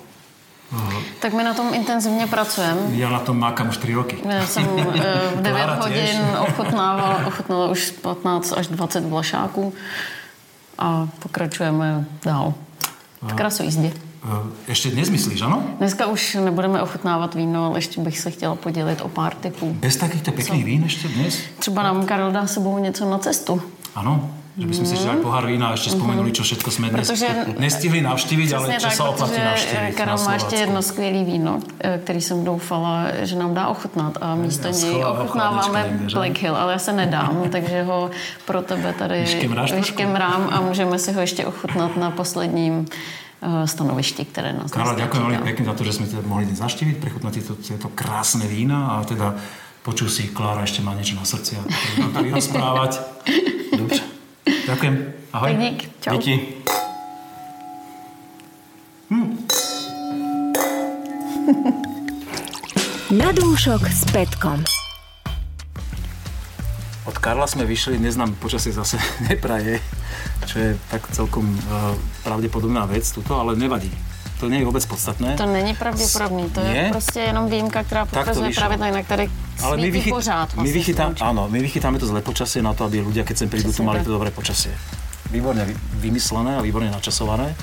Aha. 0.71 1.01
Tak 1.19 1.34
my 1.34 1.43
na 1.43 1.53
tom 1.53 1.73
intenzivně 1.73 2.27
pracujeme. 2.27 2.82
Já 2.89 3.09
na 3.09 3.19
tom 3.19 3.39
mákám 3.39 3.69
už 3.69 3.77
3 3.77 3.93
roky. 3.93 4.17
Já 4.29 4.45
jsem 4.45 4.63
v 4.65 5.41
9 5.41 5.69
hodin 5.79 6.21
ochutnával, 6.39 7.21
ochutnala 7.27 7.67
už 7.67 7.91
15 7.91 8.53
až 8.57 8.67
20 8.67 9.05
vlašáků 9.05 9.73
a 10.77 11.07
pokračujeme 11.19 12.05
dál. 12.25 12.53
V 13.21 13.34
krasojízdě. 13.34 13.91
Eh, 13.95 14.11
ještě 14.67 14.89
dnes 14.89 15.09
myslíš, 15.09 15.41
ano? 15.41 15.63
Dneska 15.78 16.05
už 16.05 16.38
nebudeme 16.45 16.82
ochutnávat 16.82 17.36
víno, 17.36 17.65
ale 17.65 17.78
ještě 17.78 18.01
bych 18.01 18.19
se 18.19 18.32
chtěla 18.32 18.55
podělit 18.55 19.01
o 19.01 19.09
pár 19.09 19.34
typů. 19.34 19.76
Bez 19.80 19.95
takýchto 19.95 20.32
pěkných 20.32 20.65
vín 20.65 20.84
ještě 20.84 21.07
dnes? 21.07 21.39
Třeba 21.59 21.84
nám 21.84 22.05
Karel 22.05 22.32
dá 22.32 22.47
sebou 22.47 22.78
něco 22.78 23.09
na 23.09 23.17
cestu. 23.17 23.61
Ano, 23.95 24.30
že 24.57 24.67
bychom 24.67 24.86
si 24.86 25.05
dali 25.05 25.17
pohár 25.17 25.45
vína 25.45 25.67
a 25.67 25.72
ještě 25.72 25.89
vzpomenuli, 25.89 26.32
co 26.32 26.43
všechno 26.43 26.72
jsme 26.72 26.89
dnes 26.89 27.07
protože, 27.07 27.28
nestihli 27.59 28.01
navštívit, 28.01 28.53
ale 28.53 28.78
co 28.80 28.89
se 28.89 29.03
oplatí 29.03 29.41
navštívit. 29.45 29.95
Karel 29.95 30.17
má 30.17 30.34
ještě 30.34 30.55
jedno 30.55 30.82
skvělé 30.82 31.24
víno, 31.24 31.59
eh, 31.80 31.99
který 32.03 32.22
jsem 32.22 32.43
doufala, 32.43 33.05
že 33.22 33.36
nám 33.36 33.53
dá 33.53 33.67
ochutnat 33.67 34.17
a 34.22 34.36
místo 34.36 34.67
já 34.67 34.74
něj 34.74 35.03
ochutnáváme 35.05 35.99
Black 36.13 36.38
Hill, 36.38 36.55
ale 36.55 36.74
já 36.74 36.80
se 36.80 36.93
nedám, 36.93 37.43
takže 37.51 37.84
ho 37.84 38.11
pro 38.45 38.61
tebe 38.61 38.93
tady 38.93 39.26
vyškemrám 39.76 40.49
a 40.51 40.61
můžeme 40.61 40.99
si 40.99 41.11
ho 41.11 41.22
ještě 41.22 41.45
ochutnat 41.45 41.97
na 41.97 42.11
posledním 42.11 42.86
Eh, 42.86 43.30
stanovišti, 43.65 44.25
které 44.25 44.53
nás 44.53 44.71
Karla, 44.71 44.93
ďakujem 44.93 45.23
veľmi 45.25 45.41
pekne 45.41 45.65
za 45.65 45.73
to, 45.73 45.81
že 45.81 45.93
sme 45.97 46.05
teda 46.05 46.21
mohli 46.29 46.45
dnes 46.45 46.61
zaštíviť, 46.61 46.95
prechutnať 47.01 47.33
tieto, 47.33 47.53
tieto 47.57 47.87
krásne 47.89 48.45
vína 48.45 49.01
a 49.01 49.03
teda 49.03 49.33
počul 49.81 50.13
si, 50.13 50.29
Klára 50.29 50.61
ešte 50.61 50.85
má 50.85 50.93
niečo 50.93 51.17
na 51.17 51.25
srdci 51.25 51.57
a 51.57 51.65
nám 51.97 52.13
to 52.13 52.21
vyrozprávať. 52.21 52.91
Dobře. 53.81 54.03
Ďakujem. 54.67 54.95
Ahoj. 55.33 55.49
Tak 55.51 55.59
dík. 55.61 55.79
Čau. 56.01 56.11
Díky. 56.17 56.33
Hm. 59.09 59.37
Na 63.11 63.29
dúšok 63.35 63.83
s 63.91 64.05
Petkom. 64.11 64.63
Od 67.05 67.17
Karla 67.17 67.49
sme 67.49 67.65
vyšli, 67.65 67.97
neznám, 67.97 68.37
počasie 68.37 68.69
zase 68.69 69.01
nepraje 69.29 69.81
čo 70.45 70.59
je 70.59 70.69
tak 70.89 71.07
celkom 71.11 71.45
uh, 71.47 71.95
pravděpodobná 72.23 72.85
věc 72.85 73.11
tuto, 73.11 73.39
ale 73.39 73.55
nevadí. 73.55 73.91
To 74.39 74.49
není 74.49 74.65
vůbec 74.65 74.85
podstatné. 74.85 75.37
To 75.37 75.45
není 75.45 75.75
pravděpodobný, 75.75 76.49
to 76.49 76.61
nie? 76.63 76.75
je 76.75 76.89
prostě 76.89 77.19
jenom 77.19 77.49
výjimka, 77.49 77.83
která 77.83 78.05
poukazuje 78.05 78.51
právě 78.55 78.77
to 78.77 78.85
jinak 78.85 79.07
tady 79.07 79.29
ale 79.63 79.77
my, 79.77 79.91
vychyt, 79.91 80.13
pořád. 80.13 80.53
Vlastně 80.53 80.63
my, 80.63 80.71
vychytám, 80.79 81.15
áno, 81.21 81.47
my 81.49 81.59
vychytáme 81.61 81.99
to 81.99 82.07
zlé 82.09 82.21
počasie 82.21 82.65
na 82.65 82.73
to, 82.73 82.89
aby 82.89 83.05
ľudia, 83.05 83.21
keď 83.21 83.37
sem 83.37 83.49
prídu, 83.49 83.69
tu 83.69 83.85
mali 83.85 84.01
to 84.01 84.09
dobré 84.09 84.33
počasie. 84.33 84.73
Výborne 85.29 85.61
vymyslené 86.01 86.57
a 86.57 86.61
výborne 86.65 86.89
načasované. 86.89 87.53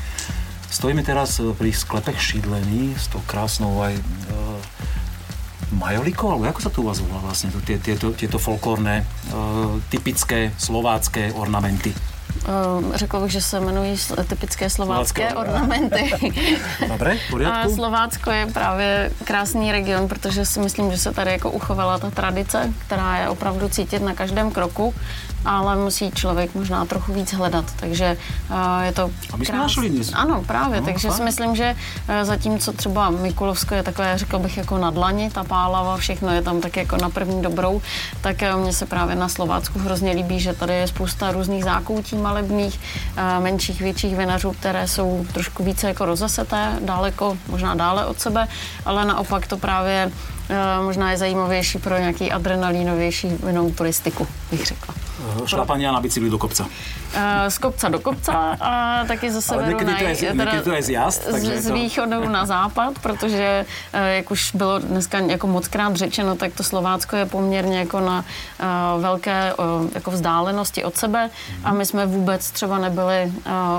Stojíme 0.70 1.02
teraz 1.02 1.42
eh, 1.42 1.50
pri 1.50 1.74
sklepech 1.74 2.22
šídlení 2.22 2.94
s 2.94 3.10
tou 3.10 3.18
krásnou 3.26 3.82
aj 3.82 3.98
uh, 3.98 4.54
majolikou, 5.72 6.32
alebo 6.32 6.48
ako 6.48 6.60
sa 6.62 6.70
tu 6.70 6.82
u 6.82 6.88
vás 6.88 6.98
volá 7.00 7.20
vlastne, 7.20 7.52
tieto, 7.64 8.12
tieto 8.12 8.38
folklórne, 8.40 9.04
uh, 9.32 9.78
typické 9.92 10.52
slovácké 10.56 11.32
ornamenty? 11.32 11.92
Uh, 12.48 12.96
řekl 12.96 13.20
bych, 13.20 13.32
že 13.32 13.40
se 13.40 13.56
jmenují 13.56 13.96
typické 14.26 14.70
slovácké 14.70 15.34
ornamenty. 15.34 16.12
Dobre, 16.88 17.18
v 17.30 17.46
A? 17.46 17.68
Slovácko 17.68 18.30
je 18.30 18.46
právě 18.46 19.10
krásný 19.24 19.72
region, 19.72 20.08
protože 20.08 20.46
si 20.46 20.60
myslím, 20.60 20.90
že 20.90 20.98
se 20.98 21.12
tady 21.12 21.30
jako 21.30 21.50
uchovala 21.50 21.98
ta 21.98 22.10
tradice, 22.10 22.72
která 22.86 23.18
je 23.18 23.28
opravdu 23.28 23.68
cítit 23.68 24.02
na 24.02 24.14
každém 24.14 24.50
kroku, 24.50 24.94
ale 25.44 25.76
musí 25.76 26.10
člověk 26.10 26.54
možná 26.54 26.84
trochu 26.84 27.12
víc 27.12 27.32
hledat, 27.32 27.64
takže 27.76 28.16
uh, 28.50 28.82
je 28.82 28.92
to 28.92 29.10
A 29.32 29.36
my 29.36 29.46
jsme 29.46 29.58
našli. 29.58 29.92
Ano, 30.14 30.42
právě, 30.46 30.80
No, 30.80 30.86
takže 30.86 31.08
si 31.08 31.16
fajn. 31.16 31.24
myslím, 31.24 31.56
že 31.56 31.76
uh, 32.08 32.14
zatímco 32.22 32.72
třeba 32.72 33.10
Mikulovsko 33.10 33.74
je 33.74 33.82
takové, 33.82 34.18
řekl 34.18 34.38
bych, 34.38 34.56
jako 34.56 34.78
na 34.78 34.90
dlani, 34.90 35.30
ta 35.30 35.44
pálava, 35.44 35.96
všechno 35.96 36.32
je 36.32 36.42
tam 36.42 36.60
tak 36.60 36.76
jako 36.76 36.96
na 36.96 37.10
první 37.10 37.42
dobrou, 37.42 37.82
tak 38.20 38.36
uh, 38.54 38.60
mně 38.60 38.72
se 38.72 38.86
právě 38.86 39.16
na 39.16 39.28
Slovácku 39.28 39.78
hrozně 39.78 40.12
líbí, 40.12 40.40
že 40.40 40.52
tady 40.52 40.74
je 40.74 40.86
spousta 40.86 41.32
různých 41.32 41.64
zákoutí 41.64 42.16
malebných, 42.16 42.80
uh, 43.38 43.44
menších, 43.44 43.80
větších 43.80 44.16
vinařů, 44.16 44.52
které 44.52 44.88
jsou 44.88 45.26
trošku 45.32 45.64
více 45.64 45.88
jako 45.88 46.04
rozeseté, 46.04 46.72
daleko, 46.80 47.38
možná 47.48 47.74
dále 47.74 48.06
od 48.06 48.20
sebe, 48.20 48.48
ale 48.84 49.04
naopak 49.04 49.46
to 49.46 49.56
právě 49.56 50.10
možná 50.82 51.10
je 51.10 51.18
zajímavější 51.18 51.78
pro 51.78 51.98
nějaký 51.98 52.32
adrenalínovější 52.32 53.28
vinou 53.28 53.70
turistiku, 53.70 54.26
bych 54.50 54.66
řekla. 54.66 54.94
Šlapania 55.46 55.92
na 55.92 56.00
bicykli 56.00 56.30
do 56.30 56.38
kopca. 56.38 56.66
Eh, 57.14 57.50
z 57.50 57.58
kopca 57.58 57.88
do 57.88 57.98
kopca 58.00 58.56
a 58.60 59.04
taky 59.08 59.30
ze 59.32 59.42
severu 59.42 59.78
to 59.78 59.84
je- 59.88 60.34
na, 60.34 60.62
to 60.62 60.72
je 60.72 60.82
zjazd, 60.82 61.24
takže 61.30 61.50
z, 61.50 61.54
je 61.54 61.62
z 61.62 61.66
to- 61.68 61.74
východu 61.74 62.28
na 62.28 62.46
západ, 62.46 62.98
protože 63.02 63.64
eh, 63.92 64.16
jak 64.16 64.30
už 64.30 64.52
bylo 64.54 64.78
dneska 64.78 65.18
jako 65.18 65.46
mockrát 65.46 65.96
řečeno, 65.96 66.36
tak 66.36 66.52
to 66.52 66.62
Slovácko 66.62 67.16
je 67.16 67.26
poměrně 67.26 67.78
jako 67.78 68.00
na 68.00 68.24
eh, 68.60 68.64
velké 69.00 69.52
jako 69.94 70.10
vzdálenosti 70.10 70.84
od 70.84 70.96
sebe 70.96 71.30
a 71.64 71.72
my 71.72 71.86
jsme 71.86 72.06
vůbec 72.06 72.50
třeba 72.50 72.78
nebyli 72.78 73.32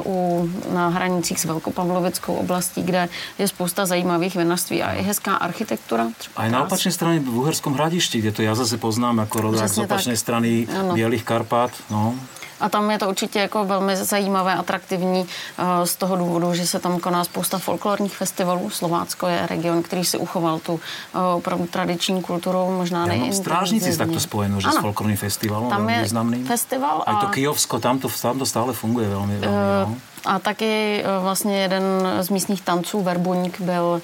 u, 0.06 0.50
na 0.74 0.88
hranicích 0.90 1.40
s 1.40 1.46
Velkopavlovickou 1.46 2.34
oblastí, 2.34 2.84
kde 2.84 3.10
je 3.38 3.48
spousta 3.48 3.86
zajímavých 3.86 4.36
vinařství 4.36 4.84
a 4.84 4.92
i 4.94 5.02
hezká 5.04 5.36
architektura. 5.36 6.08
Třeba 6.18 6.44
Aj 6.44 6.50
na 6.52 6.64
opačnej 6.66 6.94
strane 6.94 7.20
v 7.20 7.30
Uherskom 7.30 7.74
hradišti, 7.78 8.20
kde 8.22 8.32
to 8.32 8.42
ja 8.42 8.56
zase 8.58 8.78
poznám 8.82 9.20
ako 9.30 9.54
rodák 9.54 9.70
z 9.70 9.86
tak. 9.86 10.02
strany 10.18 10.66
Ano. 10.66 10.94
Bielých 10.98 11.24
Karpát. 11.24 11.72
No. 11.94 12.16
A 12.60 12.70
tam 12.70 12.92
je 12.92 13.00
to 13.00 13.10
určitě 13.10 13.40
jako 13.40 13.66
velmi 13.66 13.96
zajímavé, 13.96 14.54
atraktivní 14.54 15.26
eh, 15.26 15.86
z 15.88 15.96
toho 15.96 16.16
důvodu, 16.16 16.54
že 16.54 16.68
se 16.68 16.80
tam 16.80 17.00
koná 17.00 17.24
spousta 17.24 17.58
folklorních 17.58 18.18
festivalů. 18.18 18.70
Slovácko 18.70 19.28
je 19.28 19.48
region, 19.48 19.84
který 19.84 20.06
si 20.06 20.18
uchoval 20.18 20.60
tu 20.60 20.80
eh, 21.16 21.20
opravdu 21.36 21.68
tradiční 21.68 22.22
kulturu, 22.22 22.72
možná 22.72 23.00
mám 23.00 23.08
nejintenzívněji. 23.08 23.44
strážnici 23.44 23.98
takto 23.98 24.20
spojenú, 24.20 24.62
že 24.62 24.68
s 24.72 24.76
Ano. 24.76 24.82
folklorným 24.82 25.18
festivalom, 25.18 25.70
Tam 25.70 25.88
veľmi 25.88 25.92
je 25.98 26.04
významným. 26.04 26.44
festival 26.46 27.04
to 27.08 27.28
a- 27.28 27.32
Kijovsko, 27.32 27.80
tam 27.80 28.00
to, 28.00 28.08
tam 28.22 28.40
to 28.40 28.46
stále 28.46 28.74
funguje 28.74 29.08
veľmi. 29.08 29.34
Eh, 29.42 29.48
no. 29.86 29.96
A 30.26 30.40
taky 30.40 31.04
vlastně 31.22 31.62
jeden 31.62 31.84
z 32.22 32.30
místních 32.30 32.62
tanců, 32.62 33.02
Verbuník, 33.02 33.62
byl 33.62 34.02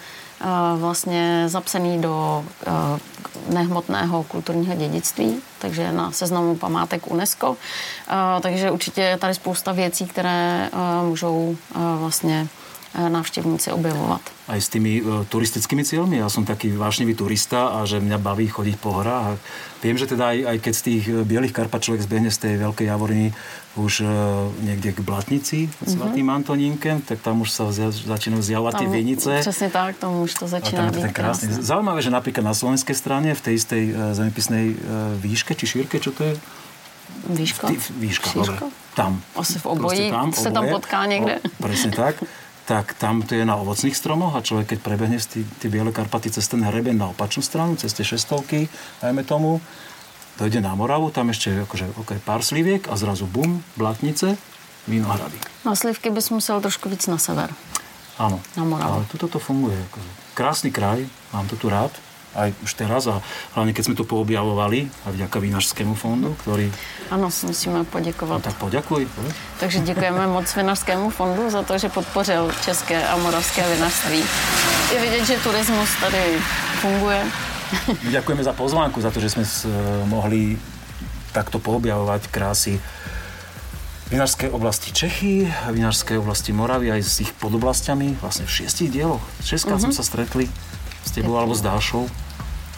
vlastně 0.78 1.44
zapsaný 1.48 2.02
do 2.02 2.46
eh, 2.68 3.00
nehmotného 3.50 4.24
kulturního 4.24 4.76
dědictví, 4.76 5.42
takže 5.60 5.92
na 5.92 6.12
seznamu 6.12 6.56
památek 6.56 7.12
UNESCO. 7.12 7.58
Eh, 8.10 8.42
Takže 8.42 8.72
určitě 8.72 9.02
je 9.02 9.18
tady 9.18 9.34
spousta 9.34 9.72
věcí, 9.72 10.06
které 10.06 10.70
eh, 10.74 11.06
můžou 11.06 11.56
eh, 11.76 11.80
vlastně 12.00 12.48
eh, 12.96 13.10
návštěvníci 13.10 13.72
objevovat. 13.72 14.22
aj 14.48 14.62
s 14.62 14.70
tými 14.70 15.02
e, 15.02 15.26
turistickými 15.26 15.82
cieľmi. 15.82 16.22
Ja 16.22 16.30
som 16.30 16.46
taký 16.46 16.70
vášnivý 16.70 17.18
turista 17.18 17.74
a 17.74 17.86
že 17.90 17.98
mňa 17.98 18.18
baví 18.22 18.46
chodiť 18.46 18.76
po 18.78 18.94
horách. 18.94 19.34
A 19.34 19.38
viem, 19.82 19.98
že 19.98 20.06
teda 20.06 20.30
aj, 20.30 20.38
aj 20.46 20.58
keď 20.62 20.74
z 20.78 20.82
tých 20.86 21.04
e, 21.10 21.26
Bielých 21.26 21.50
Karpat 21.50 21.82
človek 21.82 22.06
zbehne 22.06 22.30
z 22.30 22.38
tej 22.46 22.54
veľkej 22.62 22.86
Javoriny 22.86 23.34
už 23.74 23.94
e, 24.00 24.08
niekde 24.62 24.94
k 24.94 25.00
Blatnici, 25.02 25.60
Mhm. 25.66 25.74
mm 25.82 25.90
Svatým 25.90 26.28
Antonínkem, 26.30 27.02
tak 27.02 27.26
tam 27.26 27.42
už 27.42 27.50
sa 27.50 27.74
zja, 27.74 27.90
začínajú 27.90 28.42
zjavovať 28.46 28.74
tie 28.78 28.88
vienice. 28.88 29.30
Přesně 29.42 29.70
tak, 29.74 29.98
tam 29.98 30.22
už 30.22 30.34
to 30.34 30.46
A 30.46 30.48
začíná 30.48 30.82
tam 30.86 30.94
být 30.94 31.02
tak 31.10 31.14
krásne. 31.18 31.48
krásné. 31.50 31.64
Zaujímavé, 31.66 32.00
že 32.06 32.14
napríklad 32.14 32.46
na 32.46 32.54
slovenskej 32.54 32.94
strane, 32.96 33.34
v 33.34 33.42
e, 33.50 33.58
zemepisnej 34.14 34.66
e, 34.72 34.76
výške, 35.18 35.58
či 35.58 35.66
šírke, 35.66 35.98
čo 35.98 36.14
to 36.14 36.22
je? 36.22 36.38
Ty, 37.26 37.76
výška, 37.98 38.30
dobre. 38.38 38.58
Tam. 38.94 39.18
Asi 39.36 39.58
v 39.60 39.66
obojí 39.66 40.10
Proste 40.14 40.42
se 40.42 40.52
tam 40.54 40.64
oboje. 40.70 40.74
potká 40.78 41.06
někde. 41.06 41.34
O, 41.42 41.50
presne 41.66 41.90
tak. 41.92 42.16
Tak 42.66 42.98
tam 42.98 43.22
to 43.22 43.38
je 43.38 43.46
na 43.46 43.62
ovocných 43.62 43.94
stromoch 43.94 44.34
a 44.34 44.42
človek, 44.42 44.74
keď 44.74 44.80
prebehne 44.82 45.22
z 45.22 45.28
tí- 45.38 45.48
tie 45.62 45.70
biele 45.70 45.94
Karpaty 45.94 46.34
cez 46.34 46.50
ten 46.50 46.66
hrebeň 46.66 46.98
na 46.98 47.08
opačnú 47.14 47.46
stranu, 47.46 47.78
cez 47.78 47.94
tie 47.94 48.02
šestovky, 48.02 48.66
dajme 49.06 49.22
tomu, 49.22 49.62
dojde 50.42 50.66
na 50.66 50.74
Moravu, 50.74 51.14
tam 51.14 51.30
ešte 51.30 51.54
akože, 51.62 51.94
okay, 52.02 52.18
pár 52.18 52.42
sliviek 52.42 52.90
a 52.90 52.98
zrazu 52.98 53.30
bum, 53.30 53.62
blatnice, 53.78 54.34
vinohrady. 54.90 55.38
Na 55.62 55.78
slivky 55.78 56.10
bys 56.10 56.34
musel 56.34 56.58
trošku 56.58 56.90
víc 56.90 57.06
na 57.06 57.22
sever. 57.22 57.54
Áno. 58.18 58.42
Na 58.58 58.66
Moravu. 58.66 59.06
Ale 59.06 59.10
tuto 59.14 59.30
to 59.30 59.38
funguje. 59.38 59.78
Akože. 59.78 60.10
Krásny 60.34 60.70
kraj, 60.74 61.06
mám 61.38 61.46
to 61.46 61.56
tu 61.56 61.70
rád. 61.70 61.94
Aj 62.36 62.52
už 62.64 62.72
teraz 62.76 63.08
a 63.08 63.24
hlavne 63.56 63.72
keď 63.72 63.84
sme 63.88 63.96
to 63.96 64.04
poobjavovali 64.04 64.92
a 65.08 65.16
vďaka 65.16 65.40
Vinařskému 65.40 65.96
fondu, 65.96 66.36
ktorý... 66.44 66.68
Ano, 67.08 67.32
musíme 67.32 67.84
poděkovat. 67.88 68.44
No 68.44 68.44
tak 68.44 68.60
poďakuj. 68.60 69.08
Takže 69.60 69.80
děkujeme 69.80 70.28
moc 70.28 70.56
Vinařskému 70.56 71.10
fondu 71.10 71.50
za 71.50 71.64
to, 71.64 71.78
že 71.78 71.90
podpořil 71.90 72.52
české 72.66 73.08
a 73.08 73.16
moravské 73.18 73.64
vinařství. 73.76 74.24
Je 74.94 75.00
vidět, 75.02 75.26
že 75.26 75.38
turismus 75.40 75.90
tady 76.02 76.24
funguje. 76.82 77.24
Ďakujeme 78.12 78.44
za 78.44 78.54
pozvánku, 78.54 79.02
za 79.02 79.10
to, 79.12 79.24
že 79.24 79.30
sme 79.34 79.46
s- 79.48 79.66
mohli 80.06 80.60
takto 81.34 81.58
poobjavovať 81.58 82.28
krásy 82.30 82.78
vinárskej 84.06 84.54
oblasti 84.54 84.94
Čechy, 84.94 85.50
vinárskej 85.72 86.22
oblasti 86.22 86.54
Moravy 86.54 86.94
aj 86.94 87.02
s 87.02 87.16
ich 87.26 87.32
podoblastiami, 87.34 88.22
vlastne 88.22 88.46
v 88.46 88.54
šiestich 88.54 88.94
dieloch. 88.94 89.24
Šestkrát 89.42 89.82
Mhm. 89.82 89.86
sme 89.90 89.94
sa 89.98 90.04
stretli 90.06 90.46
s 91.02 91.10
tebou 91.10 91.42
alebo 91.42 91.58
s 91.58 91.66
Dášou. 91.66 92.06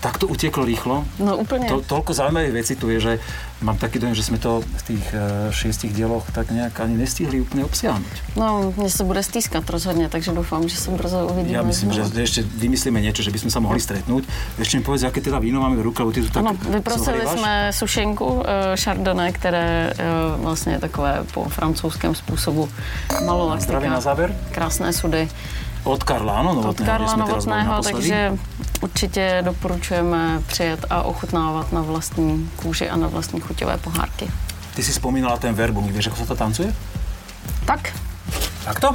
Tak 0.07 0.23
to 0.23 0.27
uteklo 0.31 0.63
rýchlo. 0.63 1.03
No 1.19 1.35
úplně. 1.37 1.67
To, 1.67 1.83
toľko 1.83 2.15
zaujímavých 2.15 2.53
vecí 2.63 2.73
tu 2.79 2.87
je, 2.87 2.99
že 2.99 3.13
mám 3.59 3.75
taký 3.75 3.99
dojem, 3.99 4.15
že 4.15 4.23
sme 4.23 4.39
to 4.39 4.63
v 4.63 4.81
tých 4.87 5.05
e, 5.11 5.51
šiestich 5.51 5.91
dieloch 5.91 6.23
tak 6.31 6.47
nejak 6.47 6.79
ani 6.79 6.95
nestihli 6.95 7.43
úplne 7.43 7.67
obsiahnuť. 7.67 8.39
No, 8.39 8.71
mně 8.77 8.89
se 8.89 9.03
bude 9.03 9.23
stýskat 9.23 9.69
rozhodně, 9.69 10.07
takže 10.09 10.31
doufám, 10.31 10.63
že 10.69 10.77
se 10.79 10.91
brzo 10.91 11.27
uvidíme. 11.27 11.59
Ja 11.59 11.63
myslím, 11.67 11.91
že 11.91 12.07
ešte 12.23 12.39
vymyslíme 12.47 13.03
niečo, 13.03 13.19
že 13.19 13.35
by 13.35 13.39
sme 13.43 13.51
sa 13.51 13.59
mohli 13.59 13.83
stretnúť. 13.83 14.23
Ešte 14.55 14.79
mi 14.79 14.83
povedz, 14.87 15.03
aké 15.03 15.19
teda 15.19 15.43
víno 15.43 15.59
máme 15.59 15.75
v 15.75 15.91
ruke, 15.91 15.99
lebo 15.99 16.15
ty 16.15 16.23
tu 16.23 16.31
tak 16.31 16.39
Ano, 16.39 16.55
vyprosili 16.55 17.27
jsme 17.27 17.75
sušenku 17.75 18.25
uh, 18.25 18.43
Chardonnay, 18.79 19.35
které 19.35 19.91
uh, 19.91 20.41
vlastně 20.41 20.73
je 20.73 20.79
takové 20.79 21.27
po 21.33 21.51
francouzském 21.51 22.15
způsobu 22.15 22.69
malolaktika. 23.25 23.75
Zdravím 23.75 23.91
na 23.91 23.99
záver. 23.99 24.31
Krásné 24.55 24.93
sudy 24.93 25.27
Od 25.83 26.03
Karla, 26.03 26.39
od 26.39 26.43
Novotného, 26.43 26.73
kde 26.73 26.85
Karla 26.85 27.15
Novotného, 27.15 27.73
takže 27.83 28.37
určitě 28.81 29.41
doporučujeme 29.45 30.41
přijet 30.47 30.85
a 30.89 31.03
ochutnávat 31.03 31.71
na 31.71 31.81
vlastní 31.81 32.49
kůži 32.55 32.89
a 32.89 32.95
na 32.95 33.07
vlastní 33.07 33.39
chuťové 33.39 33.77
pohárky. 33.77 34.27
Ty 34.75 34.83
si 34.83 34.93
spomínala 34.93 35.37
ten 35.37 35.57
verbu, 35.57 35.81
vieš, 35.89 36.13
ako 36.13 36.17
sa 36.21 36.25
to 36.29 36.35
tancuje? 36.37 36.69
Tak, 37.65 37.89
Takto? 38.67 38.93